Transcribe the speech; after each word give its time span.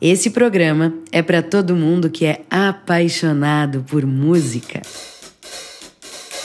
Esse 0.00 0.30
programa 0.30 0.94
é 1.12 1.20
para 1.20 1.42
todo 1.42 1.76
mundo 1.76 2.08
que 2.08 2.24
é 2.24 2.40
apaixonado 2.48 3.84
por 3.86 4.06
música. 4.06 4.80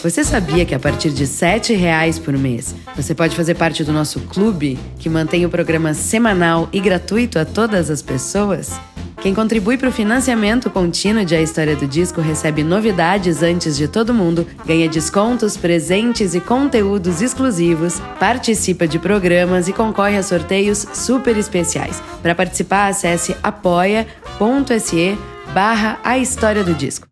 Você 0.04 0.26
sabia 0.26 0.66
que 0.66 0.76
a 0.76 0.80
partir 0.80 1.10
de 1.10 1.24
R$ 1.24 1.76
reais 1.78 2.20
por 2.20 2.38
mês 2.38 2.76
você 2.98 3.16
pode 3.16 3.34
fazer 3.34 3.56
parte 3.56 3.82
do 3.82 3.94
nosso 3.94 4.20
clube, 4.20 4.78
que 5.00 5.08
mantém 5.08 5.46
o 5.46 5.50
programa 5.50 5.94
semanal 5.94 6.68
e 6.74 6.82
gratuito 6.82 7.40
a 7.40 7.46
todas 7.46 7.90
as 7.90 8.02
pessoas? 8.02 8.74
Quem 9.22 9.34
contribui 9.34 9.78
para 9.78 9.90
o 9.90 9.92
financiamento 9.92 10.70
contínuo 10.70 11.26
de 11.26 11.36
A 11.36 11.42
História 11.42 11.76
do 11.76 11.88
Disco 11.88 12.22
recebe 12.22 12.64
novidades 12.64 13.42
antes 13.42 13.76
de 13.76 13.88
todo 13.88 14.14
mundo, 14.14 14.46
ganha 14.66 14.88
descontos, 14.88 15.58
presentes 15.58 16.36
e 16.36 16.42
conteúdos 16.42 17.22
exclusivos, 17.22 18.00
participa 18.20 18.88
de 18.88 19.00
programas 19.00 19.68
e 19.68 19.74
concorre 19.74 20.18
a 20.18 20.24
sorteios 20.24 20.86
super 20.94 21.38
especiais. 21.38 22.02
Para 22.22 22.36
participar, 22.36 22.88
acesse 22.88 23.36
apoia.se 23.42 25.18
barra 25.54 26.00
A 26.04 26.18
História 26.18 26.64
do 26.64 26.74
Disco. 26.74 27.08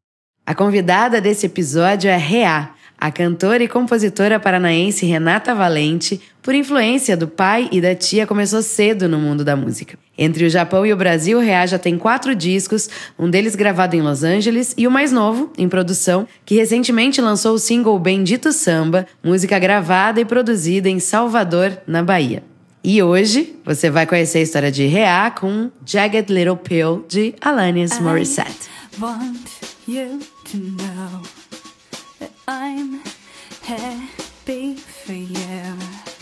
A 0.45 0.53
convidada 0.53 1.21
desse 1.21 1.45
episódio 1.45 2.09
é 2.09 2.17
Rea, 2.17 2.71
a 3.03 3.11
cantora 3.11 3.61
e 3.61 3.67
compositora 3.67 4.39
paranaense 4.39 5.05
Renata 5.05 5.53
Valente, 5.53 6.21
por 6.41 6.55
influência 6.55 7.17
do 7.17 7.27
pai 7.27 7.67
e 7.69 7.81
da 7.81 7.93
tia, 7.93 8.25
começou 8.25 8.61
cedo 8.61 9.09
no 9.09 9.19
mundo 9.19 9.43
da 9.43 9.57
música. 9.57 9.99
Entre 10.17 10.45
o 10.45 10.49
Japão 10.49 10.85
e 10.85 10.93
o 10.93 10.95
Brasil, 10.95 11.37
Rea 11.41 11.67
já 11.67 11.77
tem 11.77 11.97
quatro 11.97 12.33
discos, 12.33 12.89
um 13.19 13.29
deles 13.29 13.57
gravado 13.57 13.93
em 13.97 14.01
Los 14.01 14.23
Angeles 14.23 14.73
e 14.77 14.87
o 14.87 14.91
mais 14.91 15.11
novo, 15.11 15.51
em 15.57 15.67
produção, 15.67 16.25
que 16.45 16.55
recentemente 16.55 17.19
lançou 17.19 17.55
o 17.55 17.59
single 17.59 17.99
Bendito 17.99 18.53
Samba, 18.53 19.05
música 19.21 19.59
gravada 19.59 20.21
e 20.21 20.25
produzida 20.25 20.87
em 20.87 21.01
Salvador, 21.01 21.77
na 21.85 22.01
Bahia. 22.01 22.41
E 22.81 23.03
hoje 23.03 23.53
você 23.65 23.89
vai 23.89 24.05
conhecer 24.07 24.37
a 24.37 24.43
história 24.43 24.71
de 24.71 24.85
Rea 24.85 25.29
com 25.29 25.69
Jagged 25.85 26.33
Little 26.33 26.55
Pill 26.55 27.05
de 27.09 27.35
Alanis 27.41 27.99
Morissette. 27.99 28.69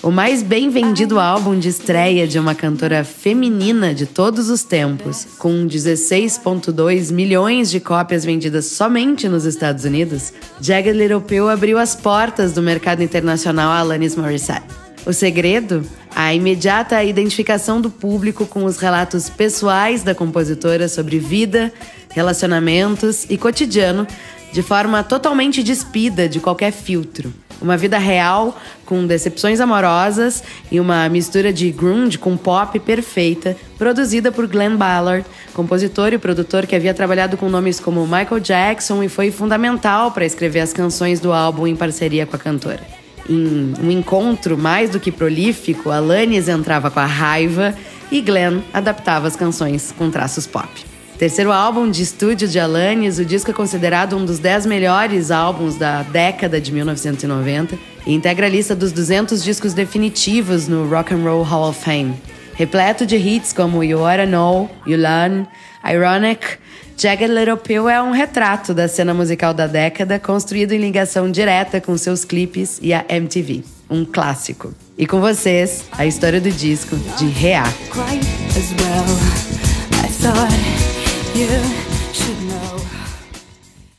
O 0.03 0.09
mais 0.09 0.41
bem 0.41 0.69
vendido 0.69 1.19
álbum 1.19 1.59
de 1.59 1.69
estreia 1.69 2.27
de 2.27 2.39
uma 2.39 2.55
cantora 2.55 3.03
feminina 3.03 3.93
de 3.93 4.05
todos 4.05 4.49
os 4.49 4.63
tempos, 4.63 5.27
com 5.37 5.67
16,2 5.67 7.11
milhões 7.11 7.69
de 7.69 7.79
cópias 7.79 8.25
vendidas 8.25 8.65
somente 8.65 9.29
nos 9.29 9.45
Estados 9.45 9.85
Unidos, 9.85 10.33
Jagged 10.59 10.97
Little 10.97 11.21
Pill 11.21 11.49
abriu 11.49 11.77
as 11.77 11.95
portas 11.95 12.53
do 12.53 12.61
mercado 12.61 13.03
internacional 13.03 13.71
a 13.71 13.79
Alanis 13.79 14.15
Morissette. 14.15 14.65
O 15.05 15.13
segredo? 15.13 15.83
A 16.15 16.33
imediata 16.33 17.03
identificação 17.03 17.79
do 17.79 17.89
público 17.89 18.45
com 18.45 18.65
os 18.65 18.77
relatos 18.77 19.29
pessoais 19.29 20.03
da 20.03 20.13
compositora 20.13 20.87
sobre 20.87 21.19
vida, 21.19 21.71
relacionamentos 22.09 23.25
e 23.29 23.37
cotidiano 23.37 24.05
de 24.51 24.61
forma 24.61 25.03
totalmente 25.03 25.63
despida 25.63 26.27
de 26.27 26.39
qualquer 26.39 26.71
filtro. 26.71 27.33
Uma 27.61 27.77
vida 27.77 27.99
real, 27.99 28.59
com 28.85 29.05
decepções 29.05 29.59
amorosas 29.59 30.43
e 30.71 30.79
uma 30.79 31.07
mistura 31.07 31.53
de 31.53 31.69
grunge 31.69 32.17
com 32.17 32.35
pop 32.35 32.79
perfeita, 32.79 33.55
produzida 33.77 34.31
por 34.31 34.47
Glenn 34.47 34.75
Ballard, 34.75 35.23
compositor 35.53 36.11
e 36.11 36.17
produtor 36.17 36.65
que 36.65 36.75
havia 36.75 36.93
trabalhado 36.93 37.37
com 37.37 37.49
nomes 37.49 37.79
como 37.79 38.03
Michael 38.05 38.39
Jackson 38.39 39.03
e 39.03 39.09
foi 39.09 39.29
fundamental 39.29 40.11
para 40.11 40.25
escrever 40.25 40.61
as 40.61 40.73
canções 40.73 41.19
do 41.19 41.31
álbum 41.31 41.67
em 41.67 41.75
parceria 41.75 42.25
com 42.25 42.35
a 42.35 42.39
cantora. 42.39 42.81
Em 43.29 43.73
um 43.79 43.91
encontro 43.91 44.57
mais 44.57 44.89
do 44.89 44.99
que 44.99 45.11
prolífico, 45.11 45.91
Alanis 45.91 46.47
entrava 46.47 46.89
com 46.89 46.99
a 46.99 47.05
raiva 47.05 47.75
e 48.11 48.19
Glenn 48.21 48.61
adaptava 48.73 49.27
as 49.27 49.35
canções 49.35 49.93
com 49.95 50.09
traços 50.09 50.47
pop. 50.47 50.90
Terceiro 51.21 51.51
álbum 51.51 51.91
de 51.91 52.01
estúdio 52.01 52.47
de 52.47 52.59
Alanis, 52.59 53.19
o 53.19 53.23
disco 53.23 53.51
é 53.51 53.53
considerado 53.53 54.17
um 54.17 54.25
dos 54.25 54.39
10 54.39 54.65
melhores 54.65 55.29
álbuns 55.29 55.75
da 55.75 56.01
década 56.01 56.59
de 56.59 56.71
1990 56.71 57.77
e 58.07 58.13
integra 58.15 58.47
a 58.47 58.49
lista 58.49 58.75
dos 58.75 58.91
200 58.91 59.43
discos 59.43 59.75
definitivos 59.75 60.67
no 60.67 60.89
Rock 60.89 61.13
and 61.13 61.21
Roll 61.21 61.43
Hall 61.43 61.69
of 61.69 61.79
Fame. 61.79 62.15
Repleto 62.55 63.05
de 63.05 63.17
hits 63.17 63.53
como 63.53 63.83
You 63.83 63.99
Oughta 63.99 64.25
Know, 64.25 64.67
You 64.87 64.97
Learn, 64.97 65.45
Ironic, 65.85 66.57
Jagged 66.97 67.31
Little 67.31 67.57
Pill 67.57 67.87
é 67.87 68.01
um 68.01 68.09
retrato 68.09 68.73
da 68.73 68.87
cena 68.87 69.13
musical 69.13 69.53
da 69.53 69.67
década, 69.67 70.17
construído 70.17 70.71
em 70.71 70.79
ligação 70.79 71.29
direta 71.29 71.79
com 71.79 71.95
seus 71.99 72.25
clipes 72.25 72.79
e 72.81 72.95
a 72.95 73.05
MTV. 73.07 73.63
Um 73.87 74.05
clássico. 74.05 74.73
E 74.97 75.05
com 75.05 75.21
vocês, 75.21 75.83
a 75.91 76.03
história 76.03 76.41
do 76.41 76.49
disco 76.49 76.95
de 77.19 77.27
Rea. 77.27 77.65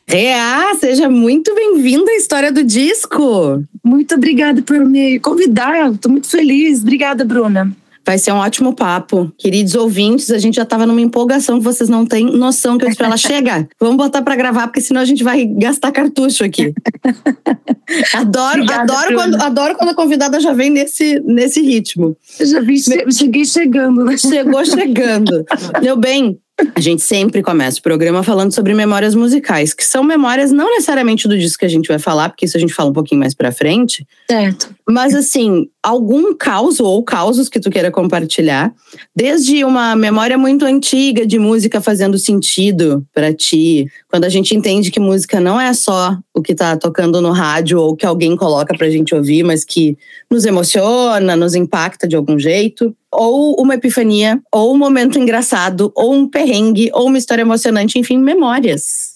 Rea, 0.07 0.75
seja 0.79 1.09
muito 1.09 1.55
bem-vinda 1.55 2.11
à 2.11 2.17
história 2.17 2.53
do 2.53 2.63
disco. 2.63 3.65
Muito 3.83 4.15
obrigada 4.15 4.61
por 4.61 4.79
me 4.85 5.19
convidar. 5.19 5.91
Estou 5.93 6.13
muito 6.13 6.29
feliz. 6.29 6.83
Obrigada, 6.83 7.25
Bruna. 7.25 7.75
Vai 8.05 8.19
ser 8.19 8.33
um 8.33 8.37
ótimo 8.37 8.75
papo. 8.75 9.33
Queridos 9.39 9.75
ouvintes, 9.75 10.31
a 10.31 10.39
gente 10.39 10.57
já 10.57 10.65
estava 10.65 10.87
numa 10.87 11.01
empolgação 11.01 11.59
que 11.59 11.65
vocês 11.65 11.89
não 11.89 12.05
têm 12.05 12.27
noção 12.27 12.77
que 12.77 12.85
eu 12.85 12.89
disse 12.89 12.99
pra 12.99 13.07
ela, 13.07 13.17
chega, 13.17 13.69
vamos 13.81 13.97
botar 13.97 14.23
para 14.23 14.37
gravar, 14.37 14.67
porque 14.67 14.81
senão 14.81 15.01
a 15.01 15.05
gente 15.05 15.23
vai 15.23 15.47
gastar 15.47 15.93
cartucho 15.93 16.45
aqui. 16.45 16.75
adoro, 18.13 18.63
Obrigada, 18.63 18.93
adoro, 18.93 19.15
quando, 19.15 19.43
adoro 19.43 19.75
quando 19.77 19.91
a 19.91 19.95
convidada 19.95 20.41
já 20.41 20.53
vem 20.53 20.69
nesse, 20.69 21.21
nesse 21.21 21.63
ritmo. 21.63 22.17
Eu 22.39 22.47
já 22.47 22.61
vi, 22.61 22.77
cheguei 23.13 23.45
chegando, 23.45 24.05
né? 24.05 24.19
Chegou 24.19 24.65
chegando. 24.67 25.45
Meu 25.81 25.97
bem, 25.97 26.39
a 26.75 26.81
gente 26.81 27.03
sempre 27.03 27.43
começa 27.43 27.79
o 27.79 27.83
programa 27.83 28.23
falando 28.23 28.53
sobre 28.53 28.75
memórias 28.75 29.15
musicais, 29.15 29.75
que 29.75 29.85
são 29.85 30.03
memórias 30.03 30.51
não 30.51 30.71
necessariamente 30.71 31.29
do 31.29 31.39
disco 31.39 31.61
que 31.61 31.67
a 31.67 31.69
gente 31.69 31.89
vai 31.89 31.99
falar, 31.99 32.29
porque 32.29 32.45
isso 32.45 32.57
a 32.57 32.61
gente 32.61 32.75
fala 32.75 32.91
um 32.91 32.93
pouquinho 32.93 33.21
mais 33.21 33.35
pra 33.35 33.53
frente. 33.53 34.07
Certo. 34.31 34.75
Mas 34.89 35.15
assim, 35.15 35.69
algum 35.83 36.35
caos 36.35 36.81
ou 36.81 37.03
causos 37.03 37.49
que 37.49 37.61
tu 37.61 37.71
queira 37.71 37.91
compartilhar, 37.91 38.73
desde 39.15 39.65
uma 39.65 39.97
memória 39.97 40.39
muito 40.39 40.65
antiga 40.65 41.27
de 41.27 41.39
música 41.39 41.81
fazendo 41.81 42.19
sentido 42.19 43.05
para 43.15 43.33
ti, 43.33 43.87
quando 44.09 44.25
a 44.25 44.29
gente 44.29 44.55
entende 44.55 44.91
que 44.91 45.01
música 45.01 45.41
não 45.41 45.61
é 45.61 45.73
só 45.73 46.17
o 46.35 46.43
que 46.43 46.55
tá 46.55 46.77
tocando 46.77 47.21
no 47.21 47.33
rádio 47.33 47.81
ou 47.81 47.97
que 47.97 48.07
alguém 48.07 48.37
coloca 48.37 48.77
pra 48.77 48.91
gente 48.91 49.15
ouvir, 49.15 49.43
mas 49.43 49.65
que 49.65 49.97
nos 50.31 50.45
emociona, 50.45 51.37
nos 51.37 51.55
impacta 51.55 52.07
de 52.07 52.17
algum 52.17 52.39
jeito 52.39 52.95
ou 53.13 53.55
uma 53.61 53.75
epifania, 53.75 54.41
ou 54.51 54.75
um 54.75 54.79
momento 54.79 55.19
engraçado, 55.19 55.93
ou 55.95 56.15
um 56.15 56.27
perrengue, 56.27 56.91
ou 56.95 57.09
uma 57.09 57.19
história 57.19 57.43
emocionante, 57.43 57.99
enfim, 57.99 58.19
memórias. 58.19 59.13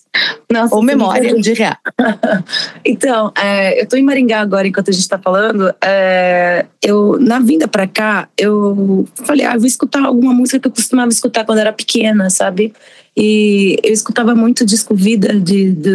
Nossa, 0.50 0.75
ou 0.75 0.82
memória 0.82 1.34
de 1.34 1.52
real. 1.52 1.76
então, 2.84 3.32
é, 3.37 3.78
eu 3.78 3.84
estou 3.84 3.98
em 3.98 4.02
Maringá 4.02 4.40
agora, 4.40 4.66
enquanto 4.66 4.90
a 4.90 4.93
gente 4.93 5.02
está 5.02 5.19
falando. 5.19 5.75
É, 5.82 6.66
eu, 6.82 7.19
na 7.20 7.38
vinda 7.38 7.66
para 7.69 7.87
cá, 7.87 8.28
eu 8.38 9.06
falei, 9.25 9.44
ah, 9.44 9.56
vou 9.56 9.66
escutar 9.66 10.04
alguma 10.04 10.32
música 10.32 10.60
que 10.60 10.69
eu 10.69 10.72
costumava 10.72 11.10
escutar 11.10 11.44
quando 11.44 11.58
era 11.58 11.72
pequena, 11.72 12.31
sabe? 12.31 12.72
E 13.16 13.78
eu 13.82 13.92
escutava 13.92 14.34
muito 14.34 14.60
o 14.60 14.66
disco 14.66 14.94
Vida 14.94 15.38
de, 15.38 15.72
de, 15.72 15.92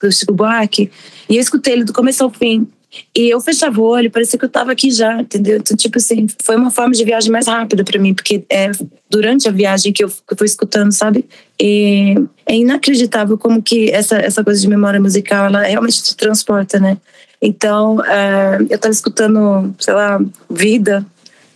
do 0.00 0.12
Chico 0.12 0.34
Buarque, 0.34 0.90
e 1.28 1.36
eu 1.36 1.40
escutei 1.40 1.74
ele 1.74 1.84
do 1.84 1.92
começo 1.92 2.22
ao 2.22 2.30
fim. 2.30 2.68
E 3.14 3.30
eu 3.30 3.40
fechava 3.40 3.80
o 3.80 3.84
olho, 3.84 4.10
parecia 4.10 4.38
que 4.38 4.44
eu 4.44 4.48
estava 4.48 4.72
aqui 4.72 4.90
já, 4.90 5.20
entendeu? 5.20 5.56
Então, 5.56 5.76
tipo 5.76 5.98
assim, 5.98 6.26
foi 6.42 6.56
uma 6.56 6.70
forma 6.70 6.94
de 6.94 7.04
viagem 7.04 7.30
mais 7.30 7.46
rápida 7.46 7.84
para 7.84 7.98
mim, 7.98 8.14
porque 8.14 8.44
é 8.50 8.70
durante 9.08 9.48
a 9.48 9.52
viagem 9.52 9.92
que 9.92 10.04
eu, 10.04 10.08
que 10.08 10.32
eu 10.32 10.36
fui 10.36 10.46
escutando, 10.46 10.92
sabe? 10.92 11.24
E 11.60 12.14
é 12.46 12.54
inacreditável 12.54 13.38
como 13.38 13.62
que 13.62 13.90
essa, 13.90 14.16
essa 14.16 14.44
coisa 14.44 14.60
de 14.60 14.68
memória 14.68 15.00
musical, 15.00 15.46
ela 15.46 15.62
realmente 15.62 16.02
te 16.02 16.16
transporta, 16.16 16.78
né? 16.78 16.98
Então, 17.40 18.04
é, 18.04 18.58
eu 18.68 18.76
estava 18.76 18.92
escutando, 18.92 19.74
sei 19.78 19.94
lá, 19.94 20.20
Vida, 20.50 21.04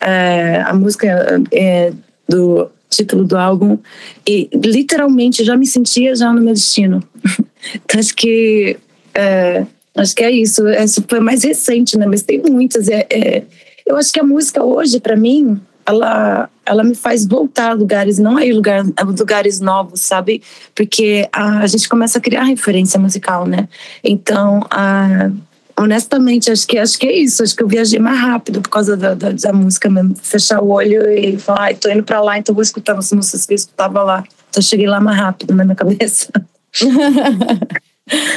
é, 0.01 0.63
a 0.63 0.75
música 0.75 1.43
é, 1.53 1.93
do 2.29 2.71
título 2.89 3.25
do 3.25 3.37
álbum, 3.37 3.79
e 4.27 4.49
literalmente 4.55 5.45
já 5.45 5.57
me 5.57 5.67
sentia 5.67 6.15
já 6.17 6.33
no 6.33 6.41
meu 6.41 6.55
destino. 6.55 7.03
então, 7.75 8.01
acho 8.01 8.15
que 8.15 8.79
é, 9.15 9.67
Acho 9.97 10.15
que 10.15 10.23
é 10.23 10.31
isso. 10.31 10.67
Essa 10.69 11.03
foi 11.09 11.21
mais 11.21 11.43
recente, 11.45 11.97
né? 11.97 12.07
Mas 12.07 12.23
tem 12.23 12.41
muitas. 12.43 12.89
É, 12.89 13.07
é, 13.11 13.43
eu 13.85 13.97
acho 13.97 14.13
que 14.13 14.21
a 14.21 14.25
música 14.25 14.63
hoje, 14.63 15.01
para 15.01 15.17
mim, 15.17 15.61
ela, 15.87 16.51
ela 16.67 16.85
me 16.85 16.95
faz 16.95 17.27
voltar 17.27 17.71
a 17.71 17.75
lugares, 17.75 18.19
não 18.19 18.39
é 18.39 18.45
lugar, 18.53 18.85
lugares 19.05 19.61
novos, 19.61 20.01
sabe? 20.01 20.43
Porque 20.75 21.29
a, 21.33 21.61
a 21.61 21.67
gente 21.67 21.89
começa 21.89 22.19
a 22.19 22.21
criar 22.21 22.43
referência 22.43 23.01
musical, 23.01 23.47
né? 23.47 23.69
Então, 24.05 24.67
a, 24.71 25.31
honestamente, 25.79 26.51
acho 26.51 26.67
que, 26.67 26.77
acho 26.77 26.99
que 26.99 27.07
é 27.07 27.17
isso. 27.17 27.43
Acho 27.43 27.57
que 27.57 27.63
eu 27.63 27.69
viajei 27.69 27.99
mais 27.99 28.19
rápido 28.19 28.61
por 28.61 28.69
causa 28.69 28.97
da, 28.97 29.15
da, 29.15 29.31
da 29.31 29.53
música 29.53 29.89
mesmo. 29.89 30.15
Fechar 30.21 30.61
o 30.61 30.71
olho 30.71 31.09
e 31.09 31.39
falar, 31.39 31.63
ai, 31.63 31.75
tô 31.75 31.89
indo 31.89 32.03
pra 32.03 32.21
lá, 32.21 32.37
então 32.37 32.55
vou 32.55 32.63
escutar 32.63 32.99
as 32.99 33.13
músicas 33.13 33.47
que 33.47 33.55
eu 33.55 33.57
escutava 33.57 34.03
lá. 34.03 34.25
Então, 34.51 34.63
cheguei 34.63 34.87
lá 34.87 35.01
mais 35.01 35.19
rápido 35.19 35.55
na 35.55 35.65
minha 35.65 35.77
cabeça. 35.77 36.29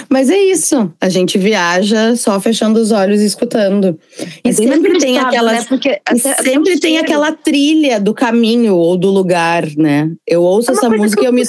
Mas 0.09 0.29
é 0.29 0.37
isso, 0.37 0.91
a 0.99 1.07
gente 1.09 1.37
viaja 1.37 2.15
só 2.15 2.39
fechando 2.41 2.79
os 2.79 2.91
olhos 2.91 3.21
e 3.21 3.25
escutando. 3.25 3.99
E 4.43 4.51
sempre 4.51 4.97
tem 4.97 5.19
aquela, 5.19 5.51
né? 5.51 5.63
Porque 5.67 6.01
sempre 6.41 6.79
tem 6.79 6.97
aquela 6.97 7.31
trilha 7.31 7.99
do 7.99 8.13
caminho 8.13 8.75
ou 8.75 8.97
do 8.97 9.11
lugar, 9.11 9.65
né? 9.77 10.11
Eu 10.25 10.41
ouço 10.41 10.71
é 10.71 10.73
essa 10.73 10.89
música 10.89 11.21
e 11.21 11.25
eu 11.25 11.33
me 11.33 11.43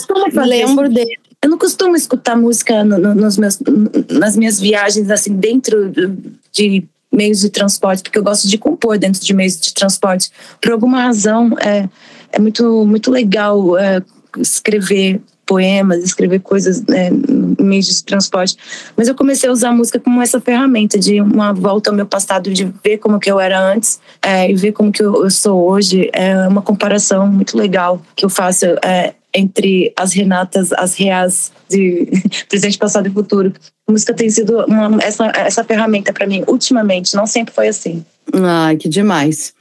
lembro 0.47 0.89
dele. 0.91 1.19
Eu 1.43 1.49
não 1.49 1.57
costumo 1.57 1.97
escutar 1.97 2.37
música 2.37 2.85
no, 2.85 2.99
no, 2.99 3.15
nos 3.15 3.39
meus, 3.39 3.59
nas 4.11 4.37
minhas 4.37 4.61
viagens, 4.61 5.11
assim, 5.11 5.33
dentro 5.33 5.91
de 6.53 6.85
meios 7.11 7.41
de 7.41 7.49
transporte, 7.49 8.03
porque 8.03 8.19
eu 8.19 8.23
gosto 8.23 8.47
de 8.47 8.59
compor 8.59 8.99
dentro 8.99 9.25
de 9.25 9.33
meios 9.33 9.59
de 9.59 9.73
transporte. 9.73 10.31
Por 10.61 10.73
alguma 10.73 11.03
razão, 11.03 11.57
é, 11.59 11.89
é 12.31 12.39
muito, 12.39 12.85
muito 12.85 13.11
legal 13.11 13.79
é, 13.79 14.03
escrever 14.39 15.21
poemas, 15.51 16.05
escrever 16.05 16.39
coisas 16.39 16.81
né, 16.87 17.11
meios 17.61 17.87
de 17.87 18.05
transporte. 18.05 18.57
Mas 18.97 19.09
eu 19.09 19.17
comecei 19.17 19.49
a 19.49 19.53
usar 19.53 19.71
a 19.71 19.73
música 19.73 19.99
como 19.99 20.23
essa 20.23 20.41
ferramenta 20.41 20.97
de 20.97 21.21
uma 21.21 21.53
volta 21.53 21.91
ao 21.91 21.97
meu 21.97 22.07
passado, 22.07 22.53
de 22.53 22.73
ver 22.85 22.99
como 22.99 23.19
que 23.19 23.29
eu 23.29 23.41
era 23.41 23.61
antes 23.61 24.01
é, 24.23 24.49
e 24.49 24.55
ver 24.55 24.71
como 24.71 24.93
que 24.93 25.03
eu, 25.03 25.25
eu, 25.25 25.31
sou 25.31 25.69
hoje. 25.69 26.09
É 26.13 26.47
uma 26.47 26.63
comparação 26.63 27.27
muito 27.27 27.59
legal 27.59 28.01
que 28.15 28.25
eu 28.25 28.31
faço 28.31 28.65
é, 28.85 29.15
entre 29.35 29.93
as 29.97 30.13
Renatas, 30.13 30.73
as 30.73 30.95
reais 30.95 31.51
de 31.69 32.07
presente, 32.49 32.79
passado 32.79 33.09
e 33.09 33.11
futuro. 33.11 33.53
A 33.89 33.91
música 33.91 34.15
tem 34.15 34.31
sido 34.31 34.65
uma, 34.67 35.03
essa, 35.03 35.33
essa 35.35 35.65
ferramenta 35.65 36.13
para 36.13 36.29
mim, 36.29 36.45
ultimamente, 36.47 37.17
não 37.17 37.27
sempre 37.27 37.53
foi 37.53 37.67
assim. 37.67 38.05
Ai, 38.33 38.77
que 38.77 38.89
demais. 38.89 39.53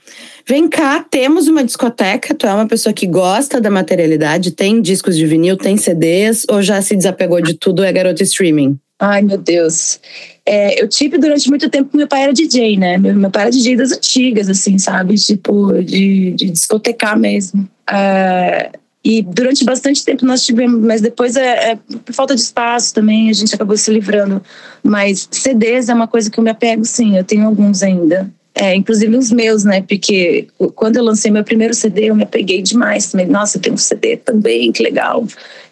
Vem 0.48 0.68
cá, 0.68 1.06
temos 1.10 1.48
uma 1.48 1.64
discoteca. 1.64 2.34
Tu 2.34 2.48
é 2.48 2.54
uma 2.54 2.68
pessoa 2.68 2.94
que 2.94 3.06
gosta 3.06 3.62
da 3.62 3.70
materialidade, 3.70 4.52
tem 4.52 4.82
discos 4.82 5.16
de 5.16 5.26
vinil, 5.26 5.56
tem 5.56 5.78
CDs, 5.78 6.46
ou 6.50 6.62
já 6.62 6.82
se 6.82 6.96
desapegou 6.96 7.42
de 7.42 7.54
tudo, 7.54 7.84
é 7.84 7.92
garota 7.92 8.24
streaming? 8.24 8.78
Ai, 9.00 9.22
meu 9.22 9.38
Deus. 9.38 10.00
É, 10.46 10.82
eu 10.82 10.88
tive 10.88 11.18
durante 11.18 11.48
muito 11.48 11.70
tempo, 11.70 11.96
meu 11.96 12.08
pai 12.08 12.24
era 12.24 12.34
DJ, 12.34 12.78
né? 12.78 12.98
Meu, 12.98 13.16
meu 13.16 13.32
pai 13.32 13.44
era 13.44 13.52
DJ 13.52 13.78
das 13.78 13.92
antigas, 13.92 14.50
assim, 14.50 14.78
sabe? 14.78 15.16
Tipo, 15.16 15.82
de, 15.82 16.32
de 16.32 16.50
discotecar 16.50 17.18
mesmo. 17.18 17.70
É, 17.90 18.72
e 19.04 19.22
durante 19.22 19.64
bastante 19.64 20.04
tempo 20.04 20.26
nós 20.26 20.46
tivemos, 20.46 20.82
mas 20.82 21.00
depois 21.00 21.38
é, 21.38 21.72
é, 21.72 21.76
por 21.76 22.14
falta 22.14 22.36
de 22.36 22.42
espaço 22.42 22.94
também 22.94 23.30
a 23.30 23.34
gente 23.34 23.56
acabou 23.56 23.78
se 23.78 23.90
livrando. 23.90 24.42
Mas 24.84 25.30
CDs 25.32 25.88
é 25.88 25.94
uma 25.94 26.08
coisa 26.08 26.30
que 26.30 26.38
eu 26.38 26.44
me 26.44 26.50
apego, 26.50 26.84
sim, 26.84 27.16
eu 27.18 27.24
tenho 27.24 27.46
alguns 27.46 27.82
ainda. 27.82 28.30
É, 28.56 28.76
inclusive 28.76 29.16
os 29.16 29.32
meus, 29.32 29.64
né? 29.64 29.82
Porque 29.82 30.48
quando 30.76 30.98
eu 30.98 31.04
lancei 31.04 31.32
meu 31.32 31.44
primeiro 31.44 31.74
CD, 31.74 32.10
eu 32.10 32.16
me 32.16 32.24
apeguei 32.24 32.62
demais 32.62 33.12
também. 33.12 33.28
Nossa, 33.28 33.58
eu 33.58 33.62
tenho 33.62 33.76
um 33.76 33.78
CD 33.78 34.18
também, 34.18 34.72
que 34.72 34.84
legal. 34.84 35.26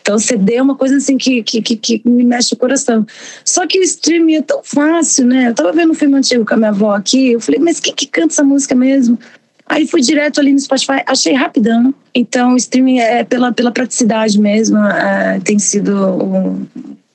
Então, 0.07 0.17
CD 0.17 0.55
é 0.55 0.61
uma 0.61 0.75
coisa 0.75 0.95
assim 0.95 1.17
que, 1.17 1.43
que, 1.43 1.61
que, 1.61 1.75
que 1.75 2.01
me 2.05 2.23
mexe 2.23 2.53
o 2.53 2.57
coração. 2.57 3.05
Só 3.43 3.67
que 3.67 3.77
o 3.77 3.83
streaming 3.83 4.35
é 4.35 4.41
tão 4.41 4.61
fácil, 4.63 5.25
né? 5.25 5.49
Eu 5.49 5.53
tava 5.53 5.73
vendo 5.73 5.91
um 5.91 5.93
filme 5.93 6.15
antigo 6.15 6.45
com 6.45 6.53
a 6.53 6.57
minha 6.57 6.69
avó 6.69 6.95
aqui, 6.95 7.33
eu 7.33 7.41
falei, 7.41 7.59
mas 7.59 7.81
quem 7.81 7.93
que 7.93 8.07
canta 8.07 8.33
essa 8.33 8.43
música 8.43 8.73
mesmo? 8.73 9.19
Aí 9.65 9.85
fui 9.85 9.99
direto 9.99 10.39
ali 10.39 10.53
no 10.53 10.59
Spotify, 10.59 11.03
achei 11.05 11.33
rapidão. 11.33 11.93
Então, 12.15 12.53
o 12.53 12.55
streaming 12.55 12.99
é 12.99 13.25
pela, 13.25 13.51
pela 13.51 13.69
praticidade 13.69 14.39
mesmo, 14.39 14.77
é, 14.77 15.41
tem 15.43 15.59
sido 15.59 15.93
um, 15.93 16.65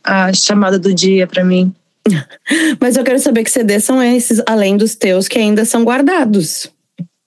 a 0.04 0.32
chamada 0.34 0.78
do 0.78 0.92
dia 0.92 1.26
para 1.26 1.42
mim. 1.42 1.74
Mas 2.80 2.96
eu 2.96 3.04
quero 3.04 3.18
saber 3.18 3.44
que 3.44 3.50
CDs 3.50 3.84
são 3.84 4.02
esses, 4.02 4.42
além 4.46 4.76
dos 4.76 4.94
teus, 4.94 5.28
que 5.28 5.38
ainda 5.38 5.64
são 5.64 5.84
guardados. 5.84 6.70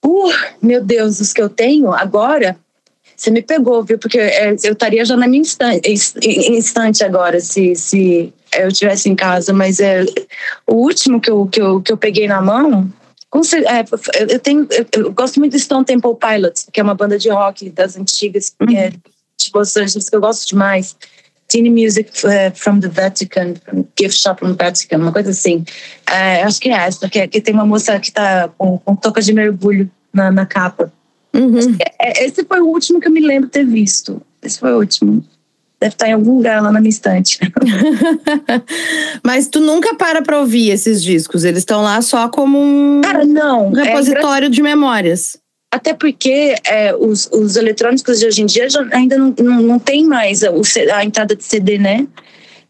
Uh, 0.04 0.32
meu 0.62 0.82
Deus, 0.82 1.20
os 1.20 1.32
que 1.32 1.42
eu 1.42 1.48
tenho 1.48 1.92
agora, 1.92 2.56
você 3.16 3.30
me 3.30 3.42
pegou, 3.42 3.82
viu? 3.82 3.98
Porque 3.98 4.18
é, 4.18 4.50
eu 4.50 4.72
estaria 4.72 5.04
já 5.04 5.16
na 5.16 5.26
minha 5.26 5.40
instante, 5.40 7.02
agora, 7.02 7.40
se, 7.40 7.74
se 7.74 8.32
eu 8.52 8.68
estivesse 8.68 9.08
em 9.08 9.16
casa. 9.16 9.52
Mas 9.52 9.80
é, 9.80 10.04
o 10.66 10.74
último 10.74 11.20
que 11.20 11.30
eu, 11.30 11.46
que, 11.46 11.60
eu, 11.60 11.80
que 11.80 11.92
eu 11.92 11.96
peguei 11.96 12.28
na 12.28 12.40
mão, 12.42 12.92
é, 13.34 14.32
eu, 14.32 14.38
tenho, 14.38 14.68
eu, 14.92 15.12
gosto 15.12 15.40
muito 15.40 15.52
do 15.52 15.58
Stone 15.58 15.84
Temple 15.84 16.14
Pilots, 16.14 16.66
que 16.72 16.80
é 16.80 16.82
uma 16.82 16.94
banda 16.94 17.18
de 17.18 17.28
rock 17.28 17.68
das 17.70 17.96
antigas, 17.96 18.54
uhum. 18.60 18.76
é, 18.76 18.90
de 18.90 19.50
Los 19.52 19.76
Angeles, 19.76 20.08
que 20.08 20.16
eu 20.16 20.20
gosto 20.20 20.46
demais. 20.46 20.96
Teen 21.48 21.72
Music 21.72 22.10
uh, 22.24 22.54
from 22.54 22.80
the 22.80 22.88
Vatican, 22.88 23.54
Gift 23.98 24.16
Shop 24.18 24.38
from 24.38 24.54
the 24.54 24.64
Vatican, 24.64 24.98
uma 24.98 25.12
coisa 25.12 25.30
assim. 25.30 25.64
Uh, 26.08 26.46
acho 26.46 26.60
que 26.60 26.68
é 26.68 26.72
essa, 26.72 27.08
que, 27.08 27.26
que 27.28 27.40
tem 27.40 27.54
uma 27.54 27.64
moça 27.64 27.98
que 28.00 28.08
está 28.08 28.48
com, 28.58 28.78
com 28.78 28.96
toca 28.96 29.20
de 29.20 29.32
mergulho 29.32 29.90
na, 30.12 30.30
na 30.30 30.46
capa. 30.46 30.92
Uhum. 31.34 31.76
É, 32.00 32.24
esse 32.24 32.44
foi 32.44 32.60
o 32.60 32.66
último 32.66 33.00
que 33.00 33.08
eu 33.08 33.12
me 33.12 33.20
lembro 33.20 33.48
ter 33.48 33.64
visto. 33.64 34.20
Esse 34.42 34.58
foi 34.58 34.72
o 34.72 34.78
último. 34.78 35.24
Deve 35.78 35.94
estar 35.94 36.08
em 36.08 36.14
algum 36.14 36.36
lugar 36.36 36.62
lá 36.62 36.72
na 36.72 36.80
minha 36.80 36.88
estante. 36.88 37.38
Mas 39.22 39.46
tu 39.46 39.60
nunca 39.60 39.94
para 39.94 40.22
para 40.22 40.40
ouvir 40.40 40.70
esses 40.70 41.02
discos? 41.02 41.44
Eles 41.44 41.58
estão 41.58 41.82
lá 41.82 42.00
só 42.00 42.28
como 42.28 42.58
um, 42.58 43.02
Cara, 43.02 43.26
não, 43.26 43.68
um 43.70 43.78
é 43.78 43.84
repositório 43.84 44.46
é 44.46 44.50
de 44.50 44.62
memórias. 44.62 45.36
Até 45.76 45.92
porque 45.92 46.54
é, 46.64 46.94
os, 46.96 47.28
os 47.30 47.54
eletrônicos 47.54 48.18
de 48.18 48.26
hoje 48.26 48.40
em 48.40 48.46
dia 48.46 48.66
já, 48.66 48.80
ainda 48.92 49.18
não, 49.18 49.34
não, 49.38 49.60
não 49.60 49.78
tem 49.78 50.06
mais 50.06 50.42
a, 50.42 50.50
a 50.94 51.04
entrada 51.04 51.36
de 51.36 51.44
CD, 51.44 51.76
né? 51.76 52.06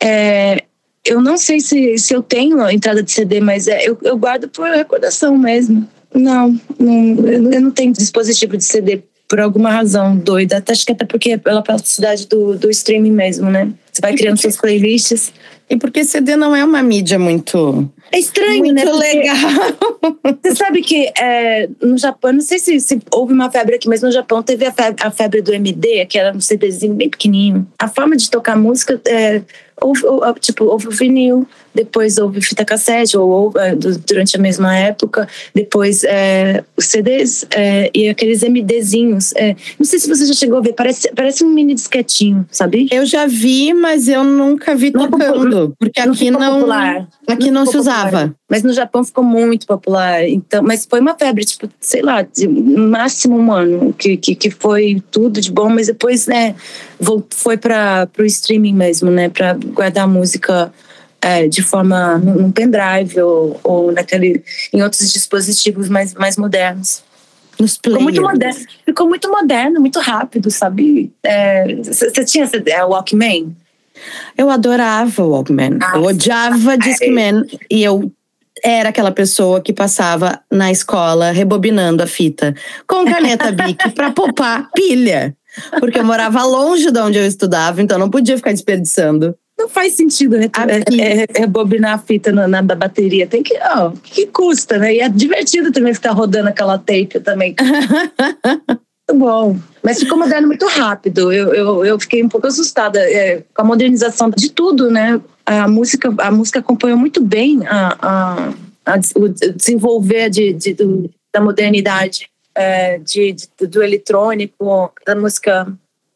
É, 0.02 0.64
eu 1.04 1.20
não 1.20 1.38
sei 1.38 1.60
se, 1.60 1.96
se 1.98 2.12
eu 2.12 2.20
tenho 2.20 2.60
a 2.60 2.74
entrada 2.74 3.04
de 3.04 3.12
CD, 3.12 3.38
mas 3.38 3.68
é, 3.68 3.88
eu, 3.88 3.96
eu 4.02 4.16
guardo 4.16 4.48
por 4.48 4.68
recordação 4.68 5.38
mesmo. 5.38 5.88
Não, 6.12 6.60
não, 6.80 7.28
eu 7.52 7.60
não 7.60 7.70
tenho 7.70 7.92
dispositivo 7.92 8.56
de 8.56 8.64
CD 8.64 9.04
por 9.28 9.38
alguma 9.38 9.70
razão 9.70 10.16
doida. 10.16 10.56
Até, 10.56 10.72
acho 10.72 10.84
que 10.84 10.90
até 10.90 11.04
porque 11.04 11.30
é 11.30 11.38
pela 11.38 11.62
praticidade 11.62 12.26
do, 12.26 12.56
do 12.56 12.68
streaming 12.70 13.12
mesmo, 13.12 13.48
né? 13.48 13.70
Você 13.92 14.00
vai 14.02 14.16
criando 14.16 14.40
suas 14.40 14.56
playlists. 14.56 15.32
E 15.70 15.76
porque 15.76 16.04
CD 16.04 16.34
não 16.34 16.56
é 16.56 16.64
uma 16.64 16.82
mídia 16.82 17.20
muito. 17.20 17.88
É 18.12 18.18
estranho, 18.18 18.58
muito 18.58 18.75
né? 18.75 18.84
Muito 18.84 18.98
legal. 18.98 19.36
Você 20.42 20.54
sabe 20.54 20.80
que 20.80 21.10
é, 21.18 21.68
no 21.82 21.98
Japão, 21.98 22.32
não 22.32 22.40
sei 22.40 22.58
se, 22.58 22.78
se, 22.80 23.00
houve 23.12 23.32
uma 23.32 23.50
febre 23.50 23.76
aqui, 23.76 23.88
mas 23.88 24.02
no 24.02 24.12
Japão 24.12 24.42
teve 24.42 24.64
a 24.64 24.72
febre, 24.72 25.04
a 25.04 25.10
febre 25.10 25.42
do 25.42 25.52
MD, 25.52 26.06
que 26.06 26.18
era 26.18 26.34
um 26.34 26.40
CDzinho 26.40 26.94
bem 26.94 27.10
pequenininho. 27.10 27.66
A 27.78 27.88
forma 27.88 28.16
de 28.16 28.30
tocar 28.30 28.56
música 28.56 29.00
é, 29.06 29.42
houve, 29.80 30.02
tipo, 30.40 30.64
houve 30.64 30.88
o 30.88 30.90
vinil, 30.90 31.46
depois 31.75 32.16
houve 32.16 32.40
fita 32.40 32.64
cassete, 32.64 33.16
ou, 33.16 33.28
ou 33.28 33.52
é, 33.56 33.75
durante 33.75 34.36
a 34.36 34.40
mesma 34.40 34.76
época, 34.76 35.28
depois 35.54 36.02
é, 36.04 36.64
os 36.76 36.86
CDs 36.86 37.46
é, 37.50 37.90
e 37.94 38.08
aqueles 38.08 38.42
MDzinhos. 38.42 39.32
É, 39.36 39.54
não 39.78 39.84
sei 39.84 39.98
se 39.98 40.08
você 40.08 40.25
já 40.26 40.32
chegou 40.32 40.58
a 40.58 40.62
ver, 40.62 40.72
parece, 40.72 41.10
parece 41.14 41.44
um 41.44 41.48
mini 41.48 41.75
disquetinho, 41.75 42.46
sabe? 42.50 42.88
Eu 42.90 43.04
já 43.04 43.26
vi, 43.26 43.75
mas 43.75 44.08
eu 44.08 44.25
nunca 44.25 44.75
vi 44.75 44.90
não 44.92 45.10
tocando, 45.10 45.75
porque 45.78 46.04
não 46.04 46.12
aqui 46.12 46.30
não, 46.30 46.54
popular. 46.60 47.08
aqui 47.26 47.50
não, 47.50 47.64
não 47.64 47.70
se 47.70 47.76
usava. 47.76 47.95
Popular. 48.04 48.34
Mas 48.48 48.62
no 48.62 48.72
Japão 48.72 49.04
ficou 49.04 49.24
muito 49.24 49.66
popular, 49.66 50.28
então, 50.28 50.62
mas 50.62 50.86
foi 50.88 51.00
uma 51.00 51.16
febre, 51.16 51.44
tipo, 51.44 51.68
sei 51.80 52.02
lá, 52.02 52.22
de 52.22 52.46
máximo 52.48 53.36
um 53.36 53.52
ano, 53.52 53.92
que, 53.92 54.16
que, 54.16 54.34
que 54.34 54.50
foi 54.50 55.02
tudo 55.10 55.40
de 55.40 55.50
bom, 55.50 55.68
mas 55.68 55.88
depois, 55.88 56.26
né, 56.26 56.54
foi 57.30 57.56
para 57.56 58.08
o 58.18 58.24
streaming 58.24 58.74
mesmo, 58.74 59.10
né, 59.10 59.28
para 59.28 59.54
guardar 59.54 60.04
a 60.04 60.08
música 60.08 60.72
é, 61.20 61.48
de 61.48 61.62
forma 61.62 62.18
num 62.18 62.52
pendrive 62.52 63.20
ou, 63.20 63.60
ou 63.64 63.92
naquele, 63.92 64.44
em 64.72 64.82
outros 64.82 65.12
dispositivos 65.12 65.88
mais, 65.88 66.14
mais 66.14 66.36
modernos. 66.36 67.02
Nos 67.58 67.76
ficou 67.82 68.00
muito 68.00 68.20
moderno, 68.20 68.60
ficou 68.84 69.08
muito 69.08 69.30
moderno, 69.30 69.80
muito 69.80 69.98
rápido, 69.98 70.50
sabe? 70.50 71.10
Você 71.82 72.20
é, 72.20 72.24
tinha 72.24 72.48
é, 72.66 72.84
Walkman? 72.84 73.56
Eu 74.36 74.50
adorava 74.50 75.22
o 75.22 75.30
Walkman. 75.30 75.78
Ah, 75.82 75.96
eu 75.96 76.04
odiava 76.04 76.76
Discman 76.76 77.44
e 77.70 77.82
eu 77.82 78.12
era 78.64 78.88
aquela 78.88 79.12
pessoa 79.12 79.60
que 79.60 79.72
passava 79.72 80.40
na 80.50 80.70
escola 80.70 81.30
rebobinando 81.30 82.02
a 82.02 82.06
fita 82.06 82.54
com 82.86 83.04
caneta 83.04 83.52
Bic 83.52 83.90
para 83.92 84.10
poupar 84.10 84.70
pilha, 84.74 85.36
porque 85.78 85.98
eu 85.98 86.04
morava 86.04 86.42
longe 86.44 86.90
de 86.90 86.98
onde 86.98 87.18
eu 87.18 87.26
estudava, 87.26 87.82
então 87.82 87.98
não 87.98 88.10
podia 88.10 88.36
ficar 88.36 88.52
desperdiçando. 88.52 89.36
Não 89.58 89.70
faz 89.70 89.94
sentido 89.94 90.36
né? 90.36 90.50
é, 90.68 91.22
é, 91.22 91.40
rebobinar 91.40 91.94
a 91.94 91.98
fita 91.98 92.30
na, 92.30 92.46
na, 92.46 92.60
da 92.60 92.74
bateria. 92.74 93.26
Tem 93.26 93.42
que, 93.42 93.58
ó, 93.58 93.90
que 94.02 94.26
custa, 94.26 94.76
né? 94.76 94.94
E 94.94 95.00
é 95.00 95.08
divertido 95.08 95.72
também 95.72 95.94
ficar 95.94 96.12
rodando 96.12 96.50
aquela 96.50 96.76
tape 96.76 97.20
também. 97.20 97.54
muito 99.08 99.25
bom. 99.25 99.56
Mas 99.82 100.00
ficou 100.00 100.18
moderno 100.18 100.48
muito 100.48 100.66
rápido. 100.66 101.32
Eu, 101.32 101.54
eu, 101.54 101.84
eu 101.84 102.00
fiquei 102.00 102.22
um 102.22 102.28
pouco 102.28 102.46
assustada 102.46 102.98
é, 102.98 103.44
com 103.54 103.62
a 103.62 103.64
modernização 103.64 104.30
de 104.30 104.50
tudo, 104.50 104.90
né? 104.90 105.20
A 105.44 105.68
música, 105.68 106.12
a 106.18 106.30
música 106.30 106.58
acompanhou 106.58 106.98
muito 106.98 107.22
bem 107.22 107.64
a, 107.66 107.96
a, 108.00 108.52
a 108.84 109.00
o 109.14 109.28
desenvolver 109.28 110.28
de, 110.28 110.52
de, 110.52 110.76
da 111.32 111.40
modernidade. 111.40 112.28
é, 112.56 112.98
de, 112.98 113.32
de, 113.32 113.66
do 113.66 113.82
eletrônico, 113.82 114.92
da 115.06 115.14
música. 115.14 115.66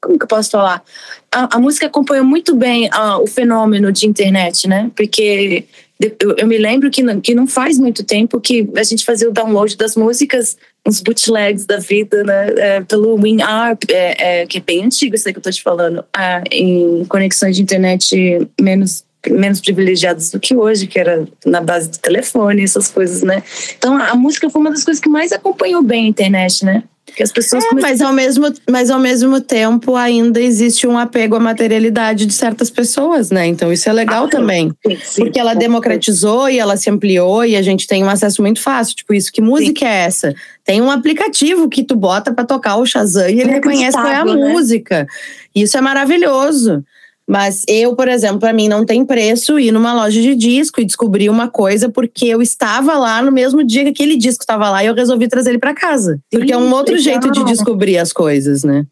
Como 0.00 0.18
que 0.18 0.25
eu 0.25 0.28
posso 0.28 0.50
falar? 0.50 0.82
A, 1.30 1.56
a 1.56 1.59
música 1.59 1.87
acompanhou 1.87 2.25
muito 2.25 2.56
bem 2.56 2.88
a, 2.90 3.18
o 3.18 3.26
fenômeno 3.26 3.92
de 3.92 4.06
internet, 4.06 4.66
né? 4.66 4.90
Porque 4.97 5.66
eu, 6.00 6.35
eu, 6.38 6.47
me 6.47 6.57
lembro 6.57 6.90
que 6.90 7.02
não, 7.02 7.21
que 7.21 7.35
não 7.35 7.47
faz 7.47 7.78
muito 7.78 8.02
tempo 8.02 8.40
que 8.40 8.69
a 8.75 8.83
gente 8.83 9.04
fazia 9.04 9.28
o 9.28 9.33
download 9.33 9.76
das 9.76 9.95
músicas, 9.97 10.57
uns 10.87 11.00
bootlegs 11.00 11.66
da 11.66 11.78
vida, 11.78 12.25
né? 12.25 12.49
É, 12.57 12.80
pelo 12.80 13.21
WinArp, 13.21 13.83
é, 13.90 14.40
é, 14.40 14.47
que 14.47 14.59
é 14.59 14.61
bem 14.61 14.85
antigo 14.85 15.14
isso 15.14 15.28
aí 15.28 15.35
que 15.35 15.38
eu 15.38 15.42
tô 15.42 15.50
te 15.50 15.62
falando, 15.62 16.04
é, 16.16 16.42
em 16.50 17.04
conexões 17.04 17.57
de 17.57 17.62
internet 17.62 18.49
menos 18.59 19.04
menos 19.28 19.61
privilegiadas 19.61 20.30
do 20.30 20.40
que 20.40 20.57
hoje, 20.57 20.87
que 20.87 20.99
era 20.99 21.28
na 21.45 21.61
base 21.61 21.90
do 21.90 21.99
telefone, 21.99 22.62
essas 22.62 22.88
coisas, 22.88 23.23
né? 23.23 23.42
Então 23.76 23.95
a 23.95 24.14
música 24.14 24.49
foi 24.49 24.61
uma 24.61 24.71
das 24.71 24.83
coisas 24.83 24.99
que 24.99 25.11
mais 25.11 25.30
acompanhou 25.30 25.83
bem 25.83 26.07
a 26.07 26.09
internet, 26.09 26.64
né? 26.64 26.83
Que 27.14 27.23
as 27.23 27.33
pessoas 27.33 27.64
é, 27.64 27.75
mas 27.75 28.00
ao 28.00 28.12
mesmo 28.12 28.52
mas 28.69 28.90
ao 28.90 28.99
mesmo 28.99 29.40
tempo 29.40 29.97
ainda 29.97 30.40
existe 30.40 30.87
um 30.87 30.97
apego 30.99 31.37
à 31.37 31.40
materialidade 31.40 32.26
de 32.26 32.33
certas 32.33 32.71
pessoas, 32.71 33.31
né? 33.31 33.47
Então 33.47 33.73
isso 33.73 33.88
é 33.88 33.93
legal 33.93 34.25
ah, 34.25 34.29
também, 34.29 34.73
sim, 34.87 34.99
sim, 35.02 35.23
porque 35.23 35.38
ela 35.38 35.55
democratizou 35.55 36.49
e 36.49 36.59
ela 36.59 36.76
se 36.76 36.88
ampliou 36.90 37.45
e 37.45 37.57
a 37.57 37.62
gente 37.62 37.87
tem 37.87 38.05
um 38.05 38.09
acesso 38.09 38.43
muito 38.43 38.61
fácil. 38.61 38.97
Tipo 38.97 39.14
isso, 39.14 39.33
que 39.33 39.40
música 39.40 39.81
sim. 39.81 39.87
é 39.87 40.05
essa? 40.05 40.35
Tem 40.64 40.81
um 40.81 40.90
aplicativo 40.90 41.69
que 41.69 41.83
tu 41.83 41.97
bota 41.97 42.33
para 42.33 42.45
tocar 42.45 42.76
o 42.76 42.87
Shazam 42.87 43.29
e 43.29 43.40
ele 43.40 43.50
reconhece 43.50 43.97
qual 43.97 44.07
é 44.07 44.17
a 44.17 44.25
né? 44.25 44.35
música. 44.35 45.07
Isso 45.55 45.76
é 45.76 45.81
maravilhoso. 45.81 46.85
Mas 47.30 47.62
eu, 47.68 47.94
por 47.94 48.08
exemplo, 48.08 48.40
para 48.40 48.52
mim 48.52 48.66
não 48.66 48.84
tem 48.84 49.04
preço 49.04 49.56
ir 49.56 49.70
numa 49.70 49.94
loja 49.94 50.20
de 50.20 50.34
disco 50.34 50.80
e 50.80 50.84
descobrir 50.84 51.30
uma 51.30 51.49
coisa 51.49 51.88
porque 51.88 52.26
eu 52.26 52.42
estava 52.42 52.99
lá 52.99 53.22
no 53.22 53.30
mesmo 53.30 53.62
dia 53.62 53.84
que 53.84 53.90
aquele 53.90 54.16
disco 54.16 54.42
estava 54.42 54.68
lá 54.68 54.82
e 54.82 54.88
eu 54.88 54.94
resolvi 54.96 55.28
trazer 55.28 55.50
ele 55.50 55.60
para 55.60 55.72
casa. 55.72 56.18
Porque 56.28 56.52
é 56.52 56.56
um 56.56 56.72
outro 56.72 56.96
legal. 56.96 57.04
jeito 57.04 57.30
de 57.30 57.44
descobrir 57.44 57.99
as 57.99 58.12
coisas, 58.12 58.64
né? 58.64 58.84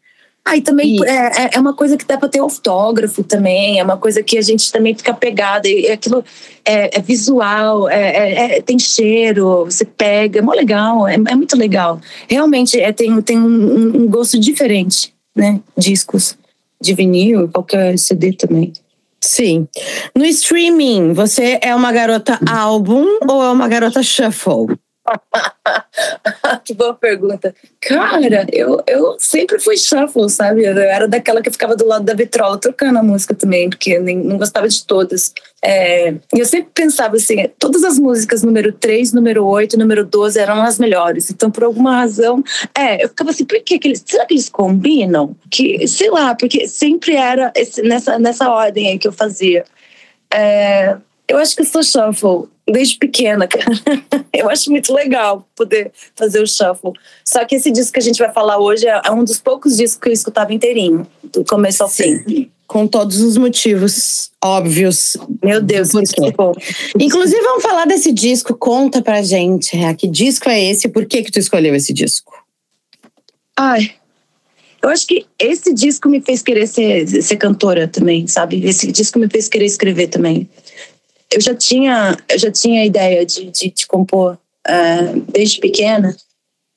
Ah, 0.45 0.55
e 0.55 0.61
também 0.61 0.95
e... 0.95 1.03
É, 1.03 1.15
é, 1.15 1.49
é 1.55 1.59
uma 1.59 1.73
coisa 1.73 1.97
que 1.97 2.05
dá 2.05 2.17
para 2.17 2.29
ter 2.29 2.39
autógrafo 2.39 3.25
também, 3.25 3.77
é 3.77 3.83
uma 3.83 3.97
coisa 3.97 4.23
que 4.23 4.37
a 4.37 4.41
gente 4.41 4.71
também 4.71 4.95
fica 4.95 5.13
pegada, 5.13 5.67
e 5.67 5.91
aquilo 5.91 6.23
é, 6.63 6.97
é 6.97 7.01
visual, 7.01 7.89
é, 7.89 8.01
é, 8.01 8.57
é, 8.57 8.61
tem 8.61 8.79
cheiro, 8.79 9.65
você 9.65 9.83
pega, 9.83 10.39
é 10.39 10.41
muito 10.41 10.57
legal, 10.57 11.05
é, 11.05 11.17
muito 11.17 11.57
legal. 11.57 11.99
Realmente 12.25 12.79
é, 12.79 12.93
tem, 12.93 13.21
tem 13.21 13.37
um, 13.37 14.03
um 14.03 14.07
gosto 14.07 14.39
diferente, 14.39 15.13
né? 15.35 15.59
Discos 15.77 16.37
de 16.81 16.93
vinil, 16.93 17.49
qualquer 17.49 17.97
CD 17.97 18.33
também. 18.33 18.73
Sim. 19.21 19.67
No 20.15 20.25
streaming, 20.25 21.13
você 21.13 21.59
é 21.61 21.75
uma 21.75 21.91
garota 21.91 22.39
álbum 22.49 23.05
ou 23.27 23.43
é 23.43 23.51
uma 23.51 23.67
garota 23.67 24.01
shuffle? 24.01 24.77
que 26.63 26.73
boa 26.73 26.93
pergunta. 26.93 27.53
Cara, 27.81 28.47
eu, 28.51 28.81
eu 28.87 29.15
sempre 29.19 29.59
fui 29.59 29.77
shuffle, 29.77 30.29
sabe? 30.29 30.63
Eu 30.63 30.77
era 30.77 31.07
daquela 31.07 31.41
que 31.41 31.51
ficava 31.51 31.75
do 31.75 31.85
lado 31.85 32.05
da 32.05 32.13
vitrola 32.13 32.57
trocando 32.57 32.99
a 32.99 33.03
música 33.03 33.33
também, 33.33 33.69
porque 33.69 33.91
eu 33.91 34.03
nem, 34.03 34.17
não 34.17 34.37
gostava 34.37 34.67
de 34.67 34.85
todas. 34.85 35.33
É, 35.63 36.13
eu 36.33 36.45
sempre 36.45 36.69
pensava 36.73 37.15
assim: 37.15 37.49
todas 37.57 37.83
as 37.83 37.99
músicas 37.99 38.43
número 38.43 38.71
3, 38.71 39.13
número 39.13 39.45
8, 39.45 39.77
número 39.77 40.05
12 40.05 40.39
eram 40.39 40.61
as 40.61 40.79
melhores. 40.79 41.29
Então, 41.29 41.51
por 41.51 41.63
alguma 41.63 41.97
razão, 41.97 42.43
é, 42.75 43.03
eu 43.03 43.09
ficava 43.09 43.31
assim: 43.31 43.45
por 43.45 43.59
que, 43.61 43.79
que 43.79 43.87
eles. 43.87 44.03
Será 44.05 44.25
que 44.25 44.33
eles 44.33 44.49
combinam? 44.49 45.35
Que, 45.49 45.87
sei 45.87 46.09
lá, 46.09 46.35
porque 46.35 46.67
sempre 46.67 47.15
era 47.15 47.51
esse, 47.55 47.81
nessa, 47.81 48.19
nessa 48.19 48.49
ordem 48.49 48.87
aí 48.87 48.99
que 48.99 49.07
eu 49.07 49.13
fazia. 49.13 49.65
É, 50.33 50.95
eu 51.27 51.37
acho 51.37 51.55
que 51.55 51.61
eu 51.61 51.65
sou 51.65 51.83
shuffle 51.83 52.49
desde 52.71 52.97
pequena, 52.97 53.47
cara. 53.47 53.65
Eu 54.33 54.49
acho 54.49 54.69
muito 54.69 54.93
legal 54.93 55.47
poder 55.55 55.91
fazer 56.15 56.41
o 56.41 56.47
shuffle. 56.47 56.93
Só 57.23 57.43
que 57.45 57.55
esse 57.55 57.71
disco 57.71 57.93
que 57.93 57.99
a 57.99 58.03
gente 58.03 58.19
vai 58.19 58.31
falar 58.31 58.59
hoje 58.59 58.85
é 58.87 59.11
um 59.11 59.23
dos 59.23 59.39
poucos 59.39 59.77
discos 59.77 59.99
que 60.01 60.09
eu 60.09 60.13
escutava 60.13 60.53
inteirinho, 60.53 61.05
do 61.23 61.43
começo 61.43 61.83
ao 61.83 61.89
Sim. 61.89 62.23
fim. 62.23 62.51
Com 62.67 62.87
todos 62.87 63.19
os 63.21 63.35
motivos 63.35 64.29
óbvios. 64.43 65.17
Meu 65.43 65.61
Deus, 65.61 65.89
que 65.89 66.31
bom. 66.31 66.53
Inclusive, 66.99 67.41
vamos 67.41 67.63
falar 67.63 67.85
desse 67.85 68.11
disco. 68.11 68.55
Conta 68.55 69.01
pra 69.01 69.23
gente, 69.23 69.71
que 69.97 70.07
disco 70.07 70.47
é 70.47 70.63
esse? 70.63 70.87
Por 70.87 71.05
que 71.05 71.23
que 71.23 71.31
tu 71.31 71.39
escolheu 71.39 71.73
esse 71.75 71.91
disco? 71.91 72.31
Ai, 73.57 73.91
eu 74.81 74.89
acho 74.89 75.05
que 75.07 75.25
esse 75.37 75.73
disco 75.73 76.07
me 76.07 76.21
fez 76.21 76.41
querer 76.41 76.67
ser, 76.67 77.05
ser 77.21 77.35
cantora 77.35 77.87
também, 77.87 78.25
sabe? 78.27 78.65
Esse 78.65 78.91
disco 78.91 79.19
me 79.19 79.27
fez 79.27 79.49
querer 79.49 79.65
escrever 79.65 80.07
também 80.07 80.47
eu 81.33 81.41
já 81.41 81.55
tinha, 81.55 82.17
eu 82.27 82.39
já 82.39 82.51
tinha 82.51 82.81
a 82.81 82.85
ideia 82.85 83.25
de, 83.25 83.51
de, 83.51 83.69
de 83.69 83.87
compor 83.87 84.37
uh, 84.67 85.21
desde 85.31 85.59
pequena, 85.59 86.15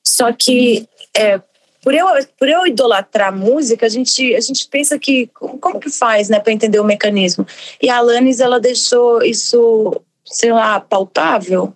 só 0.05 0.31
que 0.31 0.87
é, 1.15 1.39
por 1.83 1.93
eu, 1.93 2.07
por 2.39 2.47
eu 2.47 2.65
idolatrar 2.65 3.35
música, 3.35 3.85
a 3.85 3.89
gente, 3.89 4.33
a 4.33 4.39
gente 4.39 4.67
pensa 4.69 4.97
que 4.97 5.27
como, 5.33 5.79
que 5.79 5.89
faz, 5.89 6.29
né, 6.29 6.39
para 6.39 6.53
entender 6.53 6.79
o 6.79 6.85
mecanismo. 6.85 7.45
E 7.81 7.89
a 7.89 7.97
Alanis, 7.97 8.39
ela 8.39 8.59
deixou 8.59 9.21
isso, 9.21 10.01
sei 10.23 10.53
lá, 10.53 10.79
pautável. 10.79 11.73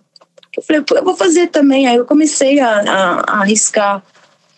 Eu 0.56 0.62
falei, 0.62 0.82
eu 0.96 1.04
vou 1.04 1.14
fazer 1.14 1.48
também. 1.48 1.86
Aí 1.86 1.96
eu 1.96 2.06
comecei 2.06 2.58
a, 2.58 2.80
a, 2.80 3.20
a 3.20 3.40
arriscar, 3.40 4.02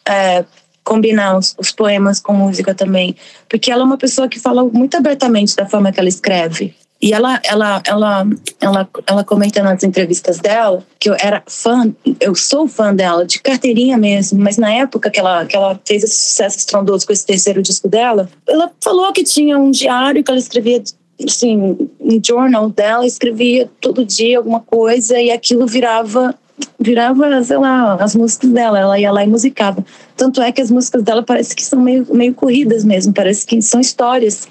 é, 0.08 0.44
combinar 0.84 1.36
os, 1.36 1.56
os, 1.58 1.72
poemas 1.72 2.20
com 2.20 2.32
música 2.32 2.72
também, 2.72 3.16
porque 3.48 3.72
ela 3.72 3.82
é 3.82 3.84
uma 3.84 3.98
pessoa 3.98 4.28
que 4.28 4.38
fala 4.38 4.62
muito 4.64 4.96
abertamente 4.96 5.56
da 5.56 5.66
forma 5.66 5.90
que 5.90 5.98
ela 5.98 6.08
escreve. 6.08 6.76
E 7.02 7.14
ela, 7.14 7.40
ela, 7.44 7.82
ela, 7.86 8.26
ela, 8.60 8.88
ela 9.06 9.24
comenta 9.24 9.62
nas 9.62 9.82
entrevistas 9.82 10.38
dela 10.38 10.84
que 10.98 11.08
eu 11.08 11.16
era 11.18 11.42
fã, 11.46 11.94
eu 12.20 12.34
sou 12.34 12.68
fã 12.68 12.94
dela, 12.94 13.24
de 13.24 13.40
carteirinha 13.40 13.96
mesmo, 13.96 14.38
mas 14.38 14.58
na 14.58 14.70
época 14.70 15.10
que 15.10 15.18
ela, 15.18 15.46
que 15.46 15.56
ela 15.56 15.80
fez 15.82 16.04
esse 16.04 16.28
sucesso 16.28 16.58
estrondoso 16.58 17.06
com 17.06 17.12
esse 17.12 17.24
terceiro 17.24 17.62
disco 17.62 17.88
dela, 17.88 18.28
ela 18.46 18.70
falou 18.82 19.10
que 19.12 19.24
tinha 19.24 19.58
um 19.58 19.70
diário 19.70 20.22
que 20.22 20.30
ela 20.30 20.38
escrevia 20.38 20.82
assim, 21.26 21.88
um 22.00 22.20
journal 22.24 22.68
dela, 22.68 23.06
escrevia 23.06 23.70
todo 23.80 24.04
dia 24.04 24.38
alguma 24.38 24.60
coisa 24.60 25.18
e 25.18 25.30
aquilo 25.30 25.66
virava 25.66 26.34
virava, 26.78 27.42
sei 27.42 27.56
lá, 27.56 27.94
as 27.94 28.14
músicas 28.14 28.50
dela, 28.50 28.78
ela 28.78 28.98
ia 28.98 29.10
lá 29.10 29.24
e 29.24 29.26
musicava. 29.26 29.84
Tanto 30.16 30.42
é 30.42 30.52
que 30.52 30.60
as 30.60 30.70
músicas 30.70 31.02
dela 31.02 31.22
parece 31.22 31.56
que 31.56 31.62
são 31.62 31.80
meio, 31.80 32.06
meio 32.10 32.34
corridas 32.34 32.84
mesmo, 32.84 33.14
parece 33.14 33.46
que 33.46 33.60
são 33.62 33.80
histórias. 33.80 34.46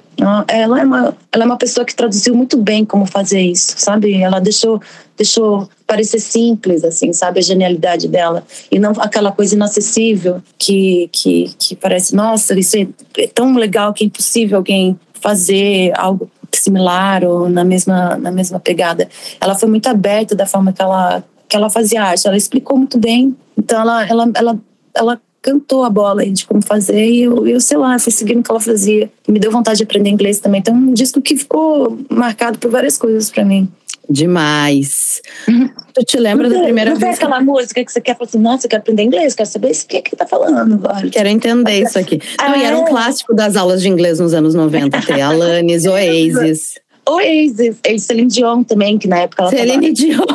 Ela 0.47 0.81
é, 0.81 0.85
uma, 0.85 1.17
ela 1.31 1.43
é 1.43 1.45
uma 1.45 1.57
pessoa 1.57 1.85
que 1.85 1.95
traduziu 1.95 2.35
muito 2.35 2.57
bem 2.57 2.85
como 2.85 3.05
fazer 3.05 3.41
isso, 3.41 3.75
sabe? 3.77 4.21
Ela 4.21 4.39
deixou, 4.39 4.81
deixou 5.17 5.69
parecer 5.85 6.19
simples, 6.19 6.83
assim, 6.83 7.13
sabe? 7.13 7.39
A 7.39 7.43
genialidade 7.43 8.07
dela. 8.07 8.43
E 8.71 8.79
não 8.79 8.91
aquela 8.97 9.31
coisa 9.31 9.55
inacessível 9.55 10.41
que, 10.57 11.09
que, 11.11 11.53
que 11.57 11.75
parece, 11.75 12.15
nossa, 12.15 12.57
isso 12.57 12.77
é 13.17 13.27
tão 13.27 13.55
legal 13.55 13.93
que 13.93 14.03
é 14.03 14.07
impossível 14.07 14.57
alguém 14.57 14.99
fazer 15.21 15.91
algo 15.95 16.29
similar 16.51 17.23
ou 17.23 17.49
na 17.49 17.63
mesma, 17.63 18.17
na 18.17 18.31
mesma 18.31 18.59
pegada. 18.59 19.07
Ela 19.39 19.55
foi 19.55 19.69
muito 19.69 19.87
aberta 19.87 20.35
da 20.35 20.45
forma 20.45 20.73
que 20.73 20.81
ela 20.81 21.23
que 21.49 21.55
ela 21.55 21.69
fazia 21.69 22.03
arte. 22.03 22.27
Ela 22.27 22.37
explicou 22.37 22.77
muito 22.77 22.99
bem. 22.99 23.35
Então 23.57 23.81
ela, 23.81 24.07
ela, 24.07 24.31
ela, 24.35 24.59
ela 24.93 25.21
cantou 25.41 25.83
a 25.83 25.89
bola 25.89 26.21
aí 26.21 26.31
de 26.31 26.45
como 26.45 26.61
fazer 26.61 27.05
e 27.05 27.23
eu, 27.23 27.47
eu, 27.47 27.59
sei 27.59 27.77
lá, 27.77 27.97
fui 27.97 28.11
seguindo 28.11 28.39
o 28.39 28.43
que 28.43 28.51
ela 28.51 28.59
fazia. 28.59 29.09
Me 29.27 29.39
deu 29.39 29.51
vontade 29.51 29.77
de 29.77 29.83
aprender 29.83 30.09
inglês 30.09 30.39
também. 30.39 30.59
Então, 30.59 30.73
um 30.73 30.93
disco 30.93 31.21
que 31.21 31.35
ficou 31.35 31.97
marcado 32.09 32.59
por 32.59 32.69
várias 32.69 32.97
coisas 32.97 33.29
para 33.29 33.45
mim. 33.45 33.69
Demais. 34.09 35.21
Uhum. 35.47 35.69
Tu 35.93 36.03
te 36.03 36.17
lembra 36.17 36.49
não 36.49 36.57
da 36.57 36.63
primeira 36.63 36.91
não 36.91 36.97
vez? 36.97 37.11
Não 37.11 37.27
aquela 37.27 37.41
música 37.41 37.85
que 37.85 37.91
você 37.91 38.01
quer 38.01 38.17
falar 38.17 38.27
assim, 38.27 38.39
nossa, 38.39 38.65
eu 38.65 38.69
quero 38.69 38.81
aprender 38.81 39.03
inglês, 39.03 39.35
quero 39.35 39.47
saber 39.47 39.71
o 39.71 39.87
que 39.87 39.97
é 39.97 40.01
que 40.01 40.15
tá 40.15 40.25
falando 40.25 40.73
agora. 40.73 41.07
Quero 41.09 41.29
entender 41.29 41.83
isso 41.83 41.99
aqui. 41.99 42.19
Não, 42.39 42.55
e 42.55 42.63
era 42.63 42.77
um 42.77 42.85
é. 42.85 42.89
clássico 42.89 43.35
das 43.35 43.55
aulas 43.55 43.83
de 43.83 43.87
inglês 43.87 44.19
nos 44.19 44.33
anos 44.33 44.55
90, 44.55 44.99
ter 45.01 45.21
Alanis, 45.21 45.85
Oasis. 45.85 46.79
Oasis, 47.07 47.77
e 47.87 47.99
Celine 47.99 48.29
Dion 48.29 48.63
também, 48.63 48.97
que 48.97 49.07
na 49.07 49.19
época 49.19 49.43
ela 49.43 49.51
Celine 49.51 49.91
Dion 49.93 50.25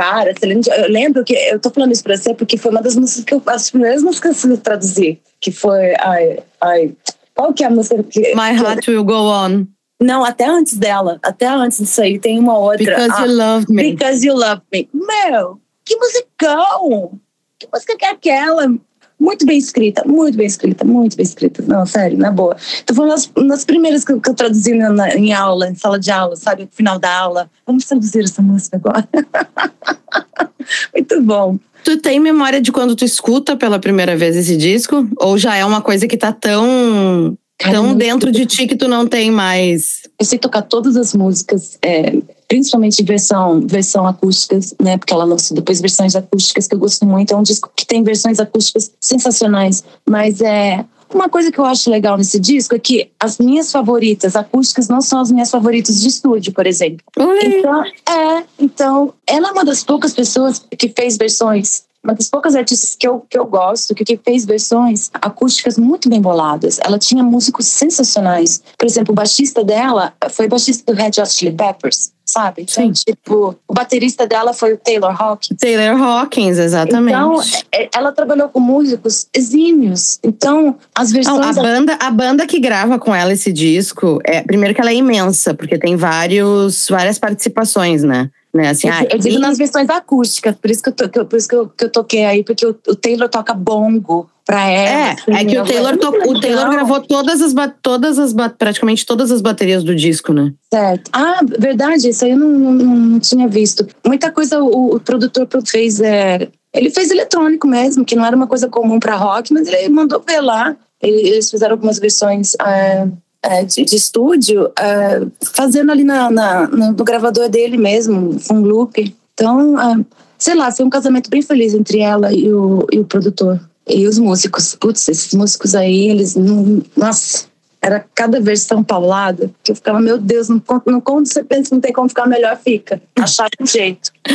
cara, 0.00 0.32
eu 0.42 0.88
lembro 0.88 1.22
que 1.22 1.34
eu 1.34 1.60
tô 1.60 1.68
falando 1.68 1.92
isso 1.92 2.02
pra 2.02 2.16
você 2.16 2.32
porque 2.32 2.56
foi 2.56 2.70
uma 2.70 2.80
das 2.80 2.96
músicas 2.96 3.24
que 3.24 3.34
eu 3.34 3.42
as 3.44 3.70
primeiras 3.70 4.02
músicas 4.02 4.40
que 4.40 4.48
eu 4.48 4.56
traduzi, 4.56 5.20
que 5.38 5.52
foi 5.52 5.94
ai, 5.98 6.38
ai, 6.58 6.94
qual 7.34 7.52
que 7.52 7.62
é 7.62 7.66
a 7.66 7.70
música 7.70 8.02
que 8.04 8.34
My 8.34 8.56
Heart 8.58 8.88
Will 8.88 9.04
Go 9.04 9.28
On. 9.28 9.66
Não, 10.00 10.24
até 10.24 10.46
antes 10.46 10.78
dela, 10.78 11.18
até 11.22 11.46
antes 11.46 11.78
disso 11.78 12.00
aí 12.00 12.18
tem 12.18 12.38
uma 12.38 12.56
outra. 12.56 12.78
Because 12.78 13.12
ah, 13.12 13.26
You 13.26 13.36
Love 13.36 13.66
Me. 13.68 13.82
Because 13.90 14.26
You 14.26 14.34
Love 14.34 14.62
Me. 14.72 14.88
Meu, 14.94 15.60
que 15.84 15.94
musicão! 15.96 17.20
Que 17.58 17.68
música 17.70 17.94
que 17.98 18.06
é 18.06 18.10
aquela? 18.10 18.74
Muito 19.20 19.44
bem 19.44 19.58
escrita, 19.58 20.02
muito 20.06 20.36
bem 20.38 20.46
escrita, 20.46 20.82
muito 20.82 21.14
bem 21.14 21.24
escrita. 21.24 21.62
Não, 21.66 21.84
sério, 21.84 22.16
na 22.16 22.30
boa. 22.30 22.56
Falando 22.94 23.10
nas, 23.10 23.30
nas 23.36 23.64
primeiras 23.66 24.02
que 24.02 24.12
eu, 24.12 24.20
que 24.20 24.30
eu 24.30 24.34
traduzi 24.34 24.72
na, 24.74 25.14
em 25.14 25.34
aula, 25.34 25.68
em 25.68 25.74
sala 25.74 25.98
de 25.98 26.10
aula, 26.10 26.34
sabe? 26.36 26.62
No 26.62 26.68
final 26.72 26.98
da 26.98 27.14
aula. 27.14 27.50
Vamos 27.66 27.84
traduzir 27.84 28.24
essa 28.24 28.40
música 28.40 28.78
agora. 28.78 29.06
muito 30.94 31.20
bom. 31.22 31.58
Tu 31.84 31.98
tem 31.98 32.18
memória 32.18 32.60
de 32.60 32.72
quando 32.72 32.96
tu 32.96 33.04
escuta 33.04 33.56
pela 33.56 33.78
primeira 33.78 34.16
vez 34.16 34.36
esse 34.36 34.56
disco? 34.56 35.06
Ou 35.18 35.36
já 35.36 35.54
é 35.54 35.64
uma 35.64 35.82
coisa 35.82 36.06
que 36.06 36.16
tá 36.16 36.32
tão 36.32 37.36
Então, 37.68 37.94
dentro 37.94 38.32
de 38.32 38.46
ti 38.46 38.66
que 38.66 38.76
tu 38.76 38.88
não 38.88 39.06
tem 39.06 39.30
mais. 39.30 40.02
Eu 40.18 40.24
sei 40.24 40.38
tocar 40.38 40.62
todas 40.62 40.96
as 40.96 41.14
músicas, 41.14 41.78
é, 41.82 42.16
principalmente 42.48 43.02
versão, 43.02 43.60
versão 43.66 44.06
acústicas, 44.06 44.74
né? 44.80 44.96
Porque 44.96 45.12
ela 45.12 45.24
lançou 45.24 45.54
depois 45.54 45.80
versões 45.80 46.16
acústicas 46.16 46.66
que 46.66 46.74
eu 46.74 46.78
gosto 46.78 47.04
muito. 47.04 47.32
É 47.32 47.36
um 47.36 47.42
disco 47.42 47.70
que 47.76 47.86
tem 47.86 48.02
versões 48.02 48.40
acústicas 48.40 48.90
sensacionais. 49.00 49.84
Mas 50.08 50.40
é 50.40 50.84
uma 51.12 51.28
coisa 51.28 51.50
que 51.50 51.58
eu 51.58 51.64
acho 51.64 51.90
legal 51.90 52.16
nesse 52.16 52.38
disco 52.38 52.74
é 52.74 52.78
que 52.78 53.10
as 53.18 53.38
minhas 53.38 53.70
favoritas 53.70 54.36
acústicas 54.36 54.88
não 54.88 55.00
são 55.00 55.20
as 55.20 55.30
minhas 55.30 55.50
favoritas 55.50 56.00
de 56.00 56.08
estúdio, 56.08 56.52
por 56.52 56.66
exemplo. 56.66 57.04
Então, 57.42 57.84
é, 57.84 58.44
então, 58.58 59.14
ela 59.26 59.48
é 59.48 59.52
uma 59.52 59.64
das 59.64 59.82
poucas 59.82 60.12
pessoas 60.12 60.64
que 60.78 60.88
fez 60.88 61.16
versões 61.16 61.82
uma 62.02 62.14
das 62.14 62.28
poucas 62.28 62.54
artistas 62.54 62.96
que 62.96 63.06
eu, 63.06 63.20
que 63.28 63.38
eu 63.38 63.44
gosto, 63.44 63.94
que, 63.94 64.04
que 64.04 64.16
fez 64.16 64.44
versões 64.44 65.10
acústicas 65.14 65.76
muito 65.76 66.08
bem 66.08 66.20
boladas. 66.20 66.78
Ela 66.82 66.98
tinha 66.98 67.22
músicos 67.22 67.66
sensacionais. 67.66 68.62
Por 68.78 68.86
exemplo, 68.86 69.12
o 69.12 69.14
baixista 69.14 69.62
dela 69.62 70.12
foi 70.30 70.48
baixista 70.48 70.90
do 70.90 70.96
Red 70.96 71.20
Hot 71.20 71.28
Chili 71.28 71.52
Peppers 71.52 72.12
sabe? 72.30 72.62
Então, 72.62 72.84
Sim. 72.84 72.92
tipo, 72.92 73.56
o 73.66 73.74
baterista 73.74 74.26
dela 74.26 74.52
foi 74.52 74.74
o 74.74 74.78
Taylor 74.78 75.10
Hawkins. 75.20 75.58
Taylor 75.58 76.00
Hawkins, 76.00 76.58
exatamente. 76.58 77.14
Então, 77.14 77.40
é, 77.72 77.88
ela 77.94 78.12
trabalhou 78.12 78.48
com 78.48 78.60
músicos 78.60 79.26
exímios. 79.34 80.18
Então, 80.22 80.76
as 80.94 81.12
versões. 81.12 81.38
Não, 81.38 81.48
a, 81.48 81.52
banda, 81.52 81.98
a 82.00 82.10
banda 82.10 82.46
que 82.46 82.60
grava 82.60 82.98
com 82.98 83.14
ela 83.14 83.32
esse 83.32 83.52
disco, 83.52 84.20
é, 84.24 84.42
primeiro 84.42 84.74
que 84.74 84.80
ela 84.80 84.90
é 84.90 84.94
imensa, 84.94 85.54
porque 85.54 85.78
tem 85.78 85.96
vários, 85.96 86.86
várias 86.88 87.18
participações, 87.18 88.02
né? 88.02 88.30
Né? 88.52 88.68
Assim, 88.68 88.88
eu, 88.88 88.94
ah, 88.94 89.04
eu 89.10 89.18
digo 89.18 89.36
e... 89.36 89.38
nas 89.38 89.56
versões 89.56 89.88
acústicas, 89.88 90.56
por 90.56 90.70
isso 90.70 90.82
que 90.82 90.88
eu, 90.88 90.92
to, 90.92 91.24
por 91.24 91.36
isso 91.36 91.48
que 91.48 91.54
eu, 91.54 91.68
que 91.68 91.84
eu 91.84 91.90
toquei 91.90 92.24
aí, 92.24 92.42
porque 92.42 92.66
o, 92.66 92.76
o 92.88 92.96
Taylor 92.96 93.28
toca 93.28 93.54
bongo 93.54 94.28
pra 94.50 94.68
ela. 94.68 94.90
É, 94.90 95.10
assim, 95.12 95.32
é 95.32 95.44
que 95.44 95.58
o 95.60 95.64
Taylor, 95.64 95.96
to, 95.96 96.08
o 96.08 96.40
Taylor 96.40 96.68
gravou 96.70 97.00
todas 97.00 97.40
as, 97.40 97.54
todas 97.80 98.18
as, 98.18 98.34
praticamente 98.58 99.06
todas 99.06 99.30
as 99.30 99.40
baterias 99.40 99.84
do 99.84 99.94
disco, 99.94 100.32
né? 100.32 100.52
Certo. 100.74 101.08
Ah, 101.12 101.38
verdade, 101.56 102.08
isso 102.08 102.24
aí 102.24 102.32
eu 102.32 102.38
não, 102.38 102.48
não, 102.48 102.96
não 102.96 103.20
tinha 103.20 103.46
visto. 103.46 103.86
Muita 104.04 104.32
coisa 104.32 104.60
o, 104.60 104.96
o 104.96 105.00
produtor 105.00 105.46
fez, 105.64 106.00
é, 106.00 106.48
ele 106.74 106.90
fez 106.90 107.12
eletrônico 107.12 107.68
mesmo, 107.68 108.04
que 108.04 108.16
não 108.16 108.26
era 108.26 108.34
uma 108.34 108.48
coisa 108.48 108.68
comum 108.68 108.98
para 108.98 109.14
rock, 109.14 109.52
mas 109.52 109.68
ele 109.68 109.88
mandou 109.88 110.20
ver 110.26 110.40
lá. 110.40 110.76
Eles 111.00 111.48
fizeram 111.48 111.74
algumas 111.74 112.00
versões. 112.00 112.54
É, 112.60 113.06
é, 113.42 113.64
de, 113.64 113.84
de, 113.84 113.96
estúdio, 113.96 114.70
é, 114.78 115.26
fazendo 115.54 115.90
ali 115.90 116.04
na, 116.04 116.30
na, 116.30 116.66
no, 116.66 116.92
gravador 117.04 117.48
dele 117.48 117.78
mesmo, 117.78 118.36
um 118.50 118.60
loop. 118.60 119.16
Então, 119.32 119.80
é, 119.80 120.04
sei 120.36 120.54
lá, 120.54 120.70
foi 120.70 120.84
um 120.84 120.90
casamento 120.90 121.30
bem 121.30 121.40
feliz 121.40 121.72
entre 121.72 122.00
ela 122.00 122.34
e 122.34 122.52
o, 122.52 122.86
e 122.92 122.98
o 122.98 123.04
produtor. 123.04 123.69
E 123.88 124.06
os 124.06 124.18
músicos. 124.18 124.74
Putz, 124.74 125.08
esses 125.08 125.34
músicos 125.34 125.74
aí, 125.74 126.08
eles 126.08 126.34
não. 126.36 126.82
Nossa, 126.96 127.50
era 127.82 128.04
cada 128.14 128.40
versão 128.40 128.84
paulada 128.84 129.50
que 129.62 129.72
eu 129.72 129.76
ficava, 129.76 130.00
meu 130.00 130.18
Deus, 130.18 130.48
não, 130.48 130.62
não, 130.86 131.00
quando 131.00 131.26
você 131.26 131.42
pensa 131.42 131.70
que 131.70 131.74
não 131.74 131.80
tem 131.80 131.92
como 131.92 132.08
ficar 132.08 132.26
melhor, 132.26 132.58
fica. 132.62 133.00
Achar 133.18 133.48
um 133.60 133.66
jeito. 133.66 134.10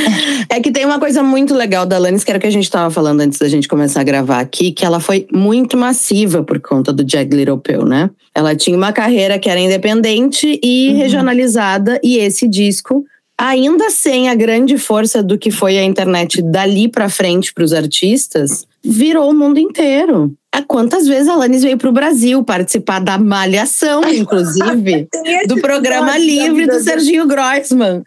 É 0.50 0.60
que 0.60 0.72
tem 0.72 0.86
uma 0.86 1.00
coisa 1.00 1.24
muito 1.24 1.54
legal 1.54 1.86
da 1.86 1.96
Alanis, 1.96 2.24
que 2.24 2.32
era 2.32 2.38
o 2.38 2.42
que 2.42 2.48
a 2.48 2.52
gente 2.52 2.64
estava 2.64 2.90
falando 2.92 3.22
antes 3.22 3.40
da 3.40 3.48
gente 3.48 3.68
começar 3.68 4.02
a 4.02 4.04
gravar 4.04 4.40
aqui, 4.40 4.72
que 4.72 4.86
ela 4.86 5.00
foi 5.00 5.28
muito 5.32 5.76
massiva 5.76 6.44
por 6.44 6.60
conta 6.60 6.94
do 6.94 7.04
Jack 7.04 7.36
Little 7.36 7.58
Pill, 7.58 7.84
né? 7.84 8.10
Ela 8.34 8.56
tinha 8.56 8.78
uma 8.78 8.94
carreira 8.94 9.40
que 9.40 9.50
era 9.50 9.60
independente 9.60 10.60
e 10.64 10.90
uhum. 10.90 10.98
regionalizada, 10.98 12.00
e 12.04 12.18
esse 12.18 12.48
disco 12.48 13.06
ainda 13.38 13.90
sem 13.90 14.30
a 14.30 14.36
grande 14.36 14.78
força 14.78 15.22
do 15.22 15.38
que 15.38 15.52
foi 15.52 15.78
a 15.78 15.84
internet 15.84 16.42
dali 16.42 16.88
para 16.88 17.10
frente 17.10 17.54
para 17.54 17.64
os 17.64 17.74
artistas, 17.74 18.66
virou 18.84 19.30
o 19.30 19.34
mundo 19.34 19.60
inteiro. 19.60 20.34
Quantas 20.68 21.06
vezes 21.08 21.28
a 21.28 21.34
Alanis 21.34 21.64
veio 21.64 21.78
para 21.78 21.90
o 21.90 21.94
Brasil 21.94 22.44
participar 22.44 23.00
da 23.00 23.18
Malhação, 23.18 24.02
inclusive, 24.10 25.08
do 25.48 25.62
programa 25.62 26.18
livre 26.18 26.66
do 26.66 26.80
Serginho 26.80 27.28
Groisman. 27.28 28.04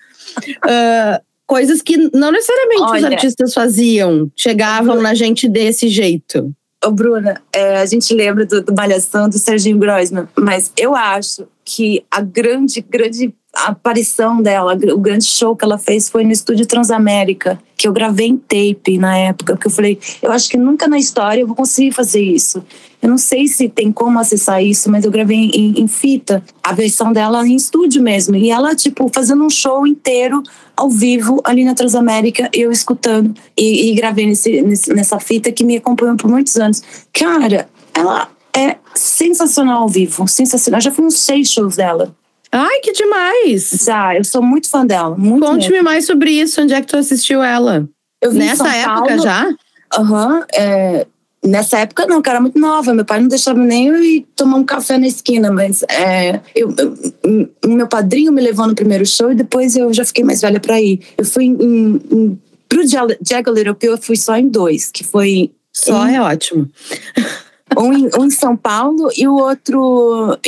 Uh, 0.64 1.22
coisas 1.46 1.80
que 1.80 1.96
não 2.12 2.30
necessariamente 2.30 2.82
Olha, 2.82 2.98
os 2.98 3.04
artistas 3.04 3.54
faziam, 3.54 4.30
chegavam 4.36 5.00
na 5.00 5.14
gente 5.14 5.48
desse 5.48 5.88
jeito. 5.88 6.52
Ô, 6.84 6.90
Bruna, 6.90 7.40
é, 7.52 7.78
a 7.78 7.86
gente 7.86 8.14
lembra 8.14 8.46
do, 8.46 8.62
do 8.62 8.74
Malhação 8.74 9.28
do 9.28 9.38
Serginho 9.38 9.78
Groisman, 9.78 10.28
mas 10.36 10.72
eu 10.76 10.94
acho 10.94 11.46
que 11.64 12.04
a 12.10 12.20
grande, 12.20 12.80
grande 12.80 13.34
a 13.54 13.68
aparição 13.68 14.42
dela, 14.42 14.78
o 14.92 14.98
grande 14.98 15.24
show 15.24 15.56
que 15.56 15.64
ela 15.64 15.78
fez 15.78 16.08
foi 16.08 16.22
no 16.22 16.30
estúdio 16.30 16.66
Transamérica, 16.66 17.58
que 17.76 17.88
eu 17.88 17.92
gravei 17.92 18.26
em 18.26 18.36
tape 18.36 18.98
na 18.98 19.16
época, 19.16 19.54
porque 19.54 19.68
eu 19.68 19.70
falei, 19.70 19.98
eu 20.22 20.30
acho 20.30 20.48
que 20.50 20.56
nunca 20.56 20.86
na 20.86 20.98
história 20.98 21.40
eu 21.40 21.46
vou 21.46 21.56
conseguir 21.56 21.92
fazer 21.92 22.20
isso. 22.20 22.62
Eu 23.00 23.08
não 23.08 23.16
sei 23.16 23.46
se 23.46 23.68
tem 23.68 23.90
como 23.90 24.18
acessar 24.18 24.62
isso, 24.62 24.90
mas 24.90 25.04
eu 25.04 25.10
gravei 25.10 25.50
em, 25.54 25.80
em 25.80 25.88
fita 25.88 26.42
a 26.62 26.72
versão 26.72 27.12
dela 27.12 27.46
em 27.46 27.54
estúdio 27.54 28.02
mesmo. 28.02 28.36
E 28.36 28.50
ela, 28.50 28.74
tipo, 28.74 29.08
fazendo 29.14 29.44
um 29.44 29.50
show 29.50 29.86
inteiro 29.86 30.42
ao 30.76 30.90
vivo 30.90 31.40
ali 31.44 31.64
na 31.64 31.74
Transamérica, 31.74 32.50
eu 32.52 32.70
escutando 32.70 33.34
e, 33.56 33.90
e 33.90 33.94
gravei 33.94 34.26
nesse, 34.26 34.60
nesse, 34.62 34.92
nessa 34.92 35.18
fita 35.20 35.50
que 35.52 35.64
me 35.64 35.76
acompanhou 35.76 36.16
por 36.16 36.28
muitos 36.30 36.56
anos. 36.56 36.82
Cara, 37.12 37.68
ela 37.94 38.28
é 38.54 38.76
sensacional 38.94 39.82
ao 39.82 39.88
vivo, 39.88 40.26
sensacional. 40.26 40.78
Eu 40.78 40.84
já 40.84 40.90
fui 40.90 41.04
uns 41.04 41.18
seis 41.18 41.50
shows 41.50 41.76
dela. 41.76 42.14
Ai, 42.50 42.80
que 42.80 42.92
demais! 42.92 43.70
Já, 43.84 44.16
eu 44.16 44.24
sou 44.24 44.42
muito 44.42 44.68
fã 44.68 44.84
dela. 44.84 45.16
Conte-me 45.16 45.82
mais 45.82 46.06
sobre 46.06 46.30
isso. 46.30 46.60
Onde 46.60 46.74
é 46.74 46.80
que 46.80 46.86
tu 46.86 46.96
assistiu 46.96 47.42
ela? 47.42 47.88
Eu 48.22 48.32
vi 48.32 48.38
Nessa 48.38 48.68
época 48.74 49.06
Paulo. 49.06 49.22
já? 49.22 49.48
Aham. 49.96 50.34
Uhum, 50.34 50.42
é, 50.54 51.06
nessa 51.44 51.78
época 51.78 52.06
não, 52.06 52.20
que 52.22 52.28
era 52.28 52.40
muito 52.40 52.58
nova. 52.58 52.94
Meu 52.94 53.04
pai 53.04 53.20
não 53.20 53.28
deixava 53.28 53.58
nem 53.58 53.88
eu 53.88 54.02
ir 54.02 54.26
tomar 54.34 54.56
um 54.56 54.64
café 54.64 54.98
na 54.98 55.06
esquina, 55.06 55.52
mas 55.52 55.82
é, 55.88 56.40
eu, 56.54 56.74
eu, 56.76 57.48
meu 57.66 57.86
padrinho 57.86 58.32
me 58.32 58.42
levou 58.42 58.66
no 58.66 58.74
primeiro 58.74 59.06
show 59.06 59.30
e 59.30 59.34
depois 59.34 59.76
eu 59.76 59.92
já 59.92 60.04
fiquei 60.04 60.24
mais 60.24 60.40
velha 60.40 60.60
para 60.60 60.80
ir. 60.80 61.00
Eu 61.16 61.24
fui 61.24 61.44
em, 61.44 62.00
em, 62.10 62.38
pro 62.68 62.82
Little 62.82 63.74
Pill, 63.74 63.92
eu 63.92 63.98
fui 63.98 64.16
só 64.16 64.36
em 64.36 64.48
dois, 64.48 64.90
que 64.90 65.04
foi... 65.04 65.52
Só 65.72 66.06
em, 66.08 66.16
é 66.16 66.20
ótimo. 66.20 66.68
um, 67.76 67.92
em, 67.92 68.08
um 68.18 68.24
em 68.24 68.30
São 68.30 68.56
Paulo 68.56 69.10
e 69.16 69.26
o 69.26 69.36
outro 69.36 70.38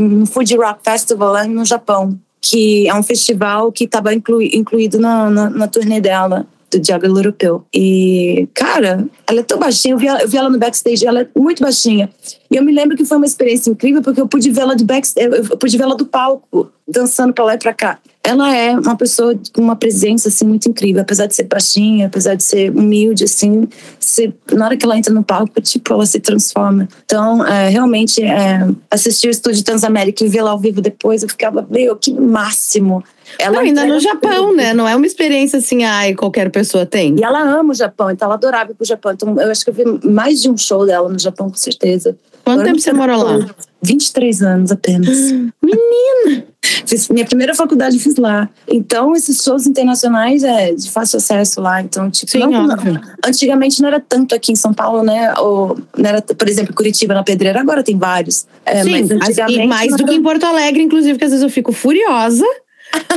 no 0.00 0.26
Fuji 0.26 0.56
Rock 0.56 0.80
Festival 0.82 1.32
lá 1.32 1.46
no 1.46 1.64
Japão, 1.64 2.18
que 2.40 2.88
é 2.88 2.94
um 2.94 3.02
festival 3.02 3.72
que 3.72 3.84
estava 3.84 4.14
inclui, 4.14 4.50
incluído 4.54 4.98
na, 4.98 5.30
na, 5.30 5.50
na 5.50 5.68
turnê 5.68 6.00
dela 6.00 6.46
do 6.68 7.16
Little 7.16 7.32
Pill. 7.32 7.64
E, 7.72 8.48
cara, 8.52 9.06
ela 9.26 9.40
é 9.40 9.42
tão 9.42 9.58
baixinha. 9.58 9.94
Eu 9.94 9.98
vi, 9.98 10.08
ela, 10.08 10.20
eu 10.22 10.28
vi 10.28 10.36
ela 10.36 10.50
no 10.50 10.58
backstage, 10.58 11.06
ela 11.06 11.20
é 11.20 11.28
muito 11.36 11.62
baixinha. 11.62 12.10
E 12.50 12.56
eu 12.56 12.62
me 12.62 12.72
lembro 12.72 12.96
que 12.96 13.04
foi 13.04 13.16
uma 13.16 13.26
experiência 13.26 13.70
incrível 13.70 14.02
porque 14.02 14.20
eu 14.20 14.26
pude 14.26 14.50
vê-la 14.50 14.74
de 14.74 14.84
backstage, 14.84 15.28
eu 15.50 15.56
pude 15.56 15.76
vê-la 15.78 15.94
do 15.94 16.06
palco, 16.06 16.70
dançando 16.86 17.32
para 17.32 17.44
lá 17.44 17.54
e 17.54 17.58
para 17.58 17.72
cá. 17.72 17.98
Ela 18.26 18.52
é 18.56 18.76
uma 18.76 18.96
pessoa 18.96 19.38
com 19.54 19.62
uma 19.62 19.76
presença 19.76 20.28
assim 20.28 20.44
muito 20.44 20.68
incrível, 20.68 21.00
apesar 21.00 21.26
de 21.26 21.34
ser 21.36 21.44
baixinha, 21.44 22.08
apesar 22.08 22.34
de 22.34 22.42
ser 22.42 22.72
humilde 22.72 23.22
assim, 23.22 23.68
você, 24.00 24.34
na 24.52 24.64
hora 24.64 24.76
que 24.76 24.84
ela 24.84 24.98
entra 24.98 25.14
no 25.14 25.22
palco, 25.22 25.60
tipo, 25.60 25.92
ela 25.92 26.04
se 26.04 26.18
transforma. 26.18 26.88
Então, 27.04 27.46
é, 27.46 27.68
realmente, 27.68 28.20
é, 28.20 28.66
assistir 28.90 29.28
o 29.28 29.30
estúdio 29.30 29.62
Transamérica 29.62 30.24
e 30.24 30.28
vê-la 30.28 30.50
ao 30.50 30.58
vivo 30.58 30.80
depois, 30.80 31.22
eu 31.22 31.28
ficava, 31.28 31.64
meu, 31.70 31.94
que 31.94 32.12
máximo. 32.12 33.04
Ela 33.38 33.58
Não, 33.58 33.60
ainda 33.60 33.86
no 33.86 34.00
Japão, 34.00 34.52
né? 34.52 34.74
Não 34.74 34.88
é 34.88 34.96
uma 34.96 35.06
experiência 35.06 35.60
assim, 35.60 35.84
ai, 35.84 36.12
qualquer 36.14 36.50
pessoa 36.50 36.84
tem. 36.84 37.14
E 37.16 37.22
ela 37.22 37.40
ama 37.40 37.70
o 37.70 37.74
Japão, 37.74 38.10
então 38.10 38.26
ela 38.26 38.34
adorava 38.34 38.72
ir 38.72 38.74
pro 38.74 38.84
Japão. 38.84 39.12
Então 39.12 39.40
eu 39.40 39.50
acho 39.52 39.64
que 39.64 39.70
eu 39.70 39.74
vi 39.74 39.84
mais 40.04 40.42
de 40.42 40.50
um 40.50 40.56
show 40.56 40.84
dela 40.84 41.08
no 41.08 41.18
Japão, 41.18 41.48
com 41.48 41.56
certeza. 41.56 42.16
Quanto 42.44 42.60
Agora 42.60 42.68
tempo 42.68 42.80
você 42.80 42.92
morou 42.92 43.22
lá? 43.22 43.54
23 43.82 44.42
anos 44.42 44.72
apenas. 44.72 45.16
Menina! 45.62 46.44
Fiz, 46.86 47.08
minha 47.08 47.24
primeira 47.24 47.54
faculdade 47.54 47.98
fiz 47.98 48.16
lá. 48.16 48.48
Então, 48.68 49.14
esses 49.14 49.42
shows 49.42 49.66
internacionais 49.66 50.42
é 50.42 50.72
de 50.72 50.90
fácil 50.90 51.18
acesso 51.18 51.60
lá. 51.60 51.80
Então, 51.80 52.10
tipo, 52.10 52.30
Sim, 52.32 52.38
não, 52.38 52.66
não, 52.66 52.76
antigamente 53.24 53.80
não 53.80 53.88
era 53.88 54.00
tanto 54.00 54.34
aqui 54.34 54.52
em 54.52 54.56
São 54.56 54.72
Paulo, 54.72 55.02
né? 55.02 55.34
Ou, 55.38 55.78
não 55.96 56.08
era, 56.08 56.22
por 56.22 56.48
exemplo, 56.48 56.74
Curitiba 56.74 57.14
na 57.14 57.22
Pedreira, 57.22 57.60
agora 57.60 57.82
tem 57.82 57.98
vários. 57.98 58.46
É, 58.64 58.82
Sim, 58.82 58.90
mas 58.90 59.10
antigamente, 59.10 59.60
e 59.60 59.66
mais 59.66 59.96
do 59.96 60.04
que 60.04 60.14
em 60.14 60.22
Porto 60.22 60.44
Alegre, 60.44 60.82
inclusive, 60.82 61.18
que 61.18 61.24
às 61.24 61.30
vezes 61.30 61.42
eu 61.42 61.50
fico 61.50 61.72
furiosa 61.72 62.46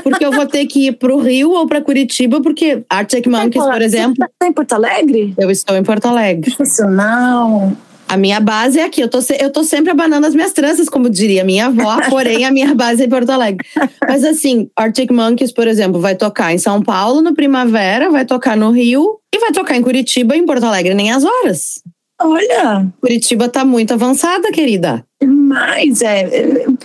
porque 0.04 0.26
eu 0.26 0.32
vou 0.32 0.46
ter 0.46 0.66
que 0.66 0.88
ir 0.88 0.94
para 0.94 1.14
o 1.14 1.20
Rio 1.20 1.52
ou 1.52 1.68
para 1.68 1.82
Curitiba, 1.82 2.42
porque 2.42 2.84
Arctic 2.90 3.28
Monkeys, 3.28 3.64
por 3.64 3.82
exemplo. 3.82 4.16
Você 4.18 4.24
está 4.26 4.48
em 4.48 4.54
Porto 4.54 4.74
Alegre? 4.74 5.34
Eu 5.38 5.52
estou 5.52 5.76
em 5.76 5.84
Porto 5.84 6.06
Alegre. 6.08 6.52
Sensacional. 6.52 7.72
A 8.10 8.18
minha 8.18 8.40
base 8.40 8.80
é 8.80 8.84
aqui. 8.84 9.02
Eu 9.02 9.08
tô, 9.08 9.20
eu 9.40 9.52
tô 9.52 9.64
sempre 9.64 9.92
abanando 9.92 10.26
as 10.26 10.34
minhas 10.34 10.52
tranças, 10.52 10.90
como 10.90 11.12
diria 11.12 11.44
minha 11.44 11.68
avó, 11.68 12.00
porém 12.10 12.44
a 12.44 12.50
minha 12.50 12.74
base 12.74 13.04
é 13.04 13.06
em 13.06 13.10
Porto 13.10 13.30
Alegre. 13.30 13.68
Mas 14.08 14.24
assim, 14.24 14.68
Arctic 14.76 15.12
Monkeys, 15.12 15.52
por 15.52 15.68
exemplo, 15.68 16.02
vai 16.02 16.16
tocar 16.16 16.52
em 16.52 16.58
São 16.58 16.82
Paulo 16.82 17.22
no 17.22 17.36
Primavera, 17.36 18.10
vai 18.10 18.26
tocar 18.26 18.58
no 18.58 18.72
Rio 18.72 19.20
e 19.32 19.38
vai 19.38 19.52
tocar 19.52 19.76
em 19.76 19.84
Curitiba 19.84 20.36
e 20.36 20.40
em 20.40 20.46
Porto 20.48 20.64
Alegre 20.64 20.96
nem 20.96 21.12
as 21.12 21.24
horas. 21.24 21.84
Olha! 22.20 22.92
Curitiba 23.00 23.48
tá 23.48 23.64
muito 23.64 23.94
avançada, 23.94 24.52
querida. 24.52 25.06
Mas 25.24 26.02
é. 26.02 26.28
Eu, 26.66 26.78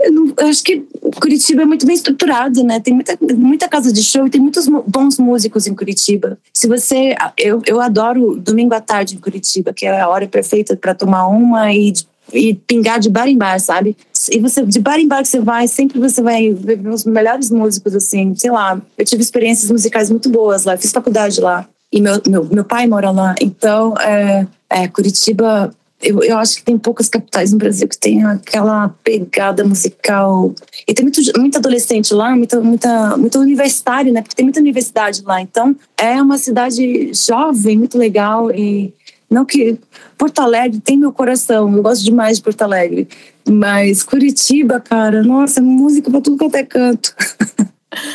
eu, 0.00 0.48
acho 0.48 0.64
que 0.64 0.84
Curitiba 1.20 1.62
é 1.62 1.64
muito 1.64 1.86
bem 1.86 1.94
estruturado, 1.94 2.64
né? 2.64 2.80
Tem 2.80 2.94
muita, 2.94 3.18
muita 3.36 3.68
casa 3.68 3.92
de 3.92 4.02
show 4.02 4.26
e 4.26 4.30
tem 4.30 4.40
muitos 4.40 4.66
bons 4.86 5.18
músicos 5.18 5.66
em 5.66 5.74
Curitiba. 5.74 6.38
Se 6.54 6.66
você. 6.66 7.14
Eu, 7.36 7.62
eu 7.66 7.80
adoro 7.80 8.36
domingo 8.36 8.74
à 8.74 8.80
tarde 8.80 9.16
em 9.16 9.18
Curitiba, 9.18 9.72
que 9.72 9.86
é 9.86 10.00
a 10.00 10.08
hora 10.08 10.26
perfeita 10.26 10.76
para 10.76 10.94
tomar 10.94 11.26
uma 11.26 11.72
e 11.72 11.92
e 12.32 12.54
pingar 12.54 13.00
de 13.00 13.08
bar 13.08 13.26
em 13.26 13.36
bar, 13.36 13.58
sabe? 13.58 13.96
E 14.30 14.38
você, 14.38 14.64
de 14.64 14.78
bar 14.78 14.98
em 14.98 15.08
bar 15.08 15.22
que 15.22 15.28
você 15.28 15.40
vai, 15.40 15.66
sempre 15.66 15.98
você 15.98 16.22
vai 16.22 16.52
ver 16.52 16.80
os 16.86 17.04
melhores 17.04 17.50
músicos, 17.50 17.94
assim, 17.94 18.34
sei 18.36 18.50
lá. 18.50 18.80
Eu 18.96 19.04
tive 19.04 19.22
experiências 19.22 19.70
musicais 19.70 20.10
muito 20.10 20.28
boas 20.30 20.64
lá, 20.64 20.76
fiz 20.76 20.92
faculdade 20.92 21.40
lá. 21.40 21.66
E 21.92 22.00
meu, 22.00 22.22
meu, 22.28 22.44
meu 22.44 22.64
pai 22.64 22.86
mora 22.86 23.10
lá. 23.10 23.34
Então, 23.40 23.94
é, 23.98 24.46
é 24.68 24.86
Curitiba 24.86 25.74
eu, 26.02 26.22
eu 26.22 26.38
acho 26.38 26.56
que 26.56 26.62
tem 26.62 26.78
poucas 26.78 27.08
capitais 27.08 27.52
no 27.52 27.58
Brasil 27.58 27.86
que 27.86 27.98
tem 27.98 28.24
aquela 28.24 28.88
pegada 29.04 29.64
musical. 29.64 30.54
E 30.88 30.94
tem 30.94 31.04
muito, 31.04 31.20
muito 31.38 31.58
adolescente 31.58 32.14
lá, 32.14 32.34
muita, 32.34 32.60
muita, 32.60 33.16
muito 33.18 33.38
universitário, 33.38 34.12
né? 34.12 34.22
Porque 34.22 34.34
tem 34.34 34.44
muita 34.44 34.60
universidade 34.60 35.22
lá. 35.22 35.42
Então, 35.42 35.76
é 35.96 36.20
uma 36.22 36.38
cidade 36.38 37.12
jovem, 37.12 37.76
muito 37.76 37.98
legal. 37.98 38.50
E 38.50 38.94
não 39.30 39.44
que. 39.44 39.78
Porto 40.16 40.40
Alegre 40.40 40.80
tem 40.80 40.98
meu 40.98 41.12
coração, 41.12 41.74
eu 41.74 41.82
gosto 41.82 42.04
demais 42.04 42.36
de 42.38 42.42
Porto 42.42 42.62
Alegre. 42.62 43.08
Mas 43.48 44.02
Curitiba, 44.02 44.80
cara, 44.80 45.22
nossa, 45.22 45.62
música 45.62 46.10
pra 46.10 46.20
tudo 46.20 46.36
quanto 46.36 46.56
é 46.56 46.64
canto. 46.64 47.14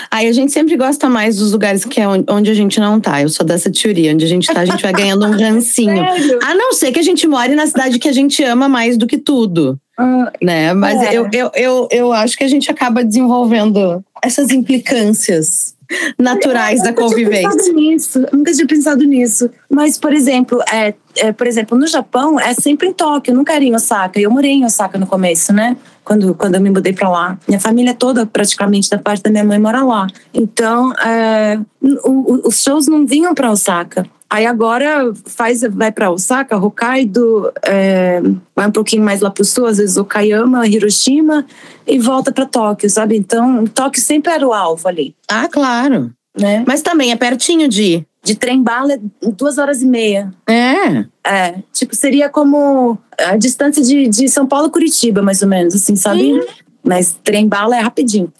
Aí 0.09 0.27
a 0.27 0.31
gente 0.31 0.51
sempre 0.51 0.77
gosta 0.77 1.09
mais 1.09 1.38
dos 1.38 1.51
lugares 1.51 1.83
que 1.83 1.99
é 1.99 2.07
onde 2.07 2.49
a 2.49 2.53
gente 2.53 2.79
não 2.79 2.99
tá. 2.99 3.21
Eu 3.21 3.29
sou 3.29 3.45
dessa 3.45 3.69
teoria. 3.69 4.13
Onde 4.13 4.25
a 4.25 4.27
gente 4.27 4.47
tá, 4.51 4.61
a 4.61 4.65
gente 4.65 4.81
vai 4.81 4.93
ganhando 4.93 5.25
um 5.25 5.31
rancinho. 5.38 5.95
Sério? 5.95 6.39
A 6.43 6.55
não 6.55 6.73
ser 6.73 6.91
que 6.91 6.99
a 6.99 7.03
gente 7.03 7.27
more 7.27 7.53
na 7.55 7.67
cidade 7.67 7.99
que 7.99 8.07
a 8.07 8.13
gente 8.13 8.43
ama 8.43 8.69
mais 8.69 8.97
do 8.97 9.05
que 9.05 9.17
tudo. 9.17 9.77
Ah, 9.97 10.31
né? 10.41 10.73
Mas 10.73 11.01
é. 11.01 11.13
eu, 11.13 11.27
eu, 11.31 11.51
eu, 11.55 11.88
eu 11.91 12.13
acho 12.13 12.38
que 12.38 12.43
a 12.43 12.47
gente 12.47 12.69
acaba 12.69 13.03
desenvolvendo 13.03 14.03
essas 14.21 14.51
implicâncias 14.51 15.75
naturais 16.17 16.81
da 16.81 16.93
convivência. 16.93 17.49
Nunca 17.49 17.63
tinha 17.63 17.73
pensado 17.73 17.73
nisso, 17.75 18.25
nunca 18.31 18.53
tinha 18.53 18.67
pensado 18.67 19.03
nisso. 19.03 19.49
Mas, 19.69 19.97
por 19.97 20.13
exemplo, 20.13 20.61
é, 20.71 20.93
é, 21.17 21.31
por 21.31 21.47
exemplo, 21.47 21.77
no 21.77 21.88
Japão 21.88 22.39
é 22.39 22.53
sempre 22.53 22.88
em 22.88 22.93
Tóquio, 22.93 23.33
nunca 23.33 23.53
era 23.53 23.63
em 23.63 23.75
Osaka. 23.75 24.19
Eu 24.19 24.31
morei 24.31 24.51
em 24.51 24.65
Osaka 24.65 24.97
no 24.97 25.07
começo, 25.07 25.53
né? 25.53 25.77
Quando, 26.06 26.36
quando 26.36 26.56
eu 26.56 26.62
me 26.62 26.70
mudei 26.70 26.94
para 26.94 27.10
lá. 27.10 27.38
Minha 27.48 27.60
família 27.60 27.94
toda, 27.94 28.26
praticamente, 28.26 28.89
da 28.89 29.00
parte 29.00 29.24
da 29.24 29.32
minha 29.32 29.44
mãe, 29.44 29.60
mora 29.60 29.84
lá. 29.84 30.08
Então, 30.32 30.94
é, 30.94 31.60
o, 31.82 32.10
o, 32.10 32.48
os 32.48 32.62
shows 32.62 32.88
não 32.88 33.06
vinham 33.06 33.34
para 33.34 33.52
Osaka. 33.52 34.06
Aí 34.30 34.46
agora 34.46 35.13
faz, 35.26 35.62
vai 35.62 35.91
para 35.91 36.12
Osaka, 36.12 36.58
Hokkaido, 36.58 37.52
é, 37.63 38.22
vai 38.56 38.68
um 38.68 38.72
pouquinho 38.72 39.04
mais 39.04 39.22
lá 39.22 39.30
para 39.30 39.41
o 39.41 39.46
sul, 39.46 39.65
às 39.65 39.78
vezes 39.78 39.98
Okayama, 39.98 40.68
Hiroshima, 40.68 41.46
e 41.88 42.00
volta 42.00 42.32
para 42.32 42.46
Tóquio, 42.46 42.89
sabe? 42.89 43.15
Então, 43.15 43.65
Tóquio 43.65 44.02
sempre 44.02 44.32
era 44.32 44.46
o 44.46 44.54
alvo 44.54 44.88
ali. 44.88 45.15
Ah, 45.30 45.48
claro. 45.48 46.12
Né? 46.38 46.63
Mas 46.68 46.82
também 46.82 47.12
é 47.12 47.15
pertinho 47.15 47.68
de 47.70 47.84
ir. 47.84 48.08
De 48.25 48.35
trem 48.35 48.61
bala 48.61 48.93
é 48.93 48.99
duas 49.38 49.59
horas 49.59 49.83
e 49.83 49.85
meia. 49.85 50.33
É. 50.49 51.05
É. 51.25 51.55
Tipo, 51.71 51.95
seria 51.95 52.27
como 52.27 52.97
a 53.19 53.38
distância 53.38 53.83
de, 53.83 54.07
de 54.07 54.27
São 54.27 54.47
Paulo 54.47 54.71
Curitiba, 54.71 55.21
mais 55.21 55.43
ou 55.43 55.47
menos, 55.47 55.75
assim, 55.75 55.95
sabe? 55.95 56.21
Sim. 56.21 56.41
Mas 56.83 57.17
trem 57.23 57.47
bala 57.47 57.77
é 57.77 57.79
rapidinho. 57.79 58.33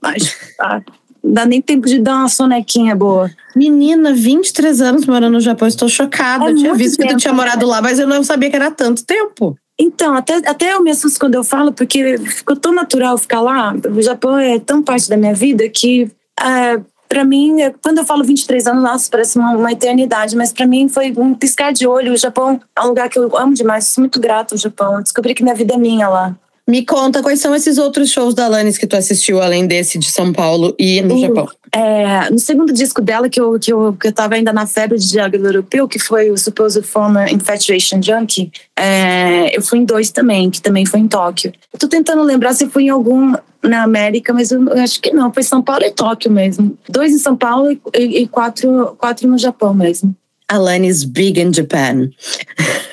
Mas, 0.00 0.36
ah, 0.60 0.80
dá 1.22 1.44
nem 1.44 1.60
tempo 1.60 1.88
de 1.88 1.98
dar 1.98 2.16
uma 2.16 2.28
sonequinha 2.28 2.94
boa. 2.94 3.30
Menina, 3.54 4.14
23 4.14 4.80
anos 4.80 5.06
morando 5.06 5.32
no 5.32 5.40
Japão, 5.40 5.66
estou 5.66 5.88
chocada. 5.88 6.46
É 6.46 6.50
eu 6.52 6.54
tinha 6.54 6.74
visto 6.74 6.98
tempo, 6.98 7.08
que 7.08 7.16
tu 7.16 7.20
tinha 7.20 7.34
morado 7.34 7.66
né? 7.66 7.72
lá, 7.72 7.82
mas 7.82 7.98
eu 7.98 8.06
não 8.06 8.22
sabia 8.22 8.48
que 8.48 8.56
era 8.56 8.70
tanto 8.70 9.04
tempo. 9.04 9.58
Então, 9.78 10.14
até, 10.14 10.36
até 10.36 10.72
eu 10.72 10.82
me 10.82 10.90
assusto 10.90 11.18
quando 11.18 11.34
eu 11.34 11.44
falo, 11.44 11.72
porque 11.72 12.16
ficou 12.18 12.56
tão 12.56 12.72
natural 12.72 13.18
ficar 13.18 13.40
lá. 13.40 13.74
O 13.94 14.00
Japão 14.00 14.38
é 14.38 14.58
tão 14.58 14.82
parte 14.82 15.08
da 15.08 15.16
minha 15.16 15.34
vida 15.34 15.68
que, 15.68 16.10
é, 16.40 16.80
para 17.08 17.24
mim, 17.24 17.56
quando 17.82 17.98
eu 17.98 18.04
falo 18.04 18.24
23 18.24 18.66
anos, 18.66 18.82
nossa, 18.82 19.10
parece 19.10 19.38
uma, 19.38 19.52
uma 19.52 19.72
eternidade, 19.72 20.36
mas 20.36 20.52
para 20.52 20.66
mim 20.66 20.88
foi 20.88 21.12
um 21.16 21.34
piscar 21.34 21.72
de 21.72 21.86
olho. 21.86 22.12
O 22.12 22.16
Japão 22.16 22.60
é 22.76 22.82
um 22.82 22.88
lugar 22.88 23.08
que 23.08 23.18
eu 23.18 23.36
amo 23.36 23.54
demais, 23.54 23.86
sou 23.86 24.02
muito 24.02 24.20
grata 24.20 24.54
ao 24.54 24.58
Japão. 24.58 25.02
Descobri 25.02 25.34
que 25.34 25.42
minha 25.42 25.54
vida 25.54 25.74
é 25.74 25.78
minha 25.78 26.08
lá. 26.08 26.36
Me 26.68 26.84
conta 26.84 27.22
quais 27.22 27.40
são 27.40 27.54
esses 27.54 27.78
outros 27.78 28.10
shows 28.10 28.34
da 28.34 28.46
Alanis 28.46 28.76
que 28.76 28.88
tu 28.88 28.96
assistiu, 28.96 29.40
além 29.40 29.68
desse 29.68 29.98
de 29.98 30.10
São 30.10 30.32
Paulo 30.32 30.74
e 30.76 31.00
no 31.00 31.14
uh, 31.14 31.20
Japão. 31.20 31.48
É, 31.72 32.28
no 32.28 32.40
segundo 32.40 32.72
disco 32.72 33.00
dela, 33.00 33.28
que 33.28 33.40
eu, 33.40 33.56
que, 33.58 33.72
eu, 33.72 33.92
que 33.92 34.08
eu 34.08 34.12
tava 34.12 34.34
ainda 34.34 34.52
na 34.52 34.66
febre 34.66 34.98
de 34.98 35.06
Jagger 35.06 35.40
Europeu, 35.40 35.86
que 35.86 36.00
foi 36.00 36.28
o 36.28 36.36
Supposed 36.36 36.84
Former 36.84 37.32
Infatuation 37.32 38.02
Junkie, 38.02 38.50
é, 38.76 39.56
eu 39.56 39.62
fui 39.62 39.78
em 39.78 39.84
dois 39.84 40.10
também, 40.10 40.50
que 40.50 40.60
também 40.60 40.84
foi 40.84 40.98
em 40.98 41.06
Tóquio. 41.06 41.52
Eu 41.72 41.78
tô 41.78 41.86
tentando 41.86 42.22
lembrar 42.22 42.52
se 42.52 42.66
fui 42.66 42.84
em 42.84 42.88
algum 42.88 43.34
na 43.62 43.84
América, 43.84 44.32
mas 44.32 44.50
eu, 44.50 44.60
eu 44.68 44.82
acho 44.82 45.00
que 45.00 45.12
não, 45.12 45.32
foi 45.32 45.44
São 45.44 45.62
Paulo 45.62 45.84
e 45.84 45.90
Tóquio 45.92 46.32
mesmo. 46.32 46.76
Dois 46.88 47.12
em 47.12 47.18
São 47.18 47.36
Paulo 47.36 47.70
e, 47.94 48.22
e 48.22 48.26
quatro, 48.26 48.96
quatro 48.98 49.28
no 49.28 49.38
Japão 49.38 49.72
mesmo. 49.72 50.14
Alanis 50.48 51.04
Big 51.04 51.40
in 51.40 51.52
Japan. 51.52 52.10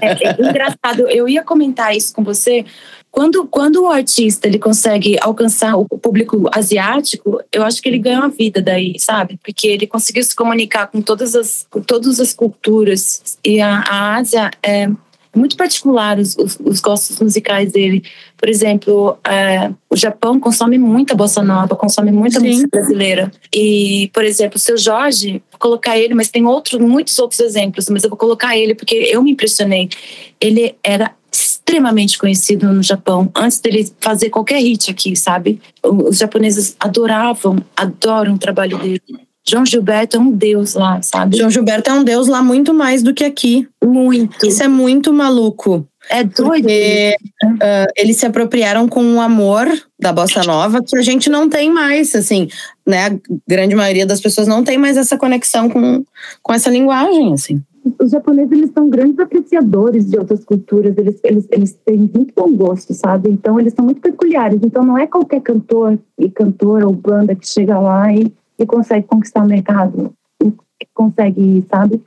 É, 0.00 0.28
é 0.28 0.48
engraçado. 0.48 1.08
Eu 1.08 1.28
ia 1.28 1.42
comentar 1.42 1.96
isso 1.96 2.12
com 2.12 2.22
você. 2.24 2.64
Quando, 3.10 3.46
quando 3.46 3.82
o 3.82 3.88
artista 3.88 4.48
ele 4.48 4.58
consegue 4.58 5.16
alcançar 5.20 5.76
o 5.76 5.84
público 5.86 6.48
asiático, 6.52 7.40
eu 7.52 7.62
acho 7.62 7.80
que 7.80 7.88
ele 7.88 7.98
ganha 7.98 8.20
uma 8.20 8.28
vida 8.28 8.60
daí, 8.60 8.98
sabe? 8.98 9.38
Porque 9.42 9.68
ele 9.68 9.86
conseguiu 9.86 10.24
se 10.24 10.34
comunicar 10.34 10.88
com 10.88 11.00
todas 11.00 11.36
as, 11.36 11.66
com 11.70 11.80
todas 11.80 12.18
as 12.18 12.32
culturas. 12.32 13.38
E 13.44 13.60
a, 13.60 13.80
a 13.80 14.16
Ásia 14.16 14.50
é 14.62 14.88
muito 15.34 15.56
particular 15.56 16.18
os, 16.18 16.36
os, 16.36 16.58
os, 16.62 16.80
gostos 16.80 17.18
musicais 17.18 17.72
dele. 17.72 18.04
Por 18.36 18.48
exemplo, 18.48 19.18
é, 19.24 19.70
o 19.88 19.96
Japão 19.96 20.38
consome 20.38 20.78
muita 20.78 21.14
bossa 21.14 21.42
nova, 21.42 21.74
consome 21.74 22.12
muita 22.12 22.40
Sim. 22.40 22.48
música 22.48 22.68
brasileira. 22.70 23.32
E, 23.52 24.10
por 24.12 24.24
exemplo, 24.24 24.56
o 24.56 24.60
seu 24.60 24.76
Jorge, 24.76 25.42
vou 25.50 25.58
colocar 25.58 25.98
ele, 25.98 26.14
mas 26.14 26.28
tem 26.28 26.46
outros, 26.46 26.80
muitos 26.80 27.18
outros 27.18 27.40
exemplos, 27.40 27.88
mas 27.88 28.04
eu 28.04 28.10
vou 28.10 28.18
colocar 28.18 28.56
ele 28.56 28.74
porque 28.74 28.94
eu 28.94 29.22
me 29.22 29.30
impressionei. 29.30 29.88
Ele 30.40 30.74
era 30.82 31.12
extremamente 31.32 32.18
conhecido 32.18 32.70
no 32.70 32.82
Japão 32.82 33.30
antes 33.34 33.58
dele 33.58 33.90
fazer 34.00 34.28
qualquer 34.28 34.60
hit 34.60 34.90
aqui, 34.90 35.16
sabe? 35.16 35.60
Os 35.82 36.18
japoneses 36.18 36.76
adoravam, 36.78 37.56
adoram 37.74 38.34
o 38.34 38.38
trabalho 38.38 38.76
dele. 38.78 39.00
João 39.44 39.66
Gilberto 39.66 40.16
é 40.16 40.20
um 40.20 40.30
deus 40.30 40.74
lá, 40.74 41.02
sabe? 41.02 41.36
João 41.36 41.50
Gilberto 41.50 41.90
é 41.90 41.92
um 41.92 42.04
deus 42.04 42.28
lá 42.28 42.42
muito 42.42 42.72
mais 42.72 43.02
do 43.02 43.12
que 43.12 43.24
aqui. 43.24 43.68
Muito. 43.84 44.46
Isso 44.46 44.62
é 44.62 44.68
muito 44.68 45.12
maluco. 45.12 45.86
É 46.10 46.24
doido. 46.24 46.62
Porque, 46.62 47.16
uh, 47.44 47.92
eles 47.96 48.16
se 48.16 48.26
apropriaram 48.26 48.88
com 48.88 49.02
um 49.02 49.20
amor 49.20 49.66
da 49.98 50.12
bossa 50.12 50.42
nova 50.42 50.82
que 50.82 50.96
a 50.96 51.02
gente 51.02 51.30
não 51.30 51.48
tem 51.48 51.70
mais, 51.70 52.14
assim, 52.14 52.48
né? 52.86 53.06
A 53.06 53.18
grande 53.48 53.74
maioria 53.74 54.06
das 54.06 54.20
pessoas 54.20 54.46
não 54.46 54.64
tem 54.64 54.78
mais 54.78 54.96
essa 54.96 55.16
conexão 55.16 55.68
com, 55.68 56.04
com 56.42 56.52
essa 56.52 56.70
linguagem, 56.70 57.32
assim. 57.32 57.62
Os 58.00 58.10
japoneses, 58.10 58.52
eles 58.52 58.70
são 58.72 58.88
grandes 58.88 59.18
apreciadores 59.18 60.08
de 60.08 60.16
outras 60.16 60.44
culturas, 60.44 60.96
eles, 60.96 61.18
eles, 61.24 61.48
eles 61.50 61.78
têm 61.84 62.10
muito 62.14 62.32
bom 62.36 62.52
gosto, 62.52 62.94
sabe? 62.94 63.28
Então, 63.28 63.58
eles 63.58 63.72
são 63.74 63.84
muito 63.84 64.00
peculiares. 64.00 64.60
Então, 64.62 64.84
não 64.84 64.96
é 64.96 65.06
qualquer 65.06 65.40
cantor 65.40 65.98
e 66.16 66.30
cantora 66.30 66.86
ou 66.86 66.92
banda 66.92 67.34
que 67.34 67.46
chega 67.46 67.78
lá 67.78 68.12
e 68.12 68.32
que 68.62 68.66
consegue 68.66 69.06
conquistar 69.06 69.42
o 69.42 69.46
mercado, 69.46 70.12
que 70.40 70.88
consegue, 70.94 71.64
sabe? 71.70 72.02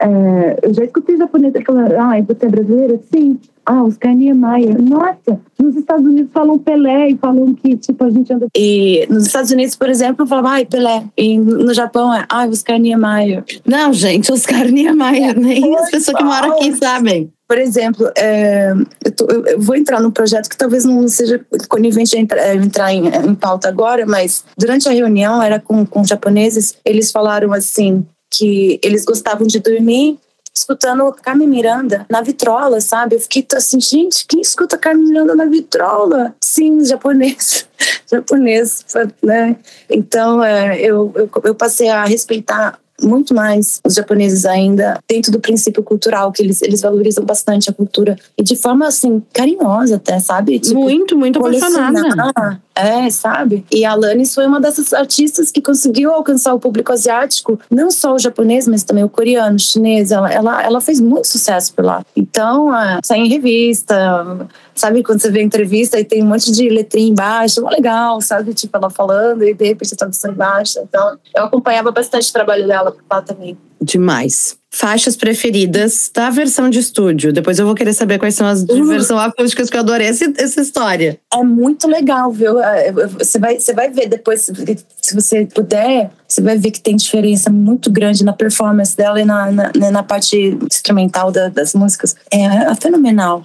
É, 0.00 0.60
eu 0.62 0.72
já 0.72 0.84
escutei 0.84 1.16
japoneses 1.16 1.62
falando, 1.66 1.92
ah, 1.92 2.20
você 2.22 2.46
é 2.46 2.48
brasileira? 2.48 3.00
Sim. 3.12 3.38
Ah, 3.66 3.82
Oscar 3.82 4.14
Niemeyer. 4.14 4.80
Nossa, 4.80 5.40
nos 5.58 5.76
Estados 5.76 6.06
Unidos 6.06 6.30
falam 6.32 6.58
Pelé 6.58 7.10
e 7.10 7.16
falam 7.16 7.52
que, 7.54 7.76
tipo, 7.76 8.04
a 8.04 8.10
gente 8.10 8.32
anda... 8.32 8.46
E 8.56 9.06
nos 9.10 9.26
Estados 9.26 9.50
Unidos, 9.50 9.76
por 9.76 9.90
exemplo, 9.90 10.26
falam, 10.26 10.46
ai, 10.46 10.64
Pelé. 10.64 11.04
E 11.16 11.36
no 11.36 11.74
Japão 11.74 12.14
é, 12.14 12.24
ai, 12.30 12.48
Oscar 12.48 12.78
Niemeyer. 12.78 13.44
Não, 13.66 13.92
gente, 13.92 14.32
Oscar 14.32 14.70
Niemeyer, 14.70 15.38
nem 15.38 15.76
as 15.76 15.90
pessoas 15.90 16.16
que 16.16 16.24
moram 16.24 16.52
aqui 16.52 16.72
sabem. 16.76 17.30
Por 17.48 17.56
exemplo, 17.56 18.12
é, 18.14 18.72
eu, 19.02 19.12
tô, 19.12 19.26
eu, 19.26 19.58
vou 19.58 19.74
entrar 19.74 20.02
num 20.02 20.10
projeto 20.10 20.50
que 20.50 20.56
talvez 20.56 20.84
não 20.84 21.08
seja 21.08 21.40
conivente 21.66 22.14
a 22.14 22.20
entrar, 22.20 22.54
entrar 22.54 22.92
em, 22.92 23.08
em, 23.08 23.34
pauta 23.34 23.68
agora, 23.68 24.04
mas 24.04 24.44
durante 24.56 24.86
a 24.86 24.92
reunião, 24.92 25.42
era 25.42 25.58
com, 25.58 25.86
com 25.86 26.04
japoneses, 26.04 26.76
eles 26.84 27.10
falaram 27.10 27.54
assim, 27.54 28.06
que 28.30 28.78
eles 28.82 29.02
gostavam 29.06 29.46
de 29.46 29.60
dormir 29.60 30.18
escutando 30.54 31.10
Carmen 31.22 31.48
Miranda 31.48 32.04
na 32.10 32.20
vitrola, 32.20 32.80
sabe? 32.80 33.16
Eu 33.16 33.20
fiquei 33.20 33.46
assim, 33.54 33.80
gente, 33.80 34.26
quem 34.26 34.40
escuta 34.40 34.76
Carmen 34.76 35.06
Miranda 35.06 35.34
na 35.34 35.46
vitrola? 35.46 36.34
Sim, 36.42 36.84
japonês, 36.84 37.66
japonês, 38.10 38.84
né? 39.22 39.56
Então, 39.88 40.42
é, 40.42 40.78
eu, 40.80 41.12
eu, 41.14 41.30
eu 41.44 41.54
passei 41.54 41.88
a 41.88 42.04
respeitar 42.04 42.78
muito 43.02 43.34
mais 43.34 43.80
os 43.84 43.94
japoneses 43.94 44.44
ainda 44.44 44.98
dentro 45.08 45.30
do 45.30 45.40
princípio 45.40 45.82
cultural, 45.82 46.32
que 46.32 46.42
eles, 46.42 46.60
eles 46.62 46.80
valorizam 46.80 47.24
bastante 47.24 47.70
a 47.70 47.72
cultura 47.72 48.16
e 48.36 48.42
de 48.42 48.56
forma 48.56 48.86
assim 48.86 49.22
carinhosa 49.32 49.96
até, 49.96 50.18
sabe? 50.18 50.58
Tipo, 50.58 50.80
muito, 50.80 51.16
muito 51.16 51.38
apaixonada. 51.38 52.60
É, 52.74 53.10
sabe? 53.10 53.64
E 53.72 53.84
a 53.84 53.90
Alanis 53.90 54.32
foi 54.32 54.46
uma 54.46 54.60
dessas 54.60 54.92
artistas 54.92 55.50
que 55.50 55.60
conseguiu 55.60 56.12
alcançar 56.12 56.54
o 56.54 56.60
público 56.60 56.92
asiático, 56.92 57.58
não 57.68 57.90
só 57.90 58.14
o 58.14 58.18
japonês, 58.20 58.68
mas 58.68 58.84
também 58.84 59.02
o 59.02 59.08
coreano, 59.08 59.56
o 59.56 59.58
chinês. 59.58 60.12
Ela, 60.12 60.32
ela, 60.32 60.62
ela 60.62 60.80
fez 60.80 61.00
muito 61.00 61.26
sucesso 61.26 61.74
por 61.74 61.84
lá. 61.84 62.04
Então, 62.14 62.74
é, 62.76 63.00
sai 63.02 63.18
em 63.18 63.28
revista, 63.28 64.48
sabe? 64.78 65.02
Quando 65.02 65.20
você 65.20 65.30
vê 65.30 65.40
a 65.40 65.42
entrevista 65.42 65.98
e 65.98 66.04
tem 66.04 66.22
um 66.22 66.26
monte 66.26 66.50
de 66.52 66.68
letrinha 66.68 67.10
embaixo, 67.10 67.66
é 67.66 67.70
legal, 67.70 68.20
sabe? 68.20 68.54
Tipo, 68.54 68.76
ela 68.76 68.90
falando 68.90 69.42
e 69.44 69.52
de 69.54 69.64
repente 69.66 69.94
a 69.94 69.96
tradução 69.96 70.30
embaixo. 70.32 70.78
Então, 70.82 71.18
eu 71.36 71.44
acompanhava 71.44 71.90
bastante 71.90 72.30
o 72.30 72.32
trabalho 72.32 72.66
dela 72.66 72.94
lá 73.10 73.22
também. 73.22 73.56
Demais. 73.80 74.56
Faixas 74.70 75.16
preferidas 75.16 76.10
da 76.12 76.28
versão 76.30 76.68
de 76.68 76.78
estúdio. 76.80 77.32
Depois 77.32 77.58
eu 77.58 77.64
vou 77.64 77.74
querer 77.76 77.92
saber 77.94 78.18
quais 78.18 78.34
são 78.34 78.46
as 78.46 78.64
de 78.64 78.72
Uhum. 78.72 78.86
versão 78.88 79.16
acústica, 79.18 79.64
que 79.64 79.76
eu 79.76 79.80
adorei 79.80 80.08
essa, 80.08 80.24
essa 80.36 80.60
história. 80.60 81.18
É 81.32 81.42
muito 81.44 81.86
legal, 81.88 82.30
viu? 82.32 82.60
É, 82.60 82.92
Você 82.92 83.38
vai, 83.38 83.58
você 83.58 83.72
vai 83.72 83.88
ver 83.88 84.08
depois, 84.08 84.42
se- 84.42 84.52
se 85.00 85.14
você 85.14 85.46
puder, 85.46 86.10
você 86.26 86.42
vai 86.42 86.58
ver 86.58 86.72
que 86.72 86.80
tem 86.80 86.96
diferença 86.96 87.48
muito 87.50 87.90
grande 87.90 88.24
na 88.24 88.32
performance 88.32 88.96
dela 88.96 89.20
e 89.20 89.24
na, 89.24 89.50
na, 89.52 89.70
né, 89.76 89.90
na 89.90 90.02
parte 90.02 90.58
instrumental 90.70 91.30
da- 91.30 91.48
das 91.48 91.72
músicas. 91.72 92.16
É, 92.30 92.44
é 92.44 92.74
fenomenal. 92.74 93.44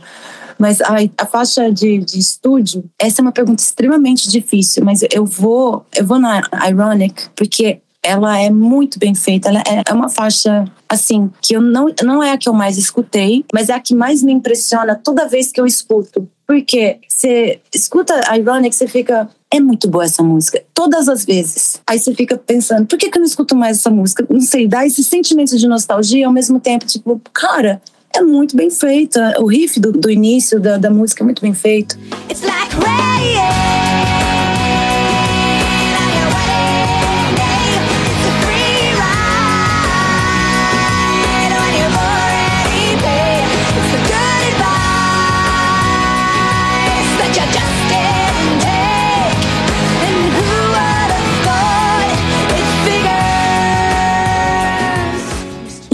Mas 0.57 0.81
a, 0.81 0.95
a 1.17 1.25
faixa 1.25 1.71
de, 1.71 1.99
de 1.99 2.19
estúdio, 2.19 2.83
essa 2.99 3.21
é 3.21 3.23
uma 3.23 3.31
pergunta 3.31 3.61
extremamente 3.61 4.29
difícil, 4.29 4.83
mas 4.83 5.01
eu 5.11 5.25
vou, 5.25 5.85
eu 5.95 6.05
vou 6.05 6.19
na 6.19 6.41
Ironic, 6.67 7.29
porque 7.35 7.81
ela 8.03 8.37
é 8.37 8.49
muito 8.49 8.99
bem 8.99 9.15
feita. 9.15 9.47
Ela 9.47 9.59
é, 9.59 9.83
é 9.87 9.93
uma 9.93 10.09
faixa, 10.09 10.65
assim, 10.89 11.31
que 11.41 11.55
eu 11.55 11.61
não, 11.61 11.87
não 12.03 12.21
é 12.21 12.31
a 12.31 12.37
que 12.37 12.49
eu 12.49 12.53
mais 12.53 12.77
escutei, 12.77 13.45
mas 13.53 13.69
é 13.69 13.73
a 13.73 13.79
que 13.79 13.95
mais 13.95 14.21
me 14.21 14.33
impressiona 14.33 14.93
toda 14.95 15.27
vez 15.27 15.51
que 15.51 15.61
eu 15.61 15.65
escuto. 15.65 16.29
Porque 16.45 16.99
você 17.07 17.61
escuta 17.73 18.13
Ironic, 18.35 18.75
você 18.75 18.87
fica. 18.87 19.29
É 19.49 19.59
muito 19.59 19.87
boa 19.87 20.03
essa 20.03 20.23
música, 20.23 20.63
todas 20.73 21.07
as 21.07 21.23
vezes. 21.23 21.79
Aí 21.85 21.99
você 21.99 22.13
fica 22.15 22.35
pensando, 22.35 22.87
por 22.87 22.97
que, 22.97 23.09
que 23.09 23.17
eu 23.17 23.21
não 23.21 23.27
escuto 23.27 23.55
mais 23.55 23.77
essa 23.77 23.89
música? 23.91 24.25
Não 24.27 24.41
sei, 24.41 24.67
dá 24.67 24.83
esse 24.83 25.03
sentimento 25.03 25.55
de 25.55 25.67
nostalgia 25.67 26.25
ao 26.25 26.33
mesmo 26.33 26.59
tempo, 26.59 26.87
tipo, 26.87 27.21
cara, 27.31 27.79
é 28.15 28.21
muito 28.21 28.55
bem 28.55 28.69
feita. 28.69 29.35
O 29.39 29.45
riff 29.45 29.79
do, 29.79 29.91
do 29.91 30.09
início 30.09 30.59
da, 30.59 30.77
da 30.77 30.89
música 30.89 31.23
é 31.23 31.25
muito 31.25 31.41
bem 31.41 31.53
feito. 31.53 31.97
It's 32.29 32.41
like 32.41 32.73
rain 32.77 33.73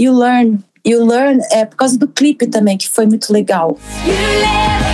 you 0.00 0.18
just 0.18 0.69
figures? 0.84 1.00
You 1.00 1.04
Learn. 1.04 1.40
É 1.50 1.64
por 1.64 1.76
causa 1.76 1.98
do 1.98 2.08
clipe 2.08 2.46
também, 2.46 2.76
que 2.76 2.88
foi 2.88 3.06
muito 3.06 3.32
legal. 3.32 3.78
You 4.06 4.89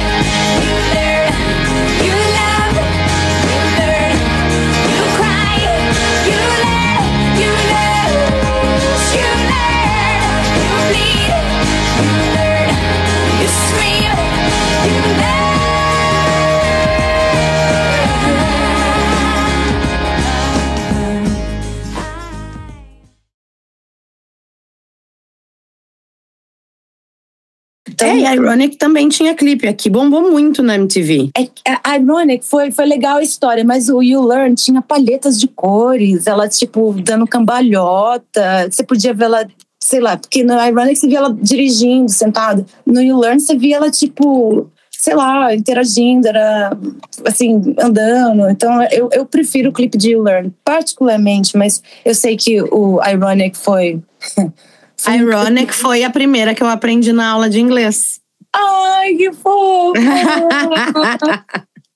Então, 27.96 28.08
é, 28.08 28.18
e 28.18 28.26
a 28.26 28.34
Ironic 28.34 28.76
também 28.76 29.08
tinha 29.08 29.34
clipe 29.34 29.66
aqui, 29.66 29.88
bombou 29.88 30.30
muito 30.30 30.62
na 30.62 30.74
MTV. 30.74 31.30
É, 31.34 31.48
a 31.82 31.96
Ironic 31.96 32.44
foi, 32.44 32.70
foi 32.70 32.84
legal 32.84 33.16
a 33.16 33.22
história, 33.22 33.64
mas 33.64 33.88
o 33.88 34.02
You 34.02 34.22
Learn 34.22 34.54
tinha 34.54 34.82
palhetas 34.82 35.40
de 35.40 35.48
cores, 35.48 36.26
ela, 36.26 36.46
tipo, 36.46 36.92
dando 36.92 37.26
cambalhota. 37.26 38.68
Você 38.70 38.84
podia 38.84 39.14
ver 39.14 39.24
ela, 39.24 39.48
sei 39.82 40.00
lá, 40.00 40.18
porque 40.18 40.44
no 40.44 40.52
Ironic 40.62 40.96
você 40.96 41.08
via 41.08 41.18
ela 41.18 41.34
dirigindo, 41.40 42.10
sentada. 42.10 42.66
No 42.84 43.00
You 43.00 43.18
Learn 43.18 43.40
você 43.40 43.56
via 43.56 43.76
ela, 43.76 43.90
tipo, 43.90 44.70
sei 44.90 45.14
lá, 45.14 45.54
interagindo, 45.54 46.28
era 46.28 46.76
assim, 47.24 47.74
andando. 47.80 48.50
Então 48.50 48.82
eu, 48.92 49.08
eu 49.10 49.24
prefiro 49.24 49.70
o 49.70 49.72
clipe 49.72 49.96
de 49.96 50.10
You 50.10 50.22
Learn, 50.22 50.52
particularmente, 50.62 51.56
mas 51.56 51.82
eu 52.04 52.14
sei 52.14 52.36
que 52.36 52.60
o 52.60 53.00
Ironic 53.02 53.56
foi. 53.56 54.02
A 55.04 55.16
Ironic 55.16 55.74
foi 55.74 56.04
a 56.04 56.10
primeira 56.10 56.54
que 56.54 56.62
eu 56.62 56.68
aprendi 56.68 57.12
na 57.12 57.28
aula 57.28 57.50
de 57.50 57.60
inglês. 57.60 58.20
Ai, 58.54 59.14
que 59.14 59.32
fofo! 59.32 59.92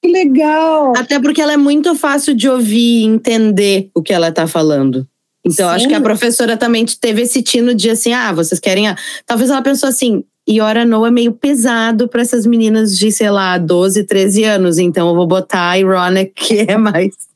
que 0.02 0.08
legal! 0.10 0.92
Até 0.96 1.18
porque 1.18 1.40
ela 1.40 1.52
é 1.52 1.56
muito 1.56 1.94
fácil 1.94 2.34
de 2.34 2.48
ouvir 2.48 3.02
e 3.02 3.04
entender 3.04 3.90
o 3.94 4.02
que 4.02 4.12
ela 4.12 4.30
tá 4.30 4.46
falando. 4.46 5.06
Então, 5.44 5.68
Sim. 5.70 5.74
acho 5.74 5.88
que 5.88 5.94
a 5.94 6.00
professora 6.00 6.56
também 6.56 6.84
teve 6.84 7.22
esse 7.22 7.42
tino 7.42 7.74
de 7.74 7.88
assim, 7.88 8.12
ah, 8.12 8.32
vocês 8.32 8.60
querem. 8.60 8.88
A... 8.88 8.96
Talvez 9.24 9.50
ela 9.50 9.62
pensou 9.62 9.88
assim, 9.88 10.22
Iora 10.48 10.84
No 10.84 11.06
é 11.06 11.10
meio 11.10 11.32
pesado 11.32 12.08
para 12.08 12.22
essas 12.22 12.44
meninas 12.44 12.98
de, 12.98 13.10
sei 13.10 13.30
lá, 13.30 13.56
12, 13.56 14.04
13 14.04 14.44
anos. 14.44 14.78
Então, 14.78 15.08
eu 15.08 15.14
vou 15.14 15.26
botar 15.26 15.70
a 15.70 15.78
Ironic, 15.78 16.32
que 16.34 16.66
é 16.68 16.76
mais. 16.76 17.29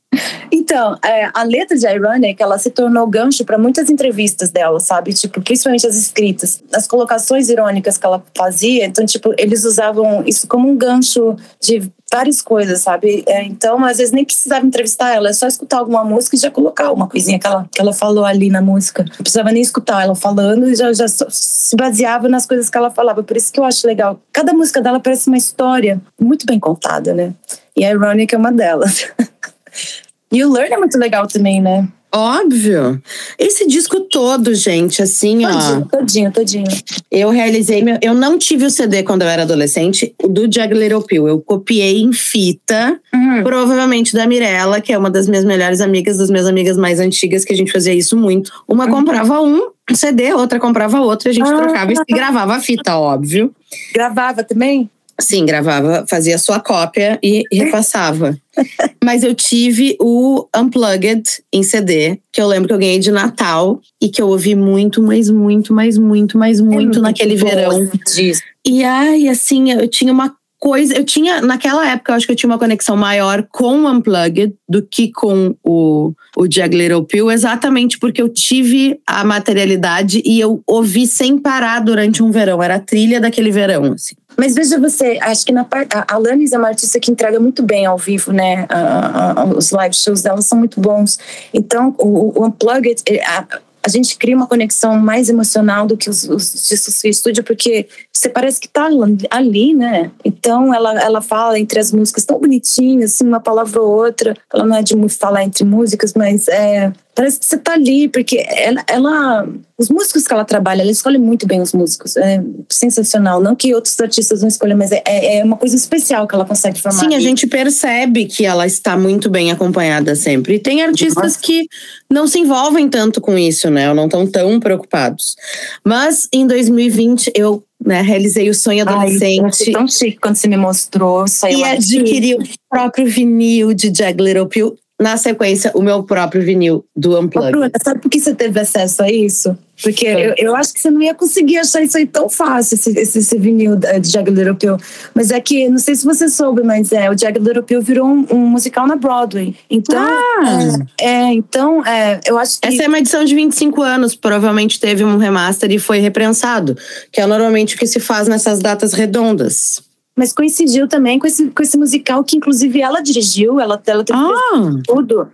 Então, 0.51 0.97
é, 1.03 1.29
a 1.33 1.43
letra 1.43 1.77
de 1.77 1.87
Ironic, 1.87 2.41
ela 2.41 2.57
se 2.57 2.69
tornou 2.69 3.07
gancho 3.07 3.43
para 3.45 3.57
muitas 3.57 3.89
entrevistas 3.89 4.49
dela, 4.49 4.79
sabe? 4.79 5.13
Tipo, 5.13 5.41
principalmente 5.41 5.85
as 5.85 5.95
escritas. 5.95 6.63
As 6.73 6.87
colocações 6.87 7.49
irônicas 7.49 7.97
que 7.97 8.05
ela 8.05 8.23
fazia, 8.35 8.85
então, 8.85 9.05
tipo, 9.05 9.33
eles 9.37 9.65
usavam 9.65 10.23
isso 10.25 10.47
como 10.47 10.69
um 10.69 10.77
gancho 10.77 11.35
de 11.61 11.91
várias 12.11 12.41
coisas, 12.41 12.81
sabe? 12.81 13.23
É, 13.27 13.43
então, 13.43 13.83
às 13.83 13.97
vezes 13.97 14.13
nem 14.13 14.23
precisava 14.23 14.65
entrevistar 14.65 15.13
ela, 15.13 15.29
é 15.29 15.33
só 15.33 15.47
escutar 15.47 15.79
alguma 15.79 16.03
música 16.03 16.35
e 16.35 16.39
já 16.39 16.49
colocar 16.49 16.91
uma 16.91 17.07
coisinha 17.07 17.37
que 17.37 17.45
ela, 17.45 17.67
que 17.69 17.81
ela 17.81 17.93
falou 17.93 18.23
ali 18.23 18.49
na 18.49 18.61
música. 18.61 19.03
Não 19.03 19.17
precisava 19.17 19.51
nem 19.51 19.61
escutar 19.61 20.03
ela 20.03 20.15
falando 20.15 20.69
e 20.69 20.75
já, 20.75 20.93
já 20.93 21.07
se 21.07 21.75
baseava 21.75 22.29
nas 22.29 22.45
coisas 22.45 22.69
que 22.69 22.77
ela 22.77 22.89
falava. 22.89 23.23
Por 23.23 23.35
isso 23.35 23.51
que 23.51 23.59
eu 23.59 23.65
acho 23.65 23.85
legal. 23.85 24.19
Cada 24.31 24.53
música 24.53 24.81
dela 24.81 24.99
parece 24.99 25.27
uma 25.27 25.37
história 25.37 26.01
muito 26.19 26.45
bem 26.45 26.59
contada, 26.59 27.13
né? 27.13 27.33
E 27.75 27.83
a 27.83 27.91
Ironic 27.91 28.33
é 28.33 28.37
uma 28.37 28.51
delas. 28.51 29.07
E 30.31 30.43
o 30.43 30.51
Learn 30.51 30.73
é 30.73 30.77
muito 30.77 30.97
legal 30.97 31.27
também, 31.27 31.61
né? 31.61 31.87
Óbvio. 32.17 33.01
Esse 33.37 33.67
disco 33.67 33.99
todo, 33.99 34.55
gente, 34.55 35.01
assim, 35.01 35.45
ó. 35.45 35.49
Todinho, 35.51 35.85
todinho, 35.91 36.31
todinho. 36.31 36.67
Eu 37.11 37.29
realizei. 37.29 37.83
Meu, 37.83 37.97
eu 38.01 38.13
não 38.13 38.37
tive 38.37 38.65
o 38.65 38.69
CD 38.69 39.03
quando 39.03 39.23
eu 39.23 39.27
era 39.27 39.41
adolescente, 39.41 40.15
o 40.23 40.29
do 40.29 40.47
Jag 40.49 40.73
Little 40.73 41.01
Pill. 41.03 41.27
Eu 41.27 41.41
copiei 41.41 42.01
em 42.01 42.13
fita, 42.13 42.97
Uhum. 43.13 43.43
provavelmente 43.43 44.13
da 44.13 44.25
Mirella, 44.25 44.79
que 44.79 44.93
é 44.93 44.97
uma 44.97 45.09
das 45.09 45.27
minhas 45.27 45.43
melhores 45.43 45.81
amigas, 45.81 46.17
das 46.17 46.29
minhas 46.29 46.47
amigas 46.47 46.77
mais 46.77 47.01
antigas, 47.01 47.43
que 47.43 47.51
a 47.51 47.57
gente 47.57 47.71
fazia 47.71 47.93
isso 47.93 48.15
muito. 48.15 48.49
Uma 48.65 48.87
comprava 48.87 49.41
um 49.41 49.69
CD, 49.93 50.33
outra 50.33 50.57
comprava 50.57 51.01
outro, 51.01 51.27
e 51.27 51.31
a 51.31 51.33
gente 51.33 51.49
Ah. 51.49 51.57
trocava 51.57 51.91
e 52.07 52.13
gravava 52.13 52.55
a 52.55 52.59
fita, 52.61 52.95
óbvio. 52.97 53.53
Gravava 53.93 54.41
também? 54.41 54.89
Sim, 55.19 55.45
gravava, 55.45 56.05
fazia 56.09 56.37
sua 56.37 56.59
cópia 56.59 57.17
e 57.23 57.43
repassava. 57.51 58.37
Mas 59.03 59.23
eu 59.23 59.33
tive 59.33 59.95
o 59.99 60.47
Unplugged 60.55 61.23
em 61.53 61.63
CD, 61.63 62.19
que 62.31 62.41
eu 62.41 62.47
lembro 62.47 62.67
que 62.67 62.73
eu 62.73 62.79
ganhei 62.79 62.99
de 62.99 63.11
Natal 63.11 63.79
e 64.01 64.09
que 64.09 64.21
eu 64.21 64.27
ouvi 64.27 64.55
muito, 64.55 65.01
mas 65.01 65.29
muito, 65.29 65.73
mas 65.73 65.97
muito, 65.97 66.37
mas 66.37 66.59
muito 66.59 67.01
naquele 67.01 67.37
bom 67.37 67.47
verão. 67.47 67.83
esse 67.83 68.21
disco. 68.21 68.47
E 68.65 68.83
ai, 68.83 69.27
assim, 69.27 69.71
eu 69.71 69.87
tinha 69.87 70.11
uma 70.11 70.35
coisa. 70.59 70.95
Eu 70.95 71.03
tinha, 71.03 71.41
naquela 71.41 71.87
época, 71.87 72.11
eu 72.11 72.15
acho 72.15 72.25
que 72.25 72.31
eu 72.31 72.35
tinha 72.35 72.49
uma 72.49 72.57
conexão 72.57 72.97
maior 72.97 73.47
com 73.51 73.81
o 73.81 73.89
Unplugged 73.89 74.55
do 74.67 74.81
que 74.81 75.11
com 75.11 75.55
o, 75.63 76.13
o 76.35 76.43
Little 76.45 77.03
Pill, 77.03 77.29
exatamente 77.29 77.99
porque 77.99 78.21
eu 78.21 78.29
tive 78.29 78.99
a 79.05 79.23
materialidade 79.23 80.23
e 80.25 80.39
eu 80.39 80.63
ouvi 80.65 81.05
sem 81.05 81.37
parar 81.37 81.81
durante 81.81 82.23
um 82.23 82.31
verão. 82.31 82.63
Era 82.63 82.75
a 82.75 82.79
trilha 82.79 83.21
daquele 83.21 83.51
verão, 83.51 83.93
assim. 83.93 84.15
Mas 84.37 84.55
veja 84.55 84.79
você, 84.79 85.17
acho 85.21 85.45
que 85.45 85.51
na 85.51 85.63
parte. 85.63 85.95
A 85.95 86.05
Alanis 86.09 86.51
é 86.53 86.57
uma 86.57 86.67
artista 86.67 86.99
que 86.99 87.11
entrega 87.11 87.39
muito 87.39 87.63
bem 87.63 87.85
ao 87.85 87.97
vivo, 87.97 88.31
né? 88.31 88.65
A- 88.69 89.41
a- 89.41 89.45
os 89.45 89.71
live 89.71 89.95
shows 89.95 90.21
dela 90.21 90.41
são 90.41 90.57
muito 90.57 90.79
bons. 90.79 91.17
Então, 91.53 91.95
o, 91.97 92.39
o 92.39 92.45
Unplugged, 92.45 93.01
eh, 93.07 93.23
a, 93.23 93.45
a 93.83 93.89
gente 93.89 94.17
cria 94.17 94.35
uma 94.35 94.47
conexão 94.47 94.97
mais 94.97 95.29
emocional 95.29 95.85
do 95.85 95.95
que 95.95 96.09
os, 96.09 96.23
os 96.23 96.67
discos 96.67 97.01
de 97.01 97.09
estúdio, 97.09 97.43
porque 97.43 97.87
você 98.11 98.27
parece 98.27 98.59
que 98.59 98.67
tá 98.67 98.89
ali, 99.29 99.75
né? 99.75 100.11
Então, 100.23 100.73
ela, 100.73 100.99
ela 100.99 101.21
fala 101.21 101.59
entre 101.59 101.79
as 101.79 101.91
músicas 101.91 102.25
tão 102.25 102.39
bonitinhas, 102.39 103.13
assim, 103.13 103.27
uma 103.27 103.39
palavra 103.39 103.79
ou 103.79 103.89
outra. 103.91 104.35
Ela 104.51 104.65
não 104.65 104.75
é 104.75 104.81
de 104.81 104.95
falar 105.09 105.43
entre 105.43 105.63
músicas, 105.63 106.13
mas 106.15 106.47
é, 106.47 106.91
parece 107.15 107.39
que 107.39 107.45
você 107.45 107.57
tá 107.57 107.73
ali, 107.73 108.09
porque 108.09 108.45
ela, 108.47 108.83
ela. 108.87 109.47
Os 109.77 109.89
músicos 109.89 110.27
que 110.27 110.33
ela 110.33 110.45
trabalha, 110.45 110.81
ela 110.81 110.91
escolhe 110.91 111.17
muito 111.17 111.47
bem 111.47 111.61
os 111.61 111.73
músicos. 111.73 112.15
É 112.17 112.41
sensacional. 112.69 113.41
Não 113.41 113.55
que 113.55 113.73
outros 113.73 113.99
artistas 113.99 114.41
não 114.41 114.47
escolham, 114.47 114.77
mas 114.77 114.91
é, 114.91 115.01
é 115.05 115.43
uma 115.43 115.57
coisa 115.57 115.75
especial 115.75 116.27
que 116.27 116.35
ela 116.35 116.45
consegue 116.45 116.79
formar. 116.81 116.99
Sim, 116.99 117.15
a 117.15 117.19
gente 117.19 117.47
percebe 117.47 118.25
que 118.25 118.45
ela 118.45 118.65
está 118.67 118.97
muito 118.97 119.29
bem 119.29 119.51
acompanhada 119.51 120.15
sempre. 120.15 120.55
E 120.55 120.59
tem 120.59 120.83
artistas 120.83 121.15
Nossa. 121.23 121.39
que 121.39 121.67
não 122.11 122.27
se 122.27 122.39
envolvem 122.39 122.89
tanto 122.89 123.19
com 123.19 123.37
isso, 123.37 123.69
né? 123.69 123.89
Ou 123.89 123.95
não 123.95 124.05
estão 124.05 124.27
tão 124.27 124.59
preocupados. 124.59 125.35
Mas 125.83 126.27
em 126.31 126.45
2020 126.45 127.31
eu 127.35 127.63
né, 127.83 128.01
realizei 128.01 128.49
o 128.49 128.53
sonho 128.53 128.83
Ai, 128.87 128.93
adolescente 128.93 129.71
tão 129.71 129.87
chique 129.87 130.17
quando 130.19 130.35
você 130.35 130.47
me 130.47 130.57
mostrou. 130.57 131.27
Saiu 131.27 131.59
e 131.59 131.63
adquiri 131.63 132.35
o 132.35 132.43
próprio 132.69 133.05
vinil 133.05 133.73
de 133.73 133.91
Jag 133.93 134.21
Little 134.21 134.47
Pill. 134.47 134.77
Na 135.01 135.17
sequência, 135.17 135.71
o 135.75 135.81
meu 135.81 136.03
próprio 136.03 136.41
vinil 136.41 136.85
do 136.95 137.11
Ô, 137.15 137.19
Unplugged. 137.19 137.51
Bruna, 137.51 137.71
sabe 137.83 137.99
por 137.99 138.09
que 138.09 138.19
você 138.19 138.33
teve 138.33 138.59
acesso 138.59 139.03
a 139.03 139.11
isso? 139.11 139.57
Porque 139.83 140.05
eu, 140.07 140.33
eu 140.37 140.55
acho 140.55 140.73
que 140.73 140.79
você 140.79 140.89
não 140.89 141.01
ia 141.01 141.13
conseguir 141.13 141.57
achar 141.57 141.81
isso 141.81 141.97
aí 141.97 142.05
tão 142.05 142.29
fácil, 142.29 142.75
esse, 142.75 142.97
esse, 142.97 143.19
esse 143.19 143.37
vinil 143.37 143.75
da- 143.75 143.97
de 143.97 144.09
Jagged 144.09 144.33
Little 144.33 144.55
Pill. 144.55 144.77
Mas 145.13 145.31
é 145.31 145.41
que, 145.41 145.67
não 145.67 145.77
sei 145.79 145.95
se 145.95 146.05
você 146.05 146.29
soube, 146.29 146.63
mas 146.63 146.93
é, 146.93 147.09
o 147.11 147.17
Jagged 147.17 147.45
Little 147.45 147.61
Pill 147.61 147.81
virou 147.81 148.07
um, 148.07 148.25
um 148.31 148.39
musical 148.47 148.87
na 148.87 148.95
Broadway. 148.95 149.53
Então, 149.69 150.01
Ah! 150.01 150.77
é, 151.01 151.05
é, 151.09 151.33
então 151.33 151.85
é, 151.85 152.21
eu 152.25 152.37
acho 152.37 152.61
que... 152.61 152.65
Essa 152.69 152.83
é 152.83 152.87
uma 152.87 152.99
edição 152.99 153.25
de 153.25 153.35
25 153.35 153.81
anos, 153.81 154.15
provavelmente 154.15 154.79
teve 154.79 155.03
um 155.03 155.17
remaster 155.17 155.69
e 155.71 155.77
foi 155.77 155.99
reprensado, 155.99 156.77
que 157.11 157.19
é 157.19 157.25
normalmente 157.25 157.75
o 157.75 157.77
que 157.77 157.85
se 157.85 157.99
faz 157.99 158.29
nessas 158.29 158.59
datas 158.59 158.93
redondas. 158.93 159.83
Mas 160.15 160.31
coincidiu 160.31 160.87
também 160.87 161.19
com 161.19 161.27
esse, 161.27 161.47
com 161.49 161.61
esse 161.61 161.77
musical 161.77 162.23
que, 162.23 162.37
inclusive, 162.37 162.81
ela 162.81 163.01
dirigiu, 163.01 163.59
ela, 163.59 163.81
ela 163.85 164.03
teve 164.03 164.17
Ah! 164.19 164.71
tudo. 164.85 165.27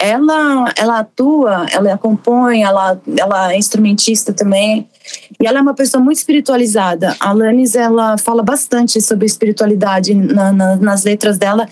Ela, 0.00 0.72
ela 0.76 1.00
atua, 1.00 1.66
ela 1.72 1.98
compõe, 1.98 2.62
ela, 2.62 3.00
ela 3.16 3.52
é 3.52 3.58
instrumentista 3.58 4.32
também. 4.32 4.88
E 5.42 5.46
ela 5.46 5.58
é 5.58 5.62
uma 5.62 5.74
pessoa 5.74 6.02
muito 6.02 6.18
espiritualizada. 6.18 7.16
A 7.18 7.30
Alanis, 7.30 7.74
ela 7.74 8.16
fala 8.16 8.44
bastante 8.44 9.00
sobre 9.00 9.26
espiritualidade 9.26 10.14
na- 10.14 10.52
na- 10.52 10.76
nas 10.76 11.02
letras 11.02 11.36
dela. 11.36 11.68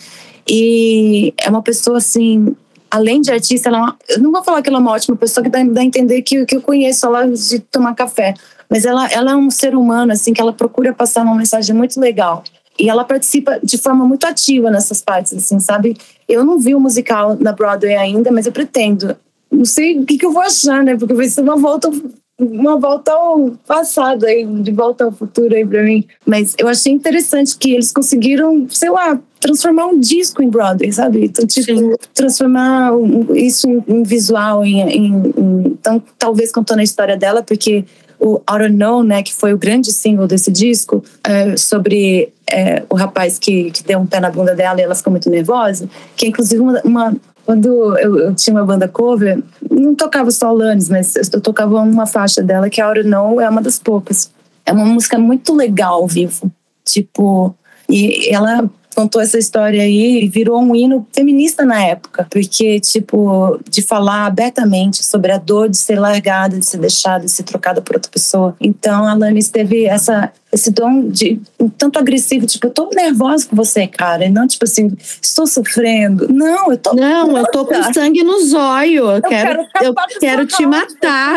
E 0.49 1.33
é 1.41 1.49
uma 1.49 1.63
pessoa, 1.63 1.99
assim, 1.99 2.57
além 2.91 3.21
de 3.21 3.31
artista, 3.31 3.69
ela 3.69 3.79
é 3.79 3.81
uma, 3.81 3.97
eu 4.09 4.19
não 4.21 4.33
vou 4.33 4.43
falar 4.43 4.61
que 4.61 4.69
ela 4.69 4.79
é 4.79 4.81
uma 4.81 4.91
ótima 4.91 5.17
pessoa, 5.17 5.45
que 5.45 5.51
dá, 5.51 5.63
dá 5.63 5.81
a 5.81 5.85
entender 5.85 6.21
que, 6.23 6.45
que 6.47 6.57
eu 6.57 6.61
conheço 6.63 7.07
ela 7.07 7.29
de 7.29 7.61
tomar 7.61 7.95
café. 7.95 8.35
Mas 8.69 8.85
ela, 8.85 9.07
ela 9.13 9.31
é 9.33 9.37
um 9.37 9.51
ser 9.53 9.77
humano, 9.77 10.13
assim, 10.13 10.33
que 10.33 10.41
ela 10.41 10.53
procura 10.53 10.93
passar 10.93 11.23
uma 11.23 11.37
mensagem 11.37 11.77
muito 11.77 12.01
legal. 12.01 12.43
E 12.79 12.89
ela 12.89 13.05
participa 13.05 13.59
de 13.63 13.79
forma 13.79 14.05
muito 14.05 14.25
ativa 14.27 14.71
nessas 14.71 15.01
partes, 15.01 15.33
assim, 15.33 15.59
sabe? 15.61 15.97
Eu 16.29 16.45
não 16.45 16.59
vi 16.59 16.75
o 16.75 16.81
musical 16.81 17.37
na 17.41 17.53
Broadway 17.53 17.95
ainda, 17.97 18.31
mas 18.31 18.47
eu 18.47 18.53
pretendo. 18.53 19.17
Não 19.51 19.65
sei 19.65 19.99
o 19.99 20.05
que, 20.05 20.19
que 20.19 20.27
eu 20.27 20.33
vou 20.33 20.43
achar, 20.43 20.83
né? 20.83 20.97
Porque 20.97 21.15
vai 21.15 21.29
ser 21.29 21.41
uma 21.41 21.57
volta, 21.57 21.91
uma 22.39 22.79
volta 22.79 23.13
ao 23.13 23.53
passado, 23.67 24.27
aí, 24.27 24.45
de 24.45 24.73
volta 24.73 25.05
ao 25.05 25.13
futuro 25.13 25.55
aí 25.55 25.65
pra 25.65 25.83
mim. 25.83 26.05
Mas 26.27 26.55
eu 26.59 26.69
achei 26.69 26.93
interessante 26.93 27.57
que 27.57 27.73
eles 27.73 27.93
conseguiram, 27.93 28.67
sei 28.69 28.91
lá, 28.91 29.19
transformar 29.41 29.87
um 29.87 29.99
disco 30.01 30.43
em 30.43 30.51
Broadway, 30.51 30.93
sabe? 30.93 31.25
Então, 31.27 31.47
tipo, 31.47 31.97
transformar 32.13 32.93
um- 32.95 33.35
isso 33.35 33.69
em, 33.69 33.85
em 33.89 34.03
visual, 34.03 34.65
em, 34.65 34.81
em- 34.83 35.33
em- 35.37 35.67
então, 35.69 36.03
talvez 36.19 36.51
contando 36.53 36.81
a 36.81 36.85
história 36.85 37.17
dela, 37.17 37.43
porque 37.43 37.85
o 38.19 38.37
I 38.49 38.59
Don't 38.59 38.77
Know, 38.77 39.03
né, 39.03 39.23
que 39.23 39.35
foi 39.35 39.53
o 39.53 39.59
grande 39.59 39.93
single 39.93 40.27
desse 40.27 40.51
disco, 40.51 41.03
é, 41.25 41.57
sobre 41.57 42.33
é, 42.51 42.83
o 42.89 42.97
rapaz 42.97 43.39
que, 43.39 43.71
que 43.71 43.83
deu 43.85 43.99
um 43.99 44.07
pé 44.07 44.21
na 44.21 44.31
bunda 44.31 44.55
dela 44.55 44.81
e 44.81 44.85
ela 44.85 44.95
ficou 44.95 45.11
muito 45.11 45.29
nervosa, 45.31 45.89
que 46.17 46.27
é 46.27 46.29
inclusive 46.29 46.61
uma, 46.61 46.81
uma- 46.85 47.17
quando 47.45 47.97
eu, 47.99 48.19
eu 48.19 48.35
tinha 48.35 48.55
uma 48.55 48.65
banda 48.65 48.89
cover, 48.89 49.41
não 49.71 49.95
tocava 49.95 50.31
só 50.33 50.49
Alanis, 50.49 50.89
mas 50.89 51.15
eu 51.33 51.41
tocava 51.41 51.79
uma 51.81 52.05
faixa 52.07 52.43
dela 52.43 52.69
que 52.69 52.81
a 52.81 52.91
I 52.91 52.95
Don't 52.95 53.09
Know 53.09 53.41
é 53.41 53.49
uma 53.49 53.63
das 53.63 53.79
poucas. 53.79 54.31
É 54.65 54.73
uma 54.73 54.85
música 54.85 55.17
muito 55.17 55.55
legal 55.55 55.95
ao 55.95 56.09
vivo, 56.09 56.51
tipo, 56.85 57.55
e 57.89 58.35
ela 58.35 58.69
contou 58.97 59.21
essa 59.21 59.39
história 59.39 59.83
aí 59.83 60.25
e 60.25 60.29
virou 60.29 60.59
um 60.59 60.75
hino 60.75 61.07
feminista 61.13 61.67
na 61.67 61.85
época, 61.85 62.27
porque, 62.31 62.81
tipo, 62.81 63.61
de 63.69 63.83
falar 63.83 64.25
abertamente 64.25 65.05
sobre 65.05 65.31
a 65.33 65.37
dor 65.39 65.69
de 65.69 65.77
ser 65.77 66.01
largada, 66.01 66.59
de 66.59 66.65
ser 66.65 66.79
deixada, 66.79 67.27
de 67.27 67.31
ser 67.31 67.43
trocada 67.43 67.83
por 67.83 67.95
outra 67.97 68.11
pessoa. 68.11 68.57
Então, 68.59 69.05
a 69.07 69.11
Alanis 69.11 69.51
teve 69.51 69.85
essa, 69.85 70.33
esse 70.51 70.71
dom 70.71 71.09
de 71.09 71.39
um 71.61 71.69
tanto 71.69 71.99
agressivo, 71.99 72.47
tipo, 72.47 72.67
eu 72.69 72.71
tô 72.71 72.89
nervosa 72.95 73.47
com 73.47 73.55
você, 73.55 73.87
cara, 73.87 74.25
e 74.25 74.31
não, 74.31 74.47
tipo 74.47 74.65
assim, 74.65 74.91
estou 75.21 75.47
sofrendo. 75.47 76.27
Não, 76.33 76.71
eu 76.73 76.79
tô. 76.79 76.95
Não, 76.95 77.37
eu 77.37 77.45
tô 77.51 77.67
com 77.67 77.93
sangue 77.93 78.25
no 78.25 78.41
zóio. 78.47 79.11
Eu, 79.11 79.21
quero 79.23 79.67
quero, 79.73 79.85
eu 79.85 79.95
quero 80.19 80.47
te 80.47 80.65
matar. 80.65 81.37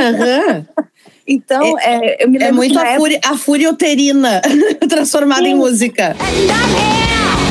Então, 1.31 1.77
é, 1.77 2.23
eu 2.23 2.27
me 2.27 2.37
É 2.37 2.39
lembro 2.39 2.55
muito 2.55 2.71
que 2.71 2.75
na 2.75 2.81
a 2.81 2.85
época- 2.87 2.99
fúria, 3.01 3.19
a 3.23 3.37
fúria 3.37 3.69
uterina 3.69 4.41
transformada 4.89 5.47
em 5.47 5.51
Sim. 5.51 5.57
música. 5.57 6.15
And 6.19 6.49
I'm 6.49 6.75
here 6.75 7.48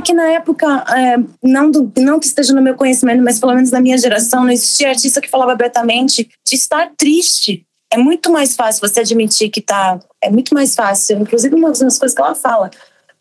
Porque 0.00 0.14
na 0.14 0.32
época, 0.32 0.66
é, 0.96 1.16
não, 1.42 1.70
do- 1.70 1.92
não 1.98 2.18
que 2.18 2.24
esteja 2.24 2.54
no 2.54 2.62
meu 2.62 2.74
conhecimento, 2.74 3.22
mas 3.22 3.38
pelo 3.38 3.54
menos 3.54 3.70
na 3.70 3.80
minha 3.80 3.98
geração, 3.98 4.44
não 4.44 4.50
existia 4.50 4.88
artista 4.88 5.20
que 5.20 5.28
falava 5.28 5.52
abertamente 5.52 6.26
de 6.46 6.54
estar 6.56 6.90
triste. 6.96 7.66
É 7.92 7.98
muito 7.98 8.32
mais 8.32 8.56
fácil 8.56 8.80
você 8.80 9.00
admitir 9.00 9.50
que 9.50 9.60
tá. 9.60 9.98
É 10.22 10.30
muito 10.30 10.54
mais 10.54 10.74
fácil. 10.74 11.18
Inclusive, 11.20 11.54
uma 11.54 11.68
das 11.70 11.98
coisas 11.98 12.14
que 12.14 12.22
ela 12.22 12.34
fala. 12.34 12.70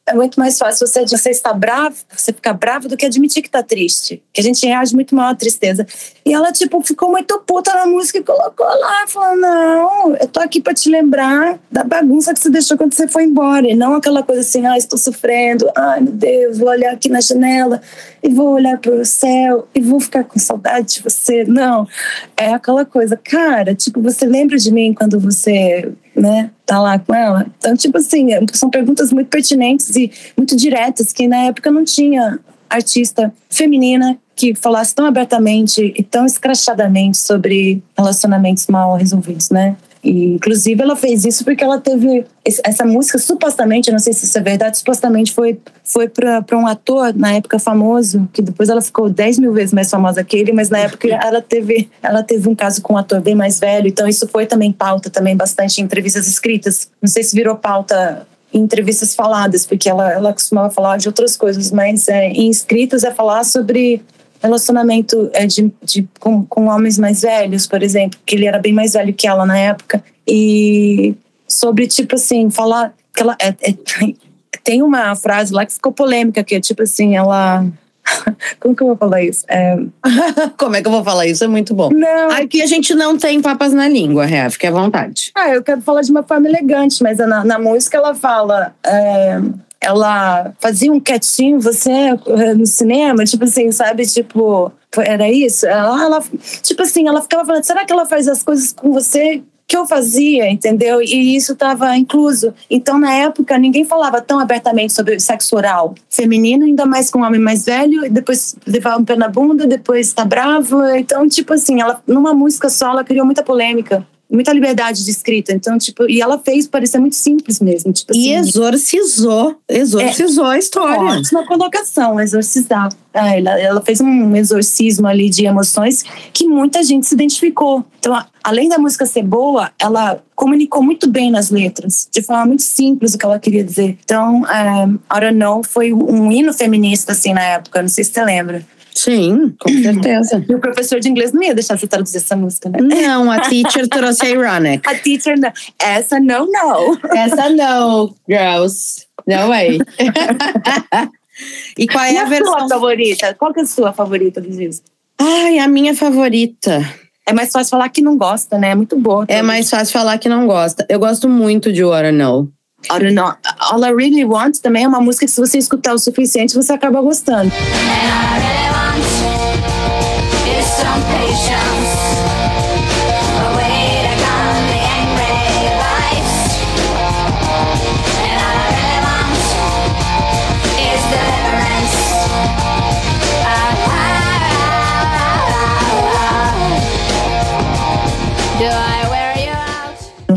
É 0.10 0.14
muito 0.14 0.40
mais 0.40 0.58
fácil 0.58 0.88
você, 0.88 1.06
você 1.06 1.30
estar 1.30 1.54
bravo, 1.54 1.96
você 2.10 2.34
ficar 2.34 2.54
bravo, 2.54 2.88
do 2.88 2.98
que 2.98 3.06
admitir 3.06 3.44
que 3.44 3.50
tá 3.50 3.62
triste. 3.62 4.24
Que 4.34 4.42
a 4.42 4.44
gente 4.44 4.66
reage 4.66 4.96
muito 4.96 5.14
mal 5.14 5.30
à 5.30 5.36
tristeza. 5.36 5.86
E 6.26 6.34
ela, 6.34 6.52
tipo, 6.52 6.82
ficou 6.82 7.12
muito 7.12 7.40
puta 7.46 7.72
na 7.76 7.86
música 7.86 8.18
e 8.18 8.24
colocou 8.24 8.66
lá, 8.66 9.06
falando: 9.08 9.40
Não, 9.40 10.16
eu 10.16 10.28
tô 10.28 10.40
aqui 10.40 10.62
pra 10.62 10.74
te 10.74 10.90
lembrar 10.90 11.60
da 11.72 11.84
bagunça 11.84 12.34
que 12.34 12.40
você 12.40 12.50
deixou 12.50 12.76
quando 12.76 12.96
você 12.96 13.08
foi 13.08 13.24
embora. 13.24 13.68
E 13.68 13.76
não 13.76 13.94
aquela 13.94 14.24
coisa 14.24 14.42
assim: 14.42 14.66
Ah, 14.66 14.78
estou 14.78 14.98
sofrendo, 14.98 15.70
ai 15.76 16.02
meu 16.02 16.14
Deus, 16.14 16.58
vou 16.58 16.70
olhar 16.70 16.92
aqui 16.92 17.08
na 17.08 17.22
janela 17.22 17.80
e 18.24 18.30
vou 18.30 18.50
olhar 18.50 18.80
pro 18.80 19.06
céu 19.06 19.68
e 19.76 19.80
vou 19.80 20.00
ficar 20.00 20.24
com 20.24 20.40
saudade 20.40 20.96
de 20.96 21.04
você. 21.04 21.44
Não, 21.44 21.88
é 22.36 22.52
aquela 22.52 22.84
coisa, 22.84 23.16
cara, 23.16 23.76
tipo, 23.76 24.02
você 24.02 24.26
lembra 24.26 24.58
de 24.58 24.72
mim 24.72 24.92
quando 24.94 25.20
você, 25.20 25.92
né, 26.20 26.52
tá 26.66 26.80
lá 26.80 27.00
com 27.00 27.14
ela? 27.14 27.46
Então, 27.58 27.76
tipo 27.76 27.98
assim, 27.98 28.28
são 28.54 28.70
perguntas 28.70 29.12
muito 29.12 29.28
pertinentes 29.28 29.96
e 29.96 30.12
muito 30.38 30.56
diretas 30.56 31.14
que 31.14 31.28
na 31.28 31.46
época 31.46 31.72
não 31.72 31.84
tinha 31.84 32.40
artista 32.70 33.34
feminina 33.50 34.18
que 34.36 34.56
falasse 34.56 34.96
tão 34.96 35.06
abertamente 35.06 35.94
e 35.98 36.04
tão 36.04 36.26
escrachadamente 36.26 37.18
sobre 37.18 37.84
relacionamentos 37.98 38.68
mal 38.68 38.96
resolvidos, 38.96 39.50
né? 39.50 39.76
E, 40.04 40.36
inclusive, 40.36 40.82
ela 40.82 40.96
fez 40.96 41.26
isso 41.26 41.44
porque 41.44 41.64
ela 41.64 41.80
teve 41.80 42.26
essa 42.46 42.86
música, 42.86 43.18
supostamente, 43.18 43.90
eu 43.90 43.92
não 43.92 44.00
sei 44.00 44.14
se 44.14 44.26
isso 44.26 44.38
é 44.38 44.42
verdade, 44.42 44.78
supostamente 44.78 45.34
foi, 45.34 45.60
foi 45.84 46.08
para 46.08 46.58
um 46.58 46.66
ator, 46.66 47.14
na 47.14 47.34
época 47.34 47.60
famoso, 47.60 48.28
que 48.32 48.42
depois 48.42 48.70
ela 48.70 48.82
ficou 48.82 49.10
10 49.10 49.40
mil 49.40 49.54
vezes 49.54 49.74
mais 49.74 49.90
famosa 49.90 50.24
que 50.24 50.38
ele, 50.38 50.54
mas 50.54 50.70
na 50.70 50.80
época 50.80 51.08
ela 51.08 51.42
teve, 51.42 51.90
ela 52.02 52.24
teve 52.24 52.48
um 52.48 52.56
caso 52.56 52.82
com 52.82 52.94
um 52.94 52.98
ator 52.98 53.20
bem 53.22 53.36
mais 53.36 53.60
velho, 53.60 53.88
então 53.88 54.08
isso 54.08 54.28
foi 54.28 54.46
também 54.46 54.72
pauta, 54.72 55.10
também 55.10 55.36
bastante 55.36 55.82
em 55.82 55.84
entrevistas 55.84 56.28
escritas. 56.28 56.90
Não 57.02 57.10
sei 57.10 57.24
se 57.24 57.36
virou 57.36 57.56
pauta 57.56 58.26
em 58.54 58.62
entrevistas 58.62 59.14
faladas, 59.14 59.66
porque 59.66 59.90
ela, 59.90 60.12
ela 60.12 60.34
costumava 60.34 60.70
falar 60.70 60.98
de 60.98 61.08
outras 61.08 61.36
coisas, 61.36 61.72
mas 61.72 62.08
é, 62.08 62.30
em 62.30 62.50
escritas 62.50 63.04
é 63.04 63.12
falar 63.12 63.44
sobre 63.44 64.02
relacionamento 64.42 65.30
é, 65.34 65.46
de, 65.46 65.72
de, 65.84 66.08
com, 66.20 66.46
com 66.46 66.68
homens 66.68 66.98
mais 66.98 67.22
velhos, 67.22 67.68
por 67.68 67.84
exemplo, 67.84 68.20
que 68.26 68.36
ele 68.36 68.46
era 68.46 68.60
bem 68.60 68.74
mais 68.74 68.94
velho 68.94 69.14
que 69.14 69.28
ela 69.28 69.46
na 69.46 69.58
época, 69.58 70.04
e 70.28 71.16
sobre, 71.48 71.88
tipo 71.88 72.16
assim, 72.16 72.50
falar 72.50 72.94
que 73.14 73.22
ela. 73.22 73.36
É, 73.40 73.50
é, 73.50 73.74
tem 74.64 74.82
uma 74.82 75.16
frase 75.16 75.54
lá 75.54 75.66
que 75.66 75.74
ficou 75.74 75.92
polêmica, 75.92 76.44
que 76.44 76.56
é 76.56 76.60
tipo 76.60 76.84
assim, 76.84 77.16
ela. 77.16 77.66
Como 78.60 78.76
que 78.76 78.82
eu 78.84 78.88
vou 78.88 78.98
falar 78.98 79.22
isso? 79.24 79.46
É, 79.48 79.78
Como 80.58 80.76
é 80.76 80.82
que 80.82 80.88
eu 80.88 80.92
vou 80.92 81.04
falar 81.04 81.28
isso? 81.28 81.44
É 81.44 81.48
muito 81.48 81.74
bom. 81.74 81.90
não, 81.92 82.32
Aqui 82.32 82.62
a 82.62 82.66
gente 82.66 82.94
não 82.94 83.18
tem 83.18 83.42
papas 83.42 83.74
na 83.74 83.88
língua, 83.88 84.26
Rea, 84.26 84.50
fique 84.50 84.68
à 84.68 84.72
vontade. 84.72 85.32
Ah, 85.36 85.50
eu 85.50 85.64
quero 85.64 85.82
falar 85.82 86.02
de 86.02 86.12
uma 86.12 86.24
forma 86.24 86.48
elegante, 86.48 87.02
mas 87.04 87.18
na, 87.18 87.44
na 87.44 87.60
música 87.60 87.98
ela 87.98 88.16
fala. 88.16 88.74
é, 88.86 89.40
ela 89.82 90.54
fazia 90.60 90.92
um 90.92 91.00
quietinho, 91.00 91.60
você 91.60 91.92
é, 91.92 92.54
no 92.54 92.66
cinema, 92.66 93.24
tipo 93.24 93.44
assim, 93.46 93.72
sabe? 93.72 94.06
Tipo, 94.06 94.72
era 94.98 95.30
isso? 95.30 95.66
Ela, 95.66 96.04
ela- 96.04 96.24
tipo 96.62 96.82
assim, 96.82 97.08
ela 97.08 97.22
ficava 97.22 97.46
falando: 97.46 97.64
será 97.64 97.86
que 97.86 97.94
ela 97.94 98.06
faz 98.06 98.28
as 98.28 98.44
coisas 98.44 98.74
com 98.74 98.92
você? 98.92 99.42
Que 99.68 99.78
eu 99.78 99.86
fazia, 99.86 100.50
entendeu? 100.50 101.00
E 101.00 101.36
isso 101.36 101.54
estava 101.54 101.96
incluso. 101.96 102.56
Então, 102.72 102.98
na 102.98 103.14
época, 103.14 103.56
ninguém 103.56 103.86
falava 103.86 104.20
tão 104.20 104.40
abertamente 104.40 104.94
sobre 104.94 105.20
sexo 105.20 105.56
oral 105.56 105.94
feminino, 106.10 106.66
ainda 106.66 106.88
mais 106.88 107.12
com 107.12 107.20
um 107.20 107.24
homem 107.24 107.40
mais 107.40 107.66
velho, 107.66 108.12
depois 108.12 108.56
levava 108.66 108.98
um 109.00 109.06
pé 109.06 109.16
na 109.16 109.28
bunda, 109.28 109.68
depois 109.68 110.12
tá 110.12 110.26
brava. 110.26 110.98
Então, 111.00 111.28
tipo 111.30 111.54
assim, 111.54 111.80
ela, 111.82 112.02
numa 112.08 112.34
música 112.34 112.68
só, 112.68 112.90
ela 112.90 113.04
criou 113.04 113.24
muita 113.28 113.44
polêmica. 113.44 114.06
Muita 114.32 114.54
liberdade 114.54 115.04
de 115.04 115.10
escrita. 115.12 115.52
Então, 115.54 115.78
tipo, 115.78 116.10
e 116.10 116.22
ela 116.22 116.38
fez 116.38 116.68
parecer 116.68 117.00
muito 117.00 117.16
simples 117.16 117.60
mesmo. 117.60 117.92
Tipo 117.92 118.14
E 118.16 118.36
assim, 118.36 118.48
exorcizou, 118.50 119.56
exorcizou 119.68 120.46
a 120.46 120.58
história. 120.58 121.02
Ótima 121.20 121.46
colocação, 121.46 122.20
exorcizar. 122.20 122.90
É, 123.14 123.40
ela, 123.40 123.60
ela 123.60 123.82
fez 123.82 124.00
um 124.02 124.36
exorcismo 124.36 125.08
ali 125.08 125.30
de 125.30 125.46
emoções 125.46 126.04
que 126.32 126.48
muita 126.48 126.84
gente 126.84 127.08
se 127.08 127.16
identificou. 127.16 127.84
Então, 128.00 128.14
a- 128.14 128.28
além 128.44 128.70
da 128.70 128.78
música 128.78 129.06
ser 129.06 129.24
boa, 129.24 129.72
ela 129.80 130.22
comunicou 130.36 130.82
muito 130.84 131.10
bem 131.10 131.32
nas 131.32 131.50
letras, 131.50 132.08
de 132.12 132.22
forma 132.22 132.46
muito 132.46 132.62
simples 132.62 133.14
o 133.14 133.18
que 133.18 133.26
ela 133.26 133.40
queria 133.40 133.64
dizer. 133.64 133.98
Então, 134.04 134.46
é, 134.48 134.86
I 134.86 135.20
Don't 135.22 135.34
Know 135.38 135.64
foi 135.64 135.92
um 135.92 136.32
hino 136.32 136.54
feminista, 136.54 137.12
assim, 137.14 137.34
na 137.34 137.44
época, 137.44 137.82
não 137.82 137.90
sei 137.90 138.04
se 138.04 138.12
você 138.14 138.24
lembra. 138.24 138.64
Sim, 139.00 139.56
com 139.60 139.70
certeza. 139.82 140.44
E 140.48 140.54
o 140.54 140.60
professor 140.60 141.00
de 141.00 141.08
inglês 141.10 141.32
não 141.32 141.42
ia 141.42 141.54
deixar 141.54 141.78
você 141.78 141.88
traduzir 141.88 142.18
essa 142.18 142.36
música, 142.36 142.70
né? 142.70 142.80
Não, 142.82 143.32
a 143.32 143.40
teacher 143.48 143.88
trouxe 143.88 144.26
a 144.26 144.30
Ironic. 144.30 144.88
A 144.88 144.96
teacher, 144.96 145.40
não. 145.40 145.52
essa 145.80 146.20
não, 146.20 146.46
não. 146.52 146.98
Essa 147.16 147.50
não, 147.50 148.14
girls. 148.28 149.06
No 149.28 149.48
way. 149.48 149.80
e 151.78 151.88
qual 151.88 152.04
é 152.04 152.14
E 152.14 152.18
a 152.18 152.24
a 152.24 152.26
versão? 152.26 152.60
sua 152.60 152.68
favorita? 152.70 153.34
Qual 153.36 153.54
que 153.54 153.60
é 153.60 153.64
a 153.64 153.68
sua 153.68 153.94
favorita 153.94 154.42
do 154.42 154.50
disco? 154.50 154.86
Ai, 155.18 155.60
a 155.60 155.68
minha 155.68 155.96
favorita. 155.96 156.84
É 157.26 157.34
mais 157.34 157.52
fácil 157.52 157.70
falar 157.70 157.90
que 157.90 158.02
não 158.02 158.18
gosta, 158.18 158.58
né? 158.58 158.72
É 158.72 158.76
muito 158.76 158.98
boa. 158.98 159.26
É 159.28 159.42
mais 159.42 159.70
fácil 159.70 159.94
falar 159.94 160.18
que 160.18 160.28
não 160.28 160.48
gosta. 160.48 160.86
Eu 160.90 161.00
gosto 161.00 161.30
muito 161.30 161.72
de 161.72 161.84
What 161.84 162.08
I 162.08 162.12
Know. 162.12 162.50
I 162.86 162.98
don't 163.00 163.14
know. 163.14 163.34
All 163.60 163.84
I 163.84 163.94
Really 163.94 164.24
Want 164.26 164.60
também 164.60 164.86
é 164.86 164.88
uma 164.88 165.02
música 165.02 165.26
que 165.26 165.32
se 165.32 165.40
você 165.40 165.58
escutar 165.58 165.94
o 165.94 166.00
suficiente, 166.00 166.56
você 166.56 166.72
acaba 166.74 167.02
gostando. 167.02 167.52
And 167.52 167.60
I 167.60 168.40
really 168.40 168.79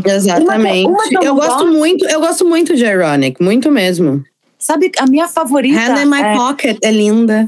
Exatamente. 0.05 0.87
Uma 0.87 1.03
que 1.03 1.15
eu 1.15 1.35
gosto 1.35 1.49
gosto- 1.51 1.67
muito, 1.67 2.05
eu 2.05 2.19
gosto 2.19 2.45
muito 2.47 2.75
de 2.75 2.85
Ironic, 2.85 3.41
muito 3.41 3.71
mesmo. 3.71 4.23
Sabe, 4.57 4.91
a 4.97 5.05
minha 5.05 5.27
favorita. 5.27 5.77
Hand 5.79 6.01
in 6.03 6.05
My 6.05 6.21
é, 6.21 6.35
Pocket 6.35 6.77
é 6.81 6.91
linda. 6.91 7.47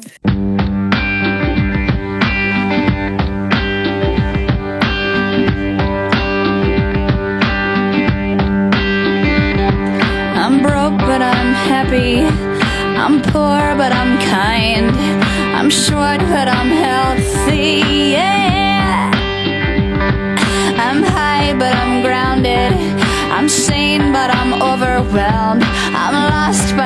Happy. 11.86 12.22
I'm 12.98 13.22
poor, 13.22 13.76
but 13.78 13.92
I'm 13.92 14.18
kind. 14.20 14.92
I'm 15.56 15.70
short, 15.70 16.20
but 16.20 16.48
I'm 16.48 16.70
healthy. 16.70 18.12
Yeah. 18.14 19.12
I'm 20.78 21.04
high, 21.04 21.54
but 21.54 21.74
I'm 21.76 22.02
grounded. 22.02 22.74
I'm 23.32 23.50
sane, 23.50 24.12
but 24.12 24.30
I'm 24.34 24.54
overwhelmed. 24.54 25.64
I'm 25.64 26.14
lost, 26.14 26.76
but 26.76 26.85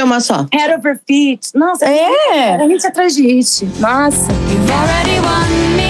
escolher 0.00 0.04
uma 0.04 0.20
só. 0.20 0.46
Head 0.52 0.74
Over 0.74 0.98
Feet. 1.06 1.50
Nossa, 1.54 1.86
É. 1.86 2.10
é 2.60 2.66
hit 2.66 2.86
atrás 2.86 3.14
de 3.14 3.22
hit. 3.22 3.64
Nossa. 3.78 4.30
You've 4.50 4.70
already 4.72 5.20
won 5.20 5.76
me 5.76 5.89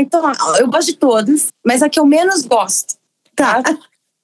Então, 0.00 0.32
eu 0.58 0.68
gosto 0.68 0.88
de 0.88 0.96
todas, 0.96 1.48
mas 1.64 1.82
a 1.82 1.88
que 1.88 1.98
eu 1.98 2.06
menos 2.06 2.42
gosto, 2.42 2.96
tá? 3.34 3.62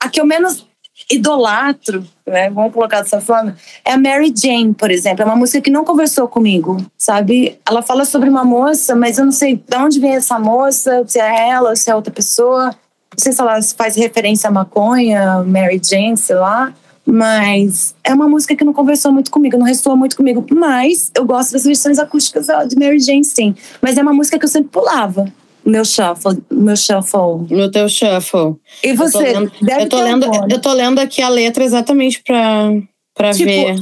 A 0.01 0.09
que 0.09 0.21
eu 0.21 0.27
menos 0.27 0.67
idolatro, 1.11 2.07
né? 2.27 2.51
Vamos 2.51 2.73
colocar 2.73 3.03
dessa 3.03 3.21
forma, 3.21 3.57
é 3.85 3.93
a 3.93 3.99
Mary 3.99 4.33
Jane, 4.35 4.73
por 4.73 4.91
exemplo. 4.91 5.23
É 5.23 5.25
uma 5.25 5.37
música 5.37 5.61
que 5.61 5.71
não 5.71 5.85
conversou 5.85 6.29
comigo, 6.29 6.77
sabe? 6.97 7.59
Ela 7.69 7.83
fala 7.83 8.05
sobre 8.05 8.29
uma 8.29 8.45
moça, 8.45 8.95
mas 8.95 9.19
eu 9.19 9.25
não 9.25 9.33
sei 9.33 9.57
de 9.57 9.77
onde 9.77 9.99
vem 9.99 10.15
essa 10.15 10.39
moça, 10.39 11.05
se 11.07 11.19
é 11.19 11.49
ela, 11.51 11.75
se 11.75 11.91
é 11.91 11.95
outra 11.95 12.13
pessoa. 12.13 12.67
Não 12.67 13.19
sei 13.19 13.33
se 13.33 13.41
ela 13.41 13.61
faz 13.77 13.97
referência 13.97 14.49
à 14.49 14.53
maconha, 14.53 15.43
Mary 15.45 15.81
Jane, 15.83 16.17
sei 16.17 16.37
lá. 16.37 16.73
Mas 17.07 17.95
é 18.03 18.15
uma 18.15 18.27
música 18.27 18.57
que 18.57 18.65
não 18.65 18.73
conversou 18.73 19.13
muito 19.13 19.31
comigo, 19.31 19.59
não 19.59 19.67
ressoou 19.67 19.97
muito 19.97 20.17
comigo. 20.17 20.45
Mas 20.53 21.11
eu 21.15 21.25
gosto 21.25 21.53
das 21.53 21.65
versões 21.65 21.99
acústicas 21.99 22.47
de 22.69 22.77
Mary 22.77 22.99
Jane, 22.99 23.25
sim. 23.25 23.55
Mas 23.83 23.99
é 23.99 24.03
uma 24.03 24.13
música 24.13 24.39
que 24.39 24.45
eu 24.45 24.49
sempre 24.49 24.71
pulava. 24.71 25.31
Meu 25.65 25.85
shuffle, 25.85 26.43
meu 26.51 26.77
shuffle. 26.77 27.47
No 27.51 27.71
teu 27.71 27.89
shuffle. 27.89 28.57
E 28.83 28.89
Eu 28.89 28.97
tô 28.97 29.03
você? 29.05 29.19
lendo, 29.33 29.53
eu 29.81 29.89
tô 29.89 30.03
lendo, 30.03 30.27
eu 30.51 30.61
tô 30.61 30.73
lendo 30.73 30.99
aqui 30.99 31.23
a 31.23 31.29
letra 31.29 31.65
exatamente 31.65 32.23
pra, 32.23 32.71
pra 33.15 33.33
Tipo, 33.33 33.47
ver. 33.47 33.81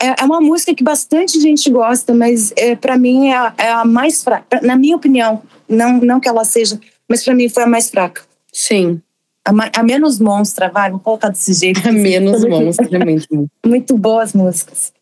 É, 0.00 0.20
é 0.20 0.24
uma 0.24 0.40
música 0.40 0.74
que 0.74 0.82
bastante 0.82 1.40
gente 1.40 1.70
gosta, 1.70 2.12
mas 2.12 2.52
é, 2.56 2.74
para 2.74 2.98
mim 2.98 3.28
é 3.28 3.36
a, 3.36 3.54
é 3.56 3.70
a 3.70 3.84
mais 3.84 4.24
fraca. 4.24 4.60
Na 4.60 4.76
minha 4.76 4.96
opinião, 4.96 5.42
não, 5.68 5.98
não 6.00 6.18
que 6.18 6.28
ela 6.28 6.44
seja, 6.44 6.80
mas 7.08 7.24
para 7.24 7.34
mim 7.34 7.48
foi 7.48 7.62
a 7.62 7.68
mais 7.68 7.88
fraca. 7.88 8.22
Sim. 8.52 9.00
A, 9.44 9.52
a 9.80 9.82
menos 9.84 10.18
monstra, 10.18 10.68
vai, 10.68 10.90
vou 10.90 10.98
colocar 10.98 11.28
desse 11.28 11.52
jeito. 11.54 11.88
A 11.88 11.92
menos 11.92 12.42
é 12.90 12.98
muito. 13.04 13.50
Muito 13.64 13.96
boas 13.96 14.32
músicas. 14.32 14.92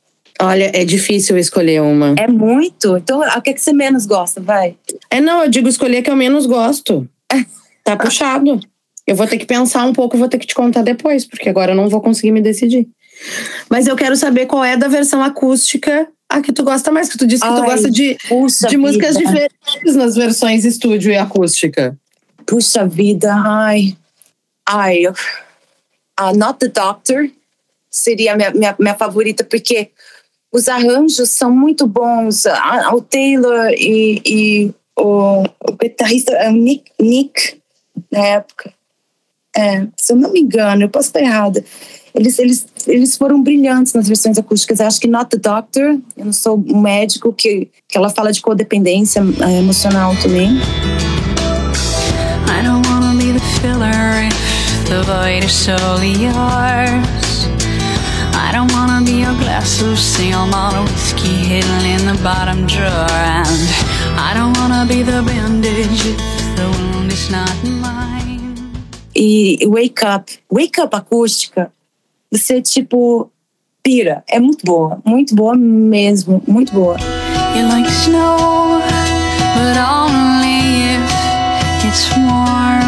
Olha, 0.43 0.71
é 0.75 0.85
difícil 0.85 1.37
escolher 1.37 1.83
uma. 1.83 2.15
É 2.19 2.27
muito. 2.27 2.97
Então, 2.97 3.21
o 3.21 3.43
que, 3.43 3.51
é 3.51 3.53
que 3.53 3.61
você 3.61 3.73
menos 3.73 4.07
gosta? 4.07 4.41
Vai. 4.41 4.77
É, 5.11 5.21
não, 5.21 5.45
eu 5.45 5.51
digo 5.51 5.69
escolher 5.69 5.99
a 5.99 6.03
que 6.03 6.11
eu 6.11 6.17
menos 6.17 6.47
gosto. 6.47 7.09
Tá 7.83 7.97
puxado. 7.97 8.61
Eu 9.07 9.17
vou 9.17 9.27
ter 9.27 9.39
que 9.39 9.47
pensar 9.47 9.85
um 9.85 9.93
pouco, 9.93 10.17
vou 10.17 10.29
ter 10.29 10.39
que 10.39 10.47
te 10.47 10.55
contar 10.55 10.83
depois, 10.83 11.25
porque 11.25 11.49
agora 11.49 11.73
eu 11.73 11.75
não 11.75 11.89
vou 11.89 12.01
conseguir 12.01 12.31
me 12.31 12.43
decidir. 12.43 12.87
Mas 13.69 13.87
eu 13.87 13.97
quero 13.97 14.15
saber 14.15 14.47
qual 14.47 14.63
é 14.63 14.77
da 14.77 14.87
versão 14.87 15.23
acústica 15.23 16.07
a 16.29 16.41
que 16.41 16.53
tu 16.53 16.63
gosta 16.63 16.93
mais, 16.93 17.09
que 17.09 17.19
tu 17.19 17.27
disse 17.27 17.43
que 17.43 17.49
tu 17.49 17.63
Ai, 17.63 17.71
gosta 17.71 17.91
de, 17.91 18.17
de 18.69 18.77
músicas 18.77 19.17
vida. 19.17 19.27
diferentes 19.27 19.97
nas 19.97 20.15
versões 20.15 20.65
estúdio 20.65 21.11
e 21.11 21.17
acústica. 21.17 21.99
Puxa 22.47 22.87
vida, 22.87 23.33
ai. 23.35 23.97
Ai. 24.69 25.03
A 26.17 26.33
Not 26.35 26.61
the 26.61 26.69
Doctor 26.69 27.31
seria 27.91 28.35
a 28.35 28.37
minha, 28.37 28.51
minha, 28.51 28.77
minha 28.79 28.95
favorita, 28.95 29.43
porque 29.43 29.91
os 30.53 30.69
arranjos 30.69 31.31
são 31.31 31.51
muito 31.51 31.87
bons. 31.87 32.45
O 32.93 33.01
Taylor 33.01 33.71
e, 33.71 34.23
e 34.25 34.71
o, 34.99 35.45
o 35.69 35.73
guitarrista 35.81 36.33
é 36.33 36.49
o 36.49 36.53
Nick, 36.53 36.91
Nick, 37.01 37.61
na 38.11 38.19
época. 38.19 38.73
É, 39.57 39.87
se 39.97 40.13
eu 40.13 40.17
não 40.17 40.33
me 40.33 40.41
engano, 40.41 40.83
eu 40.83 40.89
posso 40.89 41.09
estar 41.09 41.21
errada. 41.21 41.65
Eles, 42.15 42.39
eles, 42.39 42.67
eles 42.87 43.17
foram 43.17 43.43
brilhantes 43.43 43.93
nas 43.93 44.09
versões 44.09 44.37
acústicas. 44.39 44.81
Eu 44.81 44.87
acho 44.87 45.01
que 45.01 45.07
Not 45.07 45.31
the 45.31 45.37
Doctor, 45.37 46.01
eu 46.17 46.25
não 46.25 46.33
sou 46.33 46.57
um 46.69 46.81
médico, 46.81 47.33
que, 47.33 47.69
que 47.89 47.97
ela 47.97 48.11
fala 48.11 48.33
de 48.33 48.41
codependência 48.41 49.21
é, 49.21 49.59
emocional 49.59 50.15
também. 50.23 50.51
I 52.49 52.63
don't 52.65 52.87
wanna 52.89 53.15
be 53.17 53.33
the 53.33 53.41
filler 53.61 54.29
the 54.91 55.03
void 55.05 55.45
is 55.45 55.53
solely 55.53 56.13
yours. 56.15 57.30
I 58.51 58.53
don't 58.53 58.73
wanna 58.73 59.01
be 59.05 59.21
your 59.21 59.37
glass 59.39 59.81
of 59.81 59.97
single 59.97 60.45
malt 60.49 60.75
whiskey 60.91 61.29
hidden 61.29 61.87
in 61.87 62.05
the 62.05 62.21
bottom 62.21 62.67
drawer. 62.67 63.07
And 63.09 64.19
I 64.19 64.35
don't 64.35 64.57
wanna 64.59 64.85
be 64.89 65.05
the 65.05 65.23
bandage 65.23 66.05
if 66.05 66.57
the 66.57 66.67
wound 66.67 67.13
is 67.13 67.31
not 67.31 67.55
mine. 67.65 68.83
e 69.15 69.57
Wake 69.69 70.03
Up. 70.03 70.33
Wake 70.51 70.81
Up 70.81 70.97
acústica, 70.97 71.71
você, 72.29 72.61
tipo, 72.61 73.31
pira. 73.85 74.25
É 74.29 74.41
muito 74.41 74.67
boa. 74.67 75.01
Muito 75.05 75.33
boa 75.33 75.55
mesmo. 75.55 76.43
Muito 76.45 76.73
boa. 76.73 76.97
You're 77.55 77.69
like 77.69 77.89
snow, 77.89 78.81
but 79.55 79.77
only 79.79 80.97
if 80.97 81.85
it's 81.85 82.11
warm. 82.17 82.80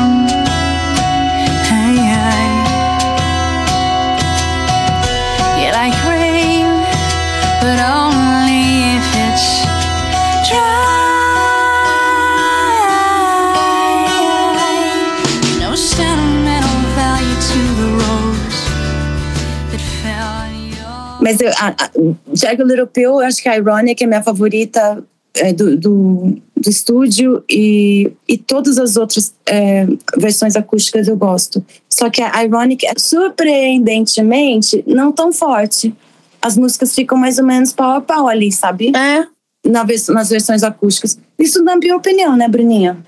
Mas 21.23 21.41
eu, 21.41 21.51
a, 21.51 21.69
a, 21.69 22.65
Little 22.65 22.87
Pill, 22.89 23.11
eu 23.11 23.21
acho 23.21 23.41
que 23.41 23.49
a 23.49 23.57
Ironic 23.57 24.03
é 24.03 24.07
minha 24.09 24.23
favorita 24.23 25.03
é, 25.35 25.53
do, 25.53 25.77
do, 25.77 26.37
do, 26.57 26.69
estúdio 26.69 27.45
e, 27.49 28.11
e 28.29 28.37
todas 28.37 28.77
as 28.77 28.97
outras 28.97 29.33
é, 29.47 29.87
versões 30.19 30.57
acústicas 30.57 31.07
eu 31.07 31.17
gosto. 31.17 31.65
Só 31.89 32.11
que 32.11 32.21
a 32.21 32.45
Ironic, 32.45 32.85
surpreendentemente, 32.99 34.83
não 34.85 35.13
tão 35.13 35.33
forte. 35.33 35.95
As 36.43 36.57
músicas 36.57 36.95
ficam 36.95 37.17
mais 37.17 37.39
ou 37.39 37.45
menos 37.45 37.73
pau 37.73 37.93
a 37.97 38.01
pau 38.01 38.29
ali, 38.29 38.51
sabe? 38.51 38.93
É. 38.97 39.27
Na 39.65 39.85
nas 40.09 40.29
versões 40.29 40.63
acústicas. 40.65 41.17
Isso 41.39 41.63
na 41.63 41.77
minha 41.77 41.97
opinião, 41.97 42.37
né, 42.37 42.49
Bruninha? 42.49 42.99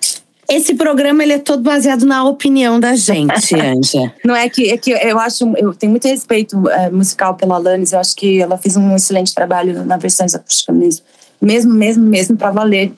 Esse 0.49 0.74
programa 0.74 1.22
ele 1.22 1.32
é 1.32 1.39
todo 1.39 1.62
baseado 1.62 2.05
na 2.05 2.22
opinião 2.22 2.78
da 2.78 2.95
gente, 2.95 3.32
Anja. 3.57 4.12
Não 4.24 4.37
é 4.37 4.49
que, 4.49 4.70
é 4.70 4.76
que 4.76 4.91
eu 4.91 5.18
acho, 5.18 5.45
eu 5.57 5.74
tenho 5.74 5.91
muito 5.91 6.07
respeito 6.07 6.68
é, 6.68 6.91
musical 6.91 7.35
pela 7.35 7.57
Alanis, 7.57 7.93
eu 7.93 7.99
acho 7.99 8.14
que 8.14 8.41
ela 8.43 8.59
fez 8.59 8.76
um 8.76 8.95
excelente 8.95 9.35
trabalho 9.35 9.85
na 9.85 9.97
versões 9.97 10.35
acústicas 10.35 10.76
mesmo. 10.76 11.05
Mesmo, 11.41 11.72
mesmo, 11.74 12.05
mesmo 12.07 12.37
pra 12.37 12.51
valer. 12.51 12.93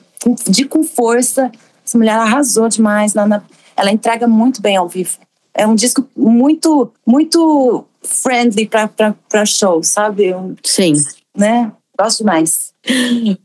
De 0.49 0.65
com 0.65 0.83
força, 0.83 1.49
essa 1.85 1.97
mulher 1.97 2.15
arrasou 2.15 2.67
demais. 2.67 3.13
lá 3.13 3.25
na- 3.25 3.41
ela 3.75 3.91
entrega 3.91 4.27
muito 4.27 4.61
bem 4.61 4.75
ao 4.75 4.87
vivo. 4.89 5.17
É 5.53 5.65
um 5.65 5.73
disco 5.75 6.05
muito, 6.15 6.91
muito 7.05 7.85
friendly 8.07 8.67
pra 9.29 9.45
show, 9.45 9.83
sabe? 9.83 10.33
Um, 10.33 10.55
Sim. 10.63 10.93
né? 11.35 11.71
Gosto 11.99 12.19
demais. 12.19 12.73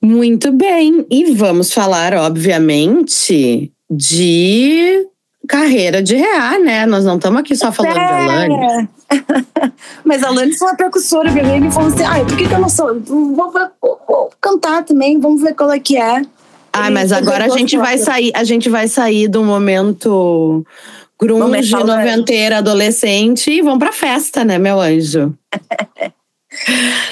Muito 0.02 0.52
bem. 0.52 1.06
E 1.10 1.32
vamos 1.32 1.72
falar, 1.72 2.14
obviamente, 2.14 3.72
de 3.90 5.06
carreira 5.48 6.02
de 6.02 6.14
Reá, 6.16 6.58
né? 6.58 6.86
Nós 6.86 7.04
não 7.04 7.16
estamos 7.16 7.40
aqui 7.40 7.56
só 7.56 7.72
falando 7.72 7.94
de 7.94 8.00
Alanis. 8.00 8.88
É. 9.12 9.70
Mas 10.04 10.22
a 10.22 10.28
Alanis 10.28 10.56
foi 10.56 10.68
uma 10.68 10.74
precursora, 10.76 11.30
viu? 11.30 11.44
Ele 11.44 11.70
falou 11.70 11.90
assim: 11.92 12.02
ai, 12.02 12.24
por 12.24 12.34
que, 12.34 12.48
que 12.48 12.54
eu 12.54 12.58
não 12.58 12.68
sou? 12.70 12.98
Vou, 12.98 13.34
vou- 13.52 13.98
vou 14.08 14.30
cantar 14.40 14.84
também, 14.84 15.20
vamos 15.20 15.42
ver 15.42 15.54
qual 15.54 15.70
é 15.70 15.78
que 15.78 15.98
é. 15.98 16.22
Ah, 16.72 16.90
mas 16.90 17.12
agora 17.12 17.44
a 17.44 17.48
gente 17.50 17.76
vai 17.76 17.98
sair, 17.98 18.32
a 18.34 18.42
gente 18.42 18.70
vai 18.70 18.88
sair 18.88 19.28
do 19.28 19.44
momento 19.44 20.64
grunge, 21.22 21.72
noventeira, 21.72 22.58
adolescente 22.58 23.50
e 23.50 23.62
vamos 23.62 23.78
pra 23.78 23.92
festa, 23.92 24.44
né, 24.44 24.58
meu 24.58 24.80
anjo? 24.80 25.34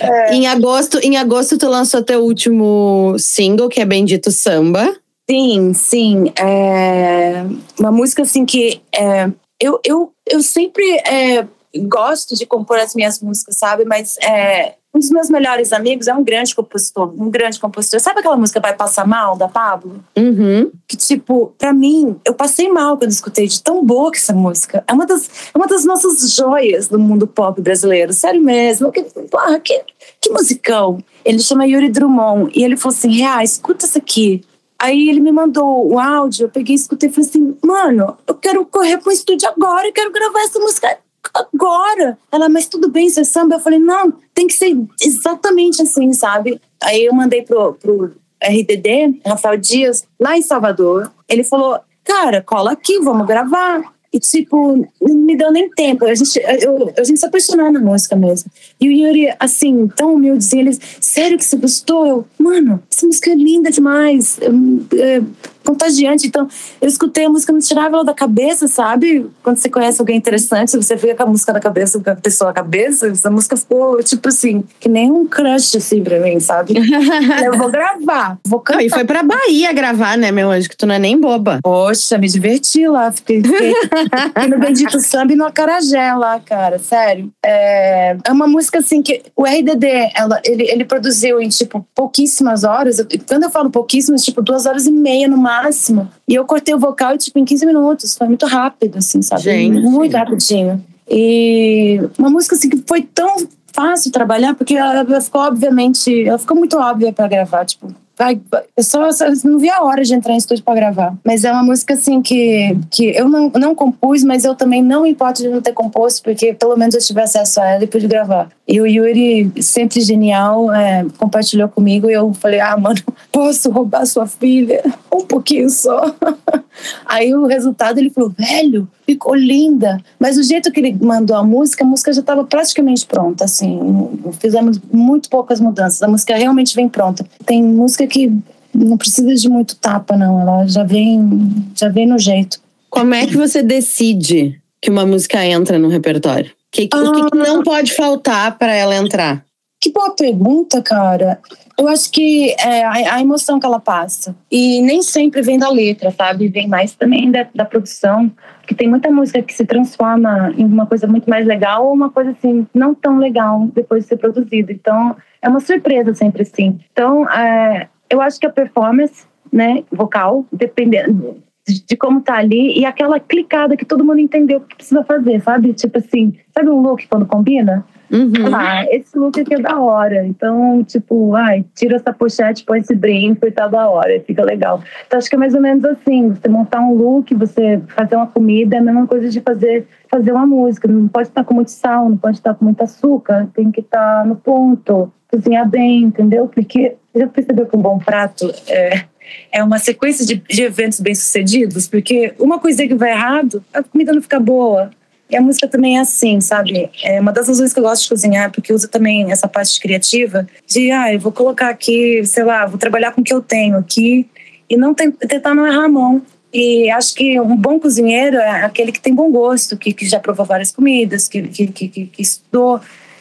É. 0.02 0.34
Em 0.34 0.46
agosto, 0.46 0.98
em 0.98 1.16
agosto 1.16 1.56
tu 1.56 1.66
lançou 1.66 2.02
teu 2.02 2.20
último 2.20 3.16
single, 3.18 3.70
que 3.70 3.80
é 3.80 3.86
Bendito 3.86 4.30
Samba. 4.30 4.94
Sim, 5.30 5.72
sim. 5.72 6.30
É 6.38 7.42
uma 7.78 7.90
música 7.90 8.20
assim 8.20 8.44
que 8.44 8.82
é, 8.94 9.30
eu, 9.58 9.80
eu, 9.82 10.12
eu 10.30 10.42
sempre 10.42 10.84
é, 11.06 11.46
gosto 11.88 12.36
de 12.36 12.44
compor 12.44 12.78
as 12.78 12.94
minhas 12.94 13.18
músicas, 13.20 13.56
sabe? 13.56 13.86
Mas 13.86 14.18
é, 14.18 14.74
um 14.94 14.98
dos 14.98 15.10
meus 15.10 15.30
melhores 15.30 15.72
amigos 15.72 16.08
é 16.08 16.14
um 16.14 16.22
grande 16.22 16.54
compositor, 16.54 17.14
um 17.16 17.30
grande 17.30 17.60
compositor. 17.60 18.00
Sabe 18.00 18.20
aquela 18.20 18.36
música 18.36 18.60
Vai 18.60 18.74
Passar 18.74 19.06
Mal, 19.06 19.36
da 19.36 19.46
Pablo? 19.46 20.04
Uhum. 20.16 20.70
que, 20.86 20.96
tipo, 20.96 21.54
pra 21.56 21.72
mim, 21.72 22.16
eu 22.24 22.34
passei 22.34 22.68
mal 22.68 22.98
quando 22.98 23.10
escutei 23.10 23.46
de 23.46 23.62
tão 23.62 23.84
boa 23.84 24.10
que 24.10 24.18
essa 24.18 24.32
música. 24.32 24.82
É 24.86 24.92
uma 24.92 25.06
das, 25.06 25.30
é 25.54 25.56
uma 25.56 25.66
das 25.66 25.84
nossas 25.84 26.34
joias 26.34 26.88
do 26.88 26.98
mundo 26.98 27.26
pop 27.26 27.60
brasileiro, 27.60 28.12
sério 28.12 28.42
mesmo. 28.42 28.90
Que, 28.90 29.02
porra, 29.02 29.60
que, 29.60 29.84
que 30.20 30.30
musicão. 30.30 30.98
Ele 31.24 31.38
chama 31.38 31.66
Yuri 31.66 31.88
Drummond 31.88 32.50
e 32.54 32.64
ele 32.64 32.76
falou 32.76 32.96
assim: 32.96 33.12
Real, 33.12 33.40
escuta 33.42 33.86
isso 33.86 33.98
aqui. 33.98 34.42
Aí 34.76 35.08
ele 35.08 35.20
me 35.20 35.30
mandou 35.30 35.92
o 35.92 35.98
áudio, 35.98 36.46
eu 36.46 36.48
peguei 36.48 36.74
e 36.74 36.78
escutei 36.78 37.10
e 37.10 37.12
falei 37.12 37.28
assim: 37.28 37.56
mano, 37.62 38.16
eu 38.26 38.34
quero 38.34 38.64
correr 38.64 38.96
pro 38.98 39.12
estúdio 39.12 39.48
agora, 39.48 39.86
eu 39.86 39.92
quero 39.92 40.10
gravar 40.10 40.40
essa 40.40 40.58
música 40.58 40.98
agora. 41.34 42.18
Ela, 42.30 42.48
mas 42.48 42.66
tudo 42.66 42.90
bem, 42.90 43.06
isso 43.06 43.20
é 43.20 43.24
samba? 43.24 43.56
Eu 43.56 43.60
falei, 43.60 43.78
não, 43.78 44.12
tem 44.34 44.46
que 44.46 44.54
ser 44.54 44.76
exatamente 45.00 45.82
assim, 45.82 46.12
sabe? 46.12 46.60
Aí 46.82 47.04
eu 47.04 47.14
mandei 47.14 47.42
pro, 47.42 47.74
pro 47.74 48.12
RDD, 48.42 49.20
Rafael 49.26 49.56
Dias, 49.58 50.04
lá 50.18 50.36
em 50.36 50.42
Salvador. 50.42 51.12
Ele 51.28 51.44
falou, 51.44 51.78
cara, 52.04 52.42
cola 52.42 52.72
aqui, 52.72 52.98
vamos 52.98 53.26
gravar. 53.26 53.82
E, 54.12 54.18
tipo, 54.18 54.88
não 55.00 55.14
me 55.14 55.36
deu 55.36 55.52
nem 55.52 55.70
tempo. 55.70 56.04
A 56.04 56.14
gente, 56.14 56.36
eu, 56.60 56.92
a 56.98 57.04
gente 57.04 57.20
se 57.20 57.26
apaixonou 57.26 57.70
na 57.70 57.78
música 57.78 58.16
mesmo. 58.16 58.50
E 58.80 58.88
o 58.88 58.92
Yuri, 58.92 59.34
assim, 59.38 59.88
tão 59.88 60.14
humildezinho, 60.14 60.62
ele, 60.62 60.78
sério 61.00 61.36
que 61.36 61.44
você 61.44 61.56
gostou? 61.56 62.06
Eu, 62.06 62.26
mano, 62.38 62.82
essa 62.90 63.06
música 63.06 63.30
é 63.30 63.34
linda 63.34 63.70
demais. 63.70 64.38
É, 64.40 65.16
é 65.18 65.22
contagiante. 65.64 66.26
Então, 66.26 66.48
eu 66.80 66.88
escutei 66.88 67.26
a 67.26 67.28
música, 67.28 67.52
não 67.52 67.60
tirava 67.60 67.96
ela 67.96 68.04
da 68.04 68.14
cabeça, 68.14 68.66
sabe? 68.66 69.26
Quando 69.42 69.58
você 69.58 69.68
conhece 69.68 70.00
alguém 70.00 70.16
interessante, 70.16 70.76
você 70.76 70.96
fica 70.96 71.14
com 71.14 71.22
a 71.22 71.26
música 71.26 71.52
na 71.52 71.60
cabeça, 71.60 72.00
com 72.00 72.10
a 72.10 72.16
pessoa 72.16 72.48
na 72.48 72.54
cabeça. 72.54 73.08
Essa 73.08 73.30
música 73.30 73.56
ficou, 73.56 74.02
tipo 74.02 74.28
assim, 74.28 74.64
que 74.78 74.88
nem 74.88 75.10
um 75.10 75.26
crush, 75.26 75.76
assim, 75.76 76.02
pra 76.02 76.18
mim, 76.18 76.40
sabe? 76.40 76.74
eu 77.44 77.56
vou 77.56 77.70
gravar, 77.70 78.38
vou 78.44 78.58
Não, 78.58 78.64
cantar. 78.64 78.82
e 78.84 78.90
foi 78.90 79.04
pra 79.04 79.22
Bahia 79.22 79.72
gravar, 79.72 80.16
né, 80.16 80.32
meu 80.32 80.50
anjo? 80.50 80.68
Que 80.68 80.76
tu 80.76 80.86
não 80.86 80.94
é 80.94 80.98
nem 80.98 81.20
boba. 81.20 81.60
Poxa, 81.62 82.18
me 82.18 82.28
diverti 82.28 82.86
lá. 82.88 83.12
Fiquei, 83.12 83.42
fiquei, 83.42 83.74
fiquei 83.74 84.46
no 84.48 84.58
Bendito 84.58 85.00
Samba 85.00 85.32
e 85.32 85.36
no 85.36 85.44
Acarajé 85.44 86.14
lá, 86.14 86.40
cara. 86.40 86.78
Sério. 86.78 87.30
É, 87.44 88.16
é 88.24 88.32
uma 88.32 88.46
música 88.46 88.69
assim 88.78 89.02
que 89.02 89.22
o 89.36 89.44
RDD, 89.44 90.12
ela, 90.14 90.40
ele, 90.44 90.64
ele 90.64 90.84
produziu 90.84 91.40
em, 91.40 91.48
tipo, 91.48 91.86
pouquíssimas 91.94 92.64
horas. 92.64 93.04
Quando 93.26 93.44
eu 93.44 93.50
falo 93.50 93.70
pouquíssimas, 93.70 94.24
tipo, 94.24 94.42
duas 94.42 94.66
horas 94.66 94.86
e 94.86 94.92
meia 94.92 95.28
no 95.28 95.36
máximo. 95.36 96.08
E 96.28 96.34
eu 96.34 96.44
cortei 96.44 96.74
o 96.74 96.78
vocal, 96.78 97.16
tipo, 97.16 97.38
em 97.38 97.44
15 97.44 97.66
minutos. 97.66 98.16
Foi 98.16 98.26
muito 98.26 98.46
rápido, 98.46 98.98
assim, 98.98 99.22
sabe? 99.22 99.42
Gente. 99.42 99.80
Muito 99.80 100.16
rapidinho. 100.16 100.84
E 101.08 102.00
uma 102.16 102.30
música 102.30 102.54
assim 102.54 102.68
que 102.68 102.82
foi 102.86 103.02
tão 103.02 103.48
fácil 103.72 104.12
trabalhar, 104.12 104.54
porque 104.54 104.74
ela 104.74 105.00
ela 105.00 105.20
ficou, 105.20 105.40
obviamente, 105.40 106.24
ela 106.24 106.38
ficou 106.38 106.56
muito 106.56 106.76
óbvia 106.78 107.12
pra 107.12 107.26
gravar, 107.26 107.64
tipo, 107.64 107.92
vai- 108.20 108.66
eu 108.76 108.82
só, 108.82 109.10
só 109.12 109.24
não 109.44 109.58
vi 109.58 109.70
a 109.70 109.82
hora 109.82 110.02
de 110.02 110.14
entrar 110.14 110.34
em 110.34 110.36
estúdio 110.36 110.62
pra 110.62 110.74
gravar. 110.74 111.14
Mas 111.24 111.44
é 111.44 111.50
uma 111.52 111.62
música 111.62 111.94
assim 111.94 112.20
que, 112.20 112.76
que 112.90 113.16
eu 113.16 113.28
não, 113.28 113.50
não 113.50 113.74
compus, 113.74 114.22
mas 114.22 114.44
eu 114.44 114.54
também 114.54 114.82
não 114.82 115.06
importo 115.06 115.42
de 115.42 115.48
não 115.48 115.62
ter 115.62 115.72
composto, 115.72 116.22
porque 116.22 116.52
pelo 116.52 116.76
menos 116.76 116.94
eu 116.94 117.00
tive 117.00 117.20
acesso 117.22 117.60
a 117.60 117.66
ela 117.66 117.84
e 117.84 117.86
pude 117.86 118.06
gravar. 118.06 118.50
E 118.68 118.80
o 118.80 118.86
Yuri, 118.86 119.50
sempre 119.62 120.00
genial, 120.00 120.72
é, 120.72 121.04
compartilhou 121.18 121.68
comigo 121.68 122.08
e 122.10 122.12
eu 122.12 122.32
falei, 122.34 122.60
ah, 122.60 122.76
mano, 122.76 123.00
posso 123.32 123.70
roubar 123.70 124.06
sua 124.06 124.26
filha? 124.26 124.82
Um 125.12 125.22
pouquinho 125.24 125.70
só. 125.70 126.14
Aí 127.04 127.34
o 127.34 127.46
resultado 127.46 127.98
ele 127.98 128.10
falou, 128.10 128.30
velho, 128.30 128.88
ficou 129.04 129.34
linda. 129.34 130.00
Mas 130.18 130.38
o 130.38 130.42
jeito 130.42 130.70
que 130.70 130.80
ele 130.80 130.96
mandou 131.00 131.36
a 131.36 131.42
música, 131.42 131.84
a 131.84 131.86
música 131.86 132.12
já 132.12 132.20
estava 132.20 132.44
praticamente 132.44 133.04
pronta, 133.06 133.44
assim. 133.44 134.08
Fizemos 134.38 134.80
muito 134.92 135.28
poucas 135.28 135.60
mudanças. 135.60 136.02
A 136.02 136.08
música 136.08 136.36
realmente 136.36 136.74
vem 136.74 136.88
pronta. 136.88 137.26
Tem 137.44 137.62
música 137.62 138.06
que 138.10 138.30
não 138.74 138.96
precisa 138.98 139.34
de 139.34 139.48
muito 139.48 139.76
tapa, 139.76 140.16
não. 140.16 140.40
Ela 140.40 140.66
já 140.66 140.84
vem, 140.84 141.28
já 141.74 141.88
vem 141.88 142.06
no 142.06 142.18
jeito. 142.18 142.60
Como 142.90 143.14
é 143.14 143.26
que 143.26 143.36
você 143.36 143.62
decide 143.62 144.60
que 144.82 144.90
uma 144.90 145.06
música 145.06 145.44
entra 145.44 145.78
no 145.78 145.88
repertório? 145.88 146.50
Que, 146.70 146.86
que- 146.88 146.96
O 146.96 147.12
que, 147.12 147.30
que 147.30 147.36
não 147.38 147.62
pode 147.62 147.92
faltar 147.94 148.56
pra 148.58 148.74
ela 148.74 148.96
entrar? 148.96 149.44
Que 149.80 149.90
boa 149.92 150.14
pergunta, 150.14 150.82
cara. 150.82 151.38
Eu 151.78 151.88
acho 151.88 152.10
que 152.12 152.54
é 152.60 152.84
a, 152.84 153.14
a 153.14 153.20
emoção 153.22 153.58
que 153.58 153.64
ela 153.64 153.80
passa. 153.80 154.36
E 154.50 154.82
nem 154.82 155.00
sempre 155.02 155.40
vem 155.40 155.58
da 155.58 155.70
letra, 155.70 156.10
sabe? 156.10 156.48
Vem 156.48 156.68
mais 156.68 156.92
também 156.94 157.30
da, 157.30 157.46
da 157.54 157.64
produção. 157.64 158.30
Porque 158.60 158.74
tem 158.74 158.86
muita 158.88 159.10
música 159.10 159.40
que 159.40 159.54
se 159.54 159.64
transforma 159.64 160.52
em 160.58 160.64
uma 160.66 160.84
coisa 160.84 161.06
muito 161.06 161.30
mais 161.30 161.46
legal 161.46 161.86
ou 161.86 161.94
uma 161.94 162.10
coisa 162.10 162.32
assim, 162.32 162.66
não 162.74 162.94
tão 162.94 163.18
legal 163.18 163.66
depois 163.74 164.02
de 164.02 164.08
ser 164.10 164.18
produzida. 164.18 164.70
Então, 164.70 165.16
é 165.40 165.48
uma 165.48 165.60
surpresa 165.60 166.12
sempre 166.14 166.42
assim. 166.42 166.78
Então, 166.92 167.26
é, 167.30 167.88
eu 168.10 168.20
acho 168.20 168.38
que 168.40 168.46
a 168.46 168.50
performance, 168.50 169.24
né, 169.52 169.84
vocal, 169.90 170.44
dependendo 170.52 171.42
de, 171.66 171.84
de 171.84 171.96
como 171.96 172.20
tá 172.20 172.36
ali, 172.36 172.78
e 172.78 172.84
aquela 172.84 173.20
clicada 173.20 173.76
que 173.76 173.84
todo 173.84 174.04
mundo 174.04 174.18
entendeu 174.18 174.58
o 174.58 174.60
que 174.62 174.76
precisa 174.76 175.04
fazer, 175.04 175.40
sabe? 175.40 175.72
Tipo 175.72 175.98
assim, 175.98 176.34
sabe 176.52 176.68
um 176.68 176.80
look 176.80 177.06
quando 177.08 177.26
combina? 177.26 177.84
Uhum. 178.10 178.52
Ah, 178.52 178.84
esse 178.90 179.16
look 179.16 179.40
aqui 179.40 179.54
é 179.54 179.60
da 179.60 179.78
hora. 179.80 180.26
Então, 180.26 180.82
tipo, 180.82 181.34
ai, 181.34 181.64
tira 181.74 181.96
essa 181.96 182.12
pochete, 182.12 182.64
põe 182.64 182.80
esse 182.80 182.94
brinco 182.94 183.46
e 183.46 183.52
tá 183.52 183.68
da 183.68 183.88
hora, 183.88 184.20
fica 184.26 184.44
legal. 184.44 184.82
Então, 185.06 185.18
acho 185.18 185.28
que 185.28 185.36
é 185.36 185.38
mais 185.38 185.54
ou 185.54 185.60
menos 185.60 185.84
assim: 185.84 186.30
você 186.30 186.48
montar 186.48 186.80
um 186.80 186.94
look, 186.94 187.32
você 187.34 187.80
fazer 187.88 188.16
uma 188.16 188.26
comida, 188.26 188.76
é 188.76 188.78
a 188.80 188.82
mesma 188.82 189.06
coisa 189.06 189.28
de 189.28 189.40
fazer, 189.40 189.86
fazer 190.10 190.32
uma 190.32 190.46
música. 190.46 190.88
Não 190.88 191.06
pode 191.06 191.28
estar 191.28 191.44
com 191.44 191.54
muito 191.54 191.70
sal, 191.70 192.08
não 192.08 192.16
pode 192.16 192.38
estar 192.38 192.54
com 192.54 192.64
muito 192.64 192.82
açúcar, 192.82 193.48
tem 193.54 193.70
que 193.70 193.80
estar 193.80 194.26
no 194.26 194.34
ponto, 194.34 195.12
cozinhar 195.30 195.68
bem, 195.68 196.02
entendeu? 196.02 196.48
Porque 196.48 196.96
já 197.14 197.26
percebeu 197.28 197.66
que 197.66 197.76
um 197.76 197.80
bom 197.80 197.98
prato 197.98 198.52
é. 198.66 199.04
É 199.52 199.62
uma 199.62 199.78
sequência 199.78 200.26
de, 200.26 200.36
de 200.36 200.62
eventos 200.62 200.98
bem-sucedidos, 200.98 201.86
porque 201.86 202.34
uma 202.36 202.58
coisa 202.58 202.84
que 202.84 202.96
vai 202.96 203.12
errado, 203.12 203.62
a 203.72 203.80
comida 203.80 204.12
não 204.12 204.20
fica 204.20 204.40
boa, 204.40 204.90
e 205.30 205.36
a 205.36 205.40
música 205.40 205.68
também 205.68 205.96
é 205.98 206.00
assim, 206.00 206.40
sabe? 206.40 206.90
É 207.02 207.20
uma 207.20 207.32
das 207.32 207.48
razões 207.48 207.72
que 207.72 207.78
eu 207.78 207.84
gosto 207.84 208.02
de 208.02 208.08
cozinhar, 208.08 208.50
porque 208.50 208.72
usa 208.72 208.88
também 208.88 209.30
essa 209.30 209.46
parte 209.46 209.78
criativa 209.80 210.46
de, 210.66 210.90
ah, 210.90 211.12
eu 211.12 211.20
vou 211.20 211.32
colocar 211.32 211.68
aqui, 211.68 212.24
sei 212.24 212.44
lá, 212.44 212.66
vou 212.66 212.78
trabalhar 212.78 213.12
com 213.12 213.20
o 213.20 213.24
que 213.24 213.32
eu 213.32 213.40
tenho 213.40 213.76
aqui 213.78 214.28
e 214.68 214.76
não 214.76 214.92
ten- 214.94 215.10
tentar 215.12 215.54
não 215.54 215.66
errar 215.66 215.84
a 215.84 215.88
mão. 215.88 216.22
E 216.52 216.90
acho 216.90 217.14
que 217.14 217.40
um 217.40 217.56
bom 217.56 217.78
cozinheiro 217.78 218.36
é 218.36 218.64
aquele 218.64 218.90
que 218.90 219.00
tem 219.00 219.14
bom 219.14 219.30
gosto, 219.30 219.76
que, 219.76 219.92
que 219.92 220.04
já 220.06 220.18
provou 220.18 220.44
várias 220.44 220.72
comidas, 220.72 221.28
que, 221.28 221.42
que, 221.42 221.66
que, 221.68 221.88
que- 221.88 222.06
que 222.06 222.22
estudou. 222.22 222.80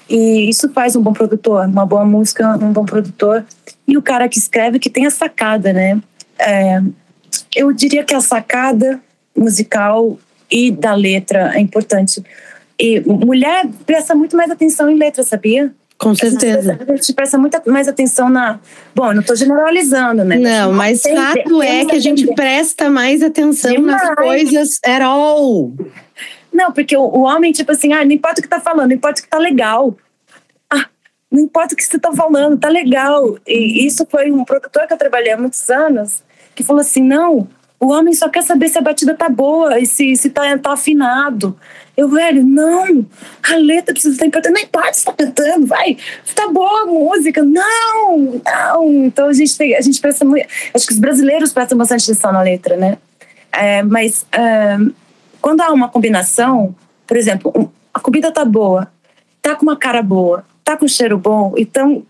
E 0.10 0.50
isso 0.50 0.68
faz 0.72 0.96
um 0.96 1.02
bom 1.02 1.14
produtor, 1.14 1.68
uma 1.68 1.86
boa 1.86 2.04
música, 2.04 2.58
um 2.58 2.74
bom 2.74 2.86
produtor. 2.86 3.46
E 3.88 3.96
o 3.96 4.02
cara 4.02 4.28
que 4.28 4.40
escreve 4.40 4.80
que 4.80 4.90
tem 4.90 5.06
a 5.06 5.12
sacada, 5.12 5.72
né? 5.72 6.00
É, 6.40 6.82
eu 7.56 7.72
diria 7.72 8.04
que 8.04 8.16
a 8.16 8.22
sacada 8.22 9.00
musical 9.38 10.18
e 10.52 10.72
da 10.72 10.94
letra 10.96 11.54
é 11.56 11.60
importante. 11.60 12.24
E 12.80 13.02
mulher 13.02 13.68
presta 13.86 14.16
muito 14.16 14.38
mais 14.38 14.50
atenção 14.50 14.90
em 14.90 14.98
letra, 14.98 15.24
sabia? 15.24 15.74
Com 16.00 16.16
certeza. 16.16 16.80
A 16.88 16.96
gente 16.96 17.14
presta 17.14 17.38
muita 17.38 17.62
mais 17.68 17.90
atenção 17.90 18.30
na. 18.30 18.58
Bom, 18.96 19.08
eu 19.08 19.16
não 19.16 19.22
estou 19.22 19.36
generalizando, 19.36 20.24
né? 20.24 20.38
Não, 20.38 20.72
mas 20.72 21.02
Tem- 21.02 21.14
fato 21.14 21.62
é 21.62 21.84
que 21.84 21.96
a 21.96 22.00
gente 22.00 22.26
presta 22.34 22.90
mais 22.90 23.22
atenção 23.22 23.78
nas 23.82 24.16
coisas 24.16 24.80
at 24.86 25.02
all. 25.02 25.74
Não, 26.54 26.72
porque 26.72 26.96
o, 26.96 27.02
o 27.02 27.22
homem, 27.24 27.52
tipo 27.52 27.74
assim, 27.74 27.92
ah, 27.92 28.06
não 28.06 28.14
importa 28.14 28.40
o 28.40 28.42
que 28.42 28.48
tá 28.48 28.62
falando, 28.62 28.88
não 28.88 28.96
importa 28.96 29.20
o 29.20 29.24
que 29.24 29.30
tá 29.30 29.38
legal. 29.38 29.98
Ah, 30.70 30.86
não 31.30 31.42
importa 31.42 31.74
o 31.74 31.78
que 31.78 31.84
você 31.84 32.00
tá 32.00 32.14
falando, 32.14 32.58
tá 32.58 32.70
legal. 32.70 33.38
E 33.46 33.86
isso 33.86 34.08
foi 34.10 34.32
um 34.32 34.46
produtor 34.46 34.88
que 34.88 34.94
eu 34.94 34.98
trabalhei 34.98 35.34
há 35.34 35.38
muitos 35.38 35.70
anos, 35.70 36.24
que 36.56 36.64
falou 36.64 36.80
assim: 36.80 37.04
não, 37.04 37.46
o 37.80 37.92
homem 37.92 38.14
só 38.14 38.28
quer 38.28 38.44
saber 38.44 38.68
se 38.68 38.78
a 38.78 38.82
batida 38.82 39.16
tá 39.16 39.30
boa 39.30 39.80
e 39.80 39.86
se, 39.86 40.16
se 40.16 40.30
tá, 40.30 40.58
tá 40.58 40.74
afinado. 40.74 41.58
Eu, 41.96 42.10
velho, 42.10 42.46
não, 42.46 43.06
a 43.44 43.56
letra 43.56 43.94
precisa 43.94 44.14
estar 44.14 44.26
importante. 44.26 44.54
Não 44.54 44.62
importa 44.62 44.94
se 44.94 45.06
tá 45.06 45.14
cantando, 45.14 45.66
vai, 45.66 45.98
tá 46.36 46.48
boa 46.50 46.84
a 46.84 46.86
música. 46.86 47.44
Não, 47.44 48.42
não. 48.46 49.06
Então 49.06 49.28
a 49.28 49.34
gente, 49.34 49.58
tem, 49.58 49.76
a 49.76 49.82
gente 49.82 50.00
presta 50.02 50.26
muito. 50.26 50.48
Acho 50.74 50.86
que 50.86 50.94
os 50.94 51.00
brasileiros 51.00 51.54
prestam 51.54 51.78
bastante 51.78 52.04
atenção 52.04 52.34
na 52.34 52.42
letra, 52.42 52.76
né? 52.76 52.98
É, 53.52 53.82
mas 53.82 54.26
é, 54.32 54.78
quando 55.42 55.62
há 55.62 55.72
uma 55.72 55.88
combinação, 55.88 56.76
por 57.08 57.16
exemplo, 57.16 57.72
a 57.94 58.00
comida 58.00 58.32
tá 58.32 58.44
boa, 58.44 58.92
tá 59.42 59.56
com 59.56 59.64
uma 59.64 59.78
cara 59.78 60.02
boa, 60.02 60.46
tá 60.64 60.78
com 60.78 60.88
cheiro 60.88 61.18
bom, 61.18 61.54
então 61.58 62.06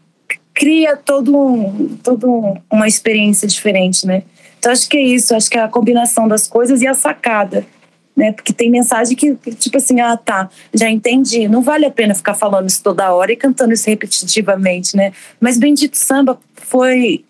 cria 0.60 0.98
todo 0.98 1.36
um, 1.36 1.98
todo 2.04 2.30
um- 2.30 2.54
uma 2.70 2.86
experiência 2.86 3.48
diferente, 3.48 4.06
né? 4.06 4.24
Então 4.60 4.74
acho 4.74 4.90
que 4.90 4.98
é 4.98 5.02
isso, 5.02 5.34
acho 5.34 5.50
que 5.50 5.58
é 5.58 5.62
a 5.62 5.70
combinação 5.70 6.28
das 6.28 6.50
coisas 6.50 6.82
e 6.82 6.88
a 6.88 6.94
sacada, 6.94 7.66
né? 8.14 8.34
Porque 8.34 8.52
tem 8.52 8.70
mensagem 8.70 9.16
que, 9.16 9.34
tipo 9.56 9.78
assim, 9.78 10.02
ah, 10.02 10.18
tá, 10.18 10.50
já 10.74 10.90
entendi, 10.90 11.48
não 11.48 11.62
vale 11.62 11.86
a 11.86 11.90
pena 11.90 12.14
ficar 12.14 12.34
falando 12.34 12.68
isso 12.68 12.84
toda 12.84 13.14
hora 13.14 13.32
e 13.32 13.38
cantando 13.38 13.72
isso 13.72 13.90
repetitivamente, 13.90 14.98
né? 14.98 15.14
Mas 15.40 15.58
Bendito 15.58 15.96
Samba 15.96 16.38
foi 16.56 17.24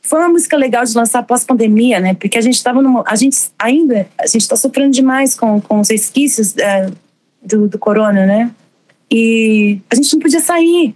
foi 0.00 0.20
uma 0.20 0.28
música 0.28 0.56
legal 0.56 0.84
de 0.84 0.94
lançar 0.94 1.24
pós-pandemia, 1.24 1.98
né? 1.98 2.14
Porque 2.14 2.38
a 2.38 2.40
gente 2.40 2.56
estava 2.56 2.80
numa. 2.80 3.02
A 3.06 3.16
gente 3.16 3.36
ainda. 3.58 4.06
A 4.18 4.26
gente 4.26 4.42
está 4.42 4.54
sofrendo 4.54 4.92
demais 4.92 5.34
com, 5.34 5.60
com 5.60 5.80
os 5.80 5.88
resquícios 5.88 6.56
é, 6.58 6.90
do, 7.42 7.66
do 7.66 7.78
corona, 7.78 8.26
né? 8.26 8.50
E 9.10 9.80
a 9.90 9.94
gente 9.94 10.12
não 10.12 10.20
podia 10.20 10.40
sair. 10.40 10.94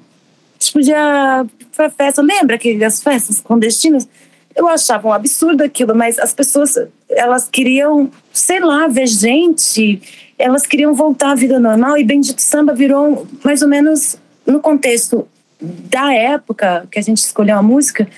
A 0.58 0.64
gente 0.64 0.72
podia. 0.72 1.46
Pra 1.74 1.88
festa. 1.88 2.20
Lembra 2.20 2.58
que 2.58 2.82
as 2.82 3.00
festas 3.02 3.40
clandestinas? 3.40 4.08
Eu 4.56 4.66
achava 4.66 5.06
um 5.06 5.12
absurdo 5.12 5.62
aquilo, 5.62 5.94
mas 5.94 6.18
as 6.18 6.34
pessoas, 6.34 6.74
elas 7.08 7.48
queriam, 7.48 8.10
sei 8.32 8.58
lá, 8.58 8.88
ver 8.88 9.06
gente, 9.06 10.02
elas 10.36 10.66
queriam 10.66 10.92
voltar 10.94 11.30
à 11.30 11.34
vida 11.36 11.60
normal 11.60 11.96
e 11.96 12.02
Bendito 12.02 12.42
Samba 12.42 12.74
virou 12.74 13.24
mais 13.44 13.62
ou 13.62 13.68
menos 13.68 14.16
no 14.44 14.58
contexto 14.58 15.28
da 15.60 16.12
época 16.12 16.88
que 16.90 16.98
a 16.98 17.02
gente 17.02 17.18
escolheu 17.18 17.56
a 17.56 17.62
música, 17.62 18.08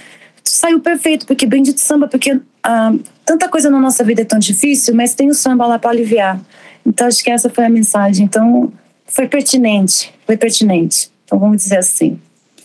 saiu 0.43 0.80
perfeito, 0.80 1.26
porque 1.26 1.47
Bendito 1.47 1.80
Samba, 1.80 2.09
porque 2.09 2.41
ah, 2.62 2.95
tanta 3.24 3.49
coisa 3.49 3.70
na 3.70 3.78
nossa 3.78 4.03
vida 4.05 4.22
é 4.22 4.24
tão 4.24 4.38
difícil, 4.38 4.95
mas 4.95 5.14
tem 5.14 5.28
o 5.28 5.34
samba 5.34 5.66
lá 5.66 5.78
para 5.78 5.91
aliviar. 5.91 6.41
Então 6.86 7.07
acho 7.07 7.22
que 7.22 7.30
essa 7.30 7.51
foi 7.51 7.64
a 7.64 7.70
mensagem. 7.70 8.24
Então 8.24 8.72
foi 9.07 9.28
pertinente, 9.28 10.12
foi 10.26 10.36
pertinente. 10.36 11.11
Então 11.24 11.38
vamos 11.38 11.59
dizer 11.59 11.78
assim. 11.78 12.18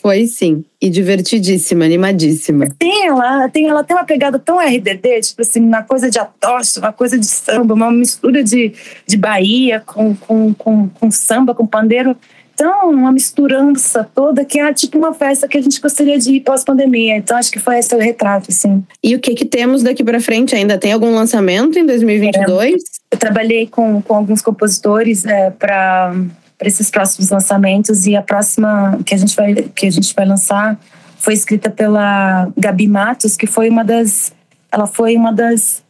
Foi 0.06 0.28
sim. 0.28 0.64
E 0.80 0.88
divertidíssima, 0.88 1.84
animadíssima. 1.84 2.68
Tem 2.78 3.08
ela, 3.08 3.50
tem, 3.50 3.68
ela 3.68 3.84
tem 3.84 3.98
uma 3.98 4.06
pegada 4.06 4.38
tão 4.38 4.60
RDD, 4.60 5.22
tipo 5.22 5.42
assim, 5.42 5.60
uma 5.62 5.82
coisa 5.82 6.12
de 6.12 6.20
atoche, 6.20 6.78
uma 6.78 6.94
coisa 6.94 7.18
de 7.18 7.26
samba, 7.26 7.74
uma 7.74 7.90
mistura 7.90 8.44
de, 8.44 8.72
de 9.08 9.18
Bahia 9.18 9.82
com, 9.84 10.16
com, 10.16 10.54
com, 10.54 10.90
com 10.90 11.10
samba, 11.10 11.56
com 11.56 11.66
pandeiro. 11.66 12.16
Então, 12.54 12.92
uma 12.92 13.12
misturança 13.12 14.08
toda 14.14 14.46
que 14.46 14.60
é 14.60 14.72
tipo 14.72 14.96
uma 15.00 15.12
festa 15.12 15.48
que 15.48 15.58
a 15.58 15.62
gente 15.62 15.82
gostaria 15.82 16.20
de 16.20 16.34
ir 16.34 16.42
pós-pandemia. 16.42 17.18
Então, 17.18 17.36
acho 17.36 17.52
que 17.52 17.58
foi 17.58 17.80
esse 17.80 17.96
o 17.96 17.98
retrato, 17.98 18.52
assim. 18.52 18.84
E 19.02 19.16
o 19.16 19.20
que 19.20 19.34
que 19.34 19.44
temos 19.44 19.82
daqui 19.82 20.04
pra 20.04 20.20
frente? 20.20 20.56
Ainda 20.56 20.78
tem 20.78 20.92
algum 20.92 21.16
lançamento 21.16 21.80
em 21.80 21.86
2022? 21.88 22.76
Eu 23.10 23.18
trabalhei 23.18 23.66
com, 23.66 24.04
com 24.04 24.14
alguns 24.14 24.44
compositores 24.44 25.26
é, 25.26 25.50
para 25.50 26.14
para 26.58 26.68
esses 26.68 26.90
próximos 26.90 27.30
lançamentos 27.30 28.06
e 28.06 28.16
a 28.16 28.22
próxima 28.22 29.00
que 29.06 29.14
a 29.14 29.18
gente 29.18 29.36
vai 29.36 29.54
que 29.54 29.86
a 29.88 29.92
gente 29.92 30.14
vai 30.14 30.26
lançar 30.26 30.80
foi 31.18 31.34
escrita 31.34 31.70
pela 31.70 32.50
Gabi 32.58 32.88
Matos, 32.88 33.36
que 33.36 33.48
foi 33.48 33.70
uma 33.70 33.84
das 33.84 34.34
ela 34.72 34.88
foi 34.88 35.16
uma 35.16 35.32
das 35.32 35.84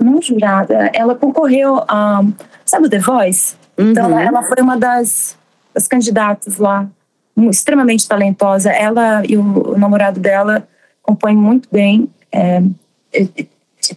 não 0.00 0.20
jurada, 0.22 0.90
ela 0.94 1.14
concorreu 1.14 1.84
a 1.88 2.22
sabe 2.64 2.86
o 2.86 2.90
The 2.90 2.98
Voice? 2.98 3.54
Então 3.76 4.10
Uhum. 4.10 4.18
ela, 4.18 4.22
ela 4.22 4.42
foi 4.42 4.62
uma 4.62 4.76
das, 4.76 5.36
das 5.74 5.86
candidatas 5.86 6.58
lá, 6.58 6.86
extremamente 7.48 8.06
talentosa. 8.06 8.70
Ela 8.70 9.22
e 9.26 9.36
o, 9.36 9.72
o 9.72 9.78
namorado 9.78 10.20
dela 10.20 10.68
compõem 11.02 11.36
muito 11.36 11.68
bem. 11.72 12.08
É, 12.30 12.62
é, 13.12 13.22
é, 13.22 13.46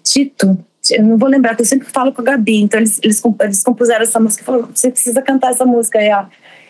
Tito, 0.01 0.57
eu 0.91 1.03
não 1.03 1.17
vou 1.17 1.29
lembrar, 1.29 1.51
porque 1.51 1.63
eu 1.63 1.67
sempre 1.67 1.87
falo 1.89 2.11
com 2.11 2.21
a 2.21 2.25
Gabi. 2.25 2.61
Então 2.61 2.79
eles, 2.79 2.99
eles, 3.03 3.21
eles 3.41 3.63
compuseram 3.63 4.03
essa 4.03 4.19
música 4.19 4.41
e 4.41 4.45
falaram: 4.45 4.69
você 4.73 4.89
precisa 4.91 5.21
cantar 5.21 5.51
essa 5.51 5.65
música. 5.65 6.01
E, 6.01 6.11
ó, 6.13 6.25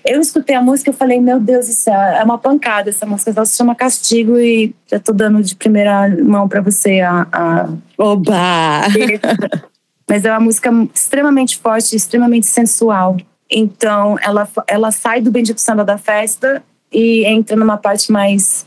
eu 0.06 0.20
escutei 0.20 0.56
a 0.56 0.62
música 0.62 0.90
e 0.92 0.94
falei: 0.94 1.20
meu 1.20 1.40
Deus 1.40 1.68
do 1.68 1.74
céu, 1.74 2.00
é 2.00 2.24
uma 2.24 2.38
pancada 2.38 2.90
essa 2.90 3.06
música. 3.06 3.32
Ela 3.32 3.46
se 3.46 3.56
chama 3.56 3.76
Castigo 3.76 4.38
e 4.38 4.76
já 4.88 5.00
tô 5.00 5.14
dando 5.14 5.42
de 5.42 5.56
primeira 5.56 6.10
mão 6.24 6.48
para 6.48 6.62
você 6.62 7.00
a- 7.00 7.28
a, 7.32 7.70
Oba! 7.98 8.82
mas 10.10 10.26
é 10.26 10.32
uma 10.32 10.40
música 10.42 10.70
extremamente 10.94 11.58
forte, 11.58 11.96
extremamente 11.96 12.46
sensual. 12.46 13.18
Então, 13.50 14.18
ela, 14.22 14.48
ela 14.68 14.92
sai 14.92 15.22
do 15.22 15.32
Bendito 15.32 15.62
Samba 15.62 15.84
da 15.84 15.98
festa 15.98 16.62
e 16.92 17.26
entra 17.26 17.56
numa 17.56 17.78
parte 17.78 18.12
mais 18.12 18.66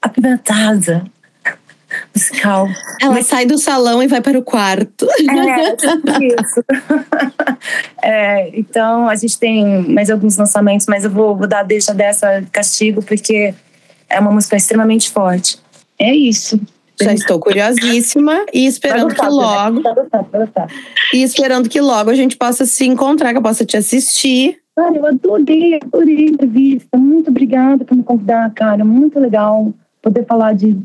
apimentada, 0.00 1.04
musical. 2.18 2.68
Ela 3.00 3.22
sai 3.22 3.46
do 3.46 3.56
salão 3.56 4.02
e 4.02 4.06
vai 4.06 4.20
para 4.20 4.38
o 4.38 4.42
quarto. 4.42 5.06
É, 5.06 5.74
isso. 6.26 6.64
É, 8.02 8.58
então, 8.58 9.08
a 9.08 9.14
gente 9.14 9.38
tem 9.38 9.82
mais 9.88 10.10
alguns 10.10 10.36
lançamentos, 10.36 10.86
mas 10.88 11.04
eu 11.04 11.10
vou, 11.10 11.36
vou 11.36 11.46
dar 11.46 11.62
deixa 11.62 11.94
dessa 11.94 12.42
castigo, 12.52 13.02
porque 13.02 13.54
é 14.08 14.20
uma 14.20 14.30
música 14.30 14.56
extremamente 14.56 15.10
forte. 15.10 15.58
É 15.98 16.14
isso. 16.14 16.60
Já 17.00 17.12
estou 17.14 17.38
curiosíssima 17.38 18.44
e 18.52 18.66
esperando 18.66 19.14
que 19.14 19.20
gostar, 19.20 19.28
logo, 19.28 19.82
Vai 19.82 19.94
gostar, 19.94 20.22
vai 20.22 20.40
gostar. 20.40 20.66
e 21.14 21.22
esperando 21.22 21.68
que 21.68 21.80
logo 21.80 22.10
a 22.10 22.14
gente 22.14 22.36
possa 22.36 22.66
se 22.66 22.84
encontrar, 22.86 23.30
que 23.30 23.38
eu 23.38 23.42
possa 23.42 23.64
te 23.64 23.76
assistir. 23.76 24.58
Cara, 24.74 24.96
eu 24.96 25.06
adorei, 25.06 25.78
adorei 25.80 26.26
a 26.26 26.30
entrevista. 26.30 26.96
Muito 26.96 27.30
obrigada 27.30 27.84
por 27.84 27.96
me 27.96 28.02
convidar, 28.02 28.52
cara. 28.52 28.84
Muito 28.84 29.18
legal 29.20 29.72
poder 30.02 30.24
falar 30.26 30.54
de, 30.54 30.76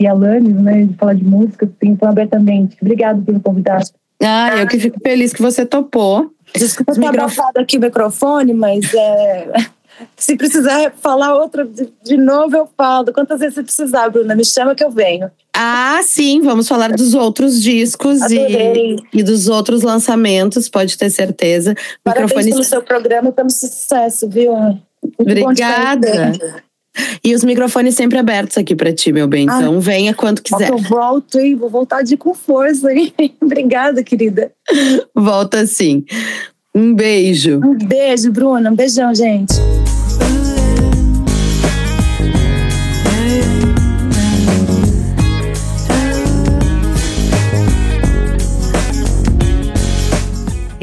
de 0.00 0.06
Alanis, 0.06 0.54
né? 0.54 0.84
De 0.84 0.94
falar 0.94 1.14
de 1.14 1.24
música, 1.24 1.66
assim, 1.66 1.94
tão 1.94 2.08
abertamente. 2.08 2.76
Obrigada 2.80 3.20
por 3.20 3.34
me 3.34 3.40
convidar. 3.40 3.82
Ah, 4.22 4.56
eu 4.58 4.66
que 4.66 4.78
fico 4.78 4.98
feliz 5.02 5.32
que 5.32 5.42
você 5.42 5.64
topou. 5.66 6.30
Desculpa 6.54 6.92
Os 6.92 6.98
ter 6.98 7.06
microf- 7.06 7.38
abafado 7.38 7.60
aqui 7.60 7.76
o 7.76 7.80
microfone, 7.80 8.52
mas 8.52 8.92
é, 8.92 9.48
se 10.16 10.36
precisar 10.36 10.92
falar 11.00 11.34
outra 11.34 11.66
de, 12.04 12.16
novo, 12.16 12.56
eu 12.56 12.68
falo. 12.76 13.12
Quantas 13.12 13.40
vezes 13.40 13.54
você 13.54 13.62
precisar, 13.62 14.08
Bruna? 14.10 14.34
Me 14.34 14.44
chama 14.44 14.74
que 14.74 14.82
eu 14.84 14.90
venho. 14.90 15.30
Ah, 15.54 16.00
sim, 16.02 16.40
vamos 16.40 16.66
falar 16.66 16.92
dos 16.92 17.12
outros 17.14 17.62
discos 17.62 18.20
e, 18.30 18.96
e 19.12 19.22
dos 19.22 19.48
outros 19.48 19.82
lançamentos, 19.82 20.68
pode 20.68 20.96
ter 20.96 21.10
certeza. 21.10 21.74
Parabéns 22.02 22.30
Microfones 22.30 22.54
pelo 22.54 22.64
seu 22.64 22.82
programa 22.82 23.28
e 23.28 23.32
pelo 23.32 23.50
sucesso, 23.50 24.28
viu? 24.28 24.52
Muito 24.54 24.80
bom 25.18 25.52
te 25.54 25.62
Obrigada. 25.62 26.32
E 27.22 27.34
os 27.34 27.44
microfones 27.44 27.94
sempre 27.94 28.18
abertos 28.18 28.58
aqui 28.58 28.74
para 28.74 28.92
ti, 28.92 29.12
meu 29.12 29.28
bem. 29.28 29.46
Ah. 29.48 29.58
Então 29.58 29.80
venha 29.80 30.14
quando 30.14 30.42
quiser. 30.42 30.70
Eu 30.70 30.78
volto, 30.78 31.38
hein? 31.38 31.54
Vou 31.54 31.70
voltar 31.70 32.02
de 32.02 32.16
com 32.16 32.34
força, 32.34 32.92
hein? 32.92 33.12
Obrigada, 33.40 34.02
querida. 34.02 34.52
Volta 35.14 35.66
sim. 35.66 36.04
Um 36.74 36.94
beijo. 36.94 37.60
Um 37.64 37.76
beijo, 37.76 38.32
Bruna. 38.32 38.70
Um 38.70 38.74
beijão, 38.74 39.14
gente. 39.14 39.54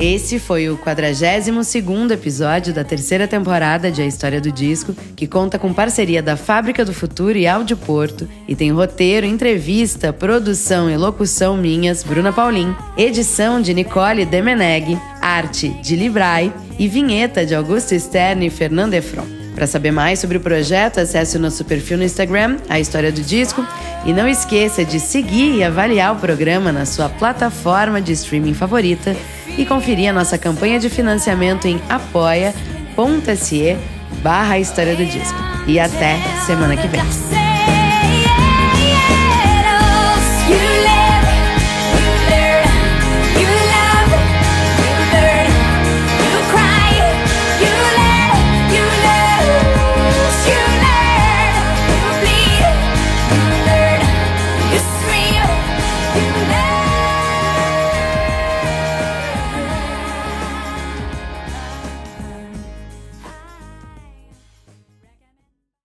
Esse 0.10 0.40
foi 0.40 0.70
o 0.70 0.78
42º 0.78 2.12
episódio 2.12 2.74
da 2.74 2.82
terceira 2.82 3.28
temporada 3.28 3.92
de 3.92 4.02
A 4.02 4.06
História 4.06 4.40
do 4.40 4.50
Disco, 4.50 4.96
que 5.18 5.28
conta 5.28 5.60
com 5.60 5.74
parceria 5.74 6.24
da 6.24 6.38
Fábrica 6.38 6.86
do 6.86 6.94
Futuro 6.94 7.38
e 7.38 7.46
Áudio 7.46 7.76
Porto, 7.76 8.26
e 8.48 8.56
tem 8.56 8.72
roteiro, 8.72 9.26
entrevista, 9.26 10.14
produção 10.14 10.90
e 10.90 10.96
locução 10.96 11.58
minhas, 11.58 12.04
Bruna 12.04 12.32
Paulin, 12.32 12.74
edição 12.98 13.62
de 13.62 13.74
Nicole 13.74 14.26
Demeneg, 14.26 14.98
arte 15.22 15.68
de 15.82 15.98
Librai 15.98 16.54
e 16.80 16.88
vinheta 16.88 17.46
de 17.46 17.54
Augusto 17.54 17.94
Stern 18.00 18.46
e 18.46 18.50
Fernando 18.50 18.94
Efron. 18.94 19.37
Para 19.58 19.66
saber 19.66 19.90
mais 19.90 20.20
sobre 20.20 20.38
o 20.38 20.40
projeto, 20.40 21.00
acesse 21.00 21.36
o 21.36 21.40
nosso 21.40 21.66
perfil 21.66 21.98
no 21.98 22.04
Instagram, 22.04 22.58
A 22.70 22.80
História 22.80 23.12
do 23.12 23.22
Disco, 23.22 23.66
e 24.06 24.14
não 24.14 24.28
esqueça 24.28 24.86
de 24.86 25.00
seguir 25.00 25.56
e 25.56 25.64
avaliar 25.64 26.16
o 26.16 26.20
programa 26.20 26.72
na 26.72 26.86
sua 26.86 27.10
plataforma 27.10 28.00
de 28.00 28.12
streaming 28.12 28.54
favorita 28.54 29.16
e 29.58 29.66
conferir 29.66 30.12
a 30.12 30.14
nossa 30.14 30.38
campanha 30.38 30.80
de 30.80 30.92
financiamento 30.92 31.66
em 31.66 31.82
apoia.se 31.90 33.76
barra 34.22 34.60
História 34.60 34.96
do 34.96 35.08
Disco. 35.08 35.40
E 35.66 35.80
até 35.80 36.20
semana 36.46 36.78
que 36.78 36.88
vem. 36.88 37.47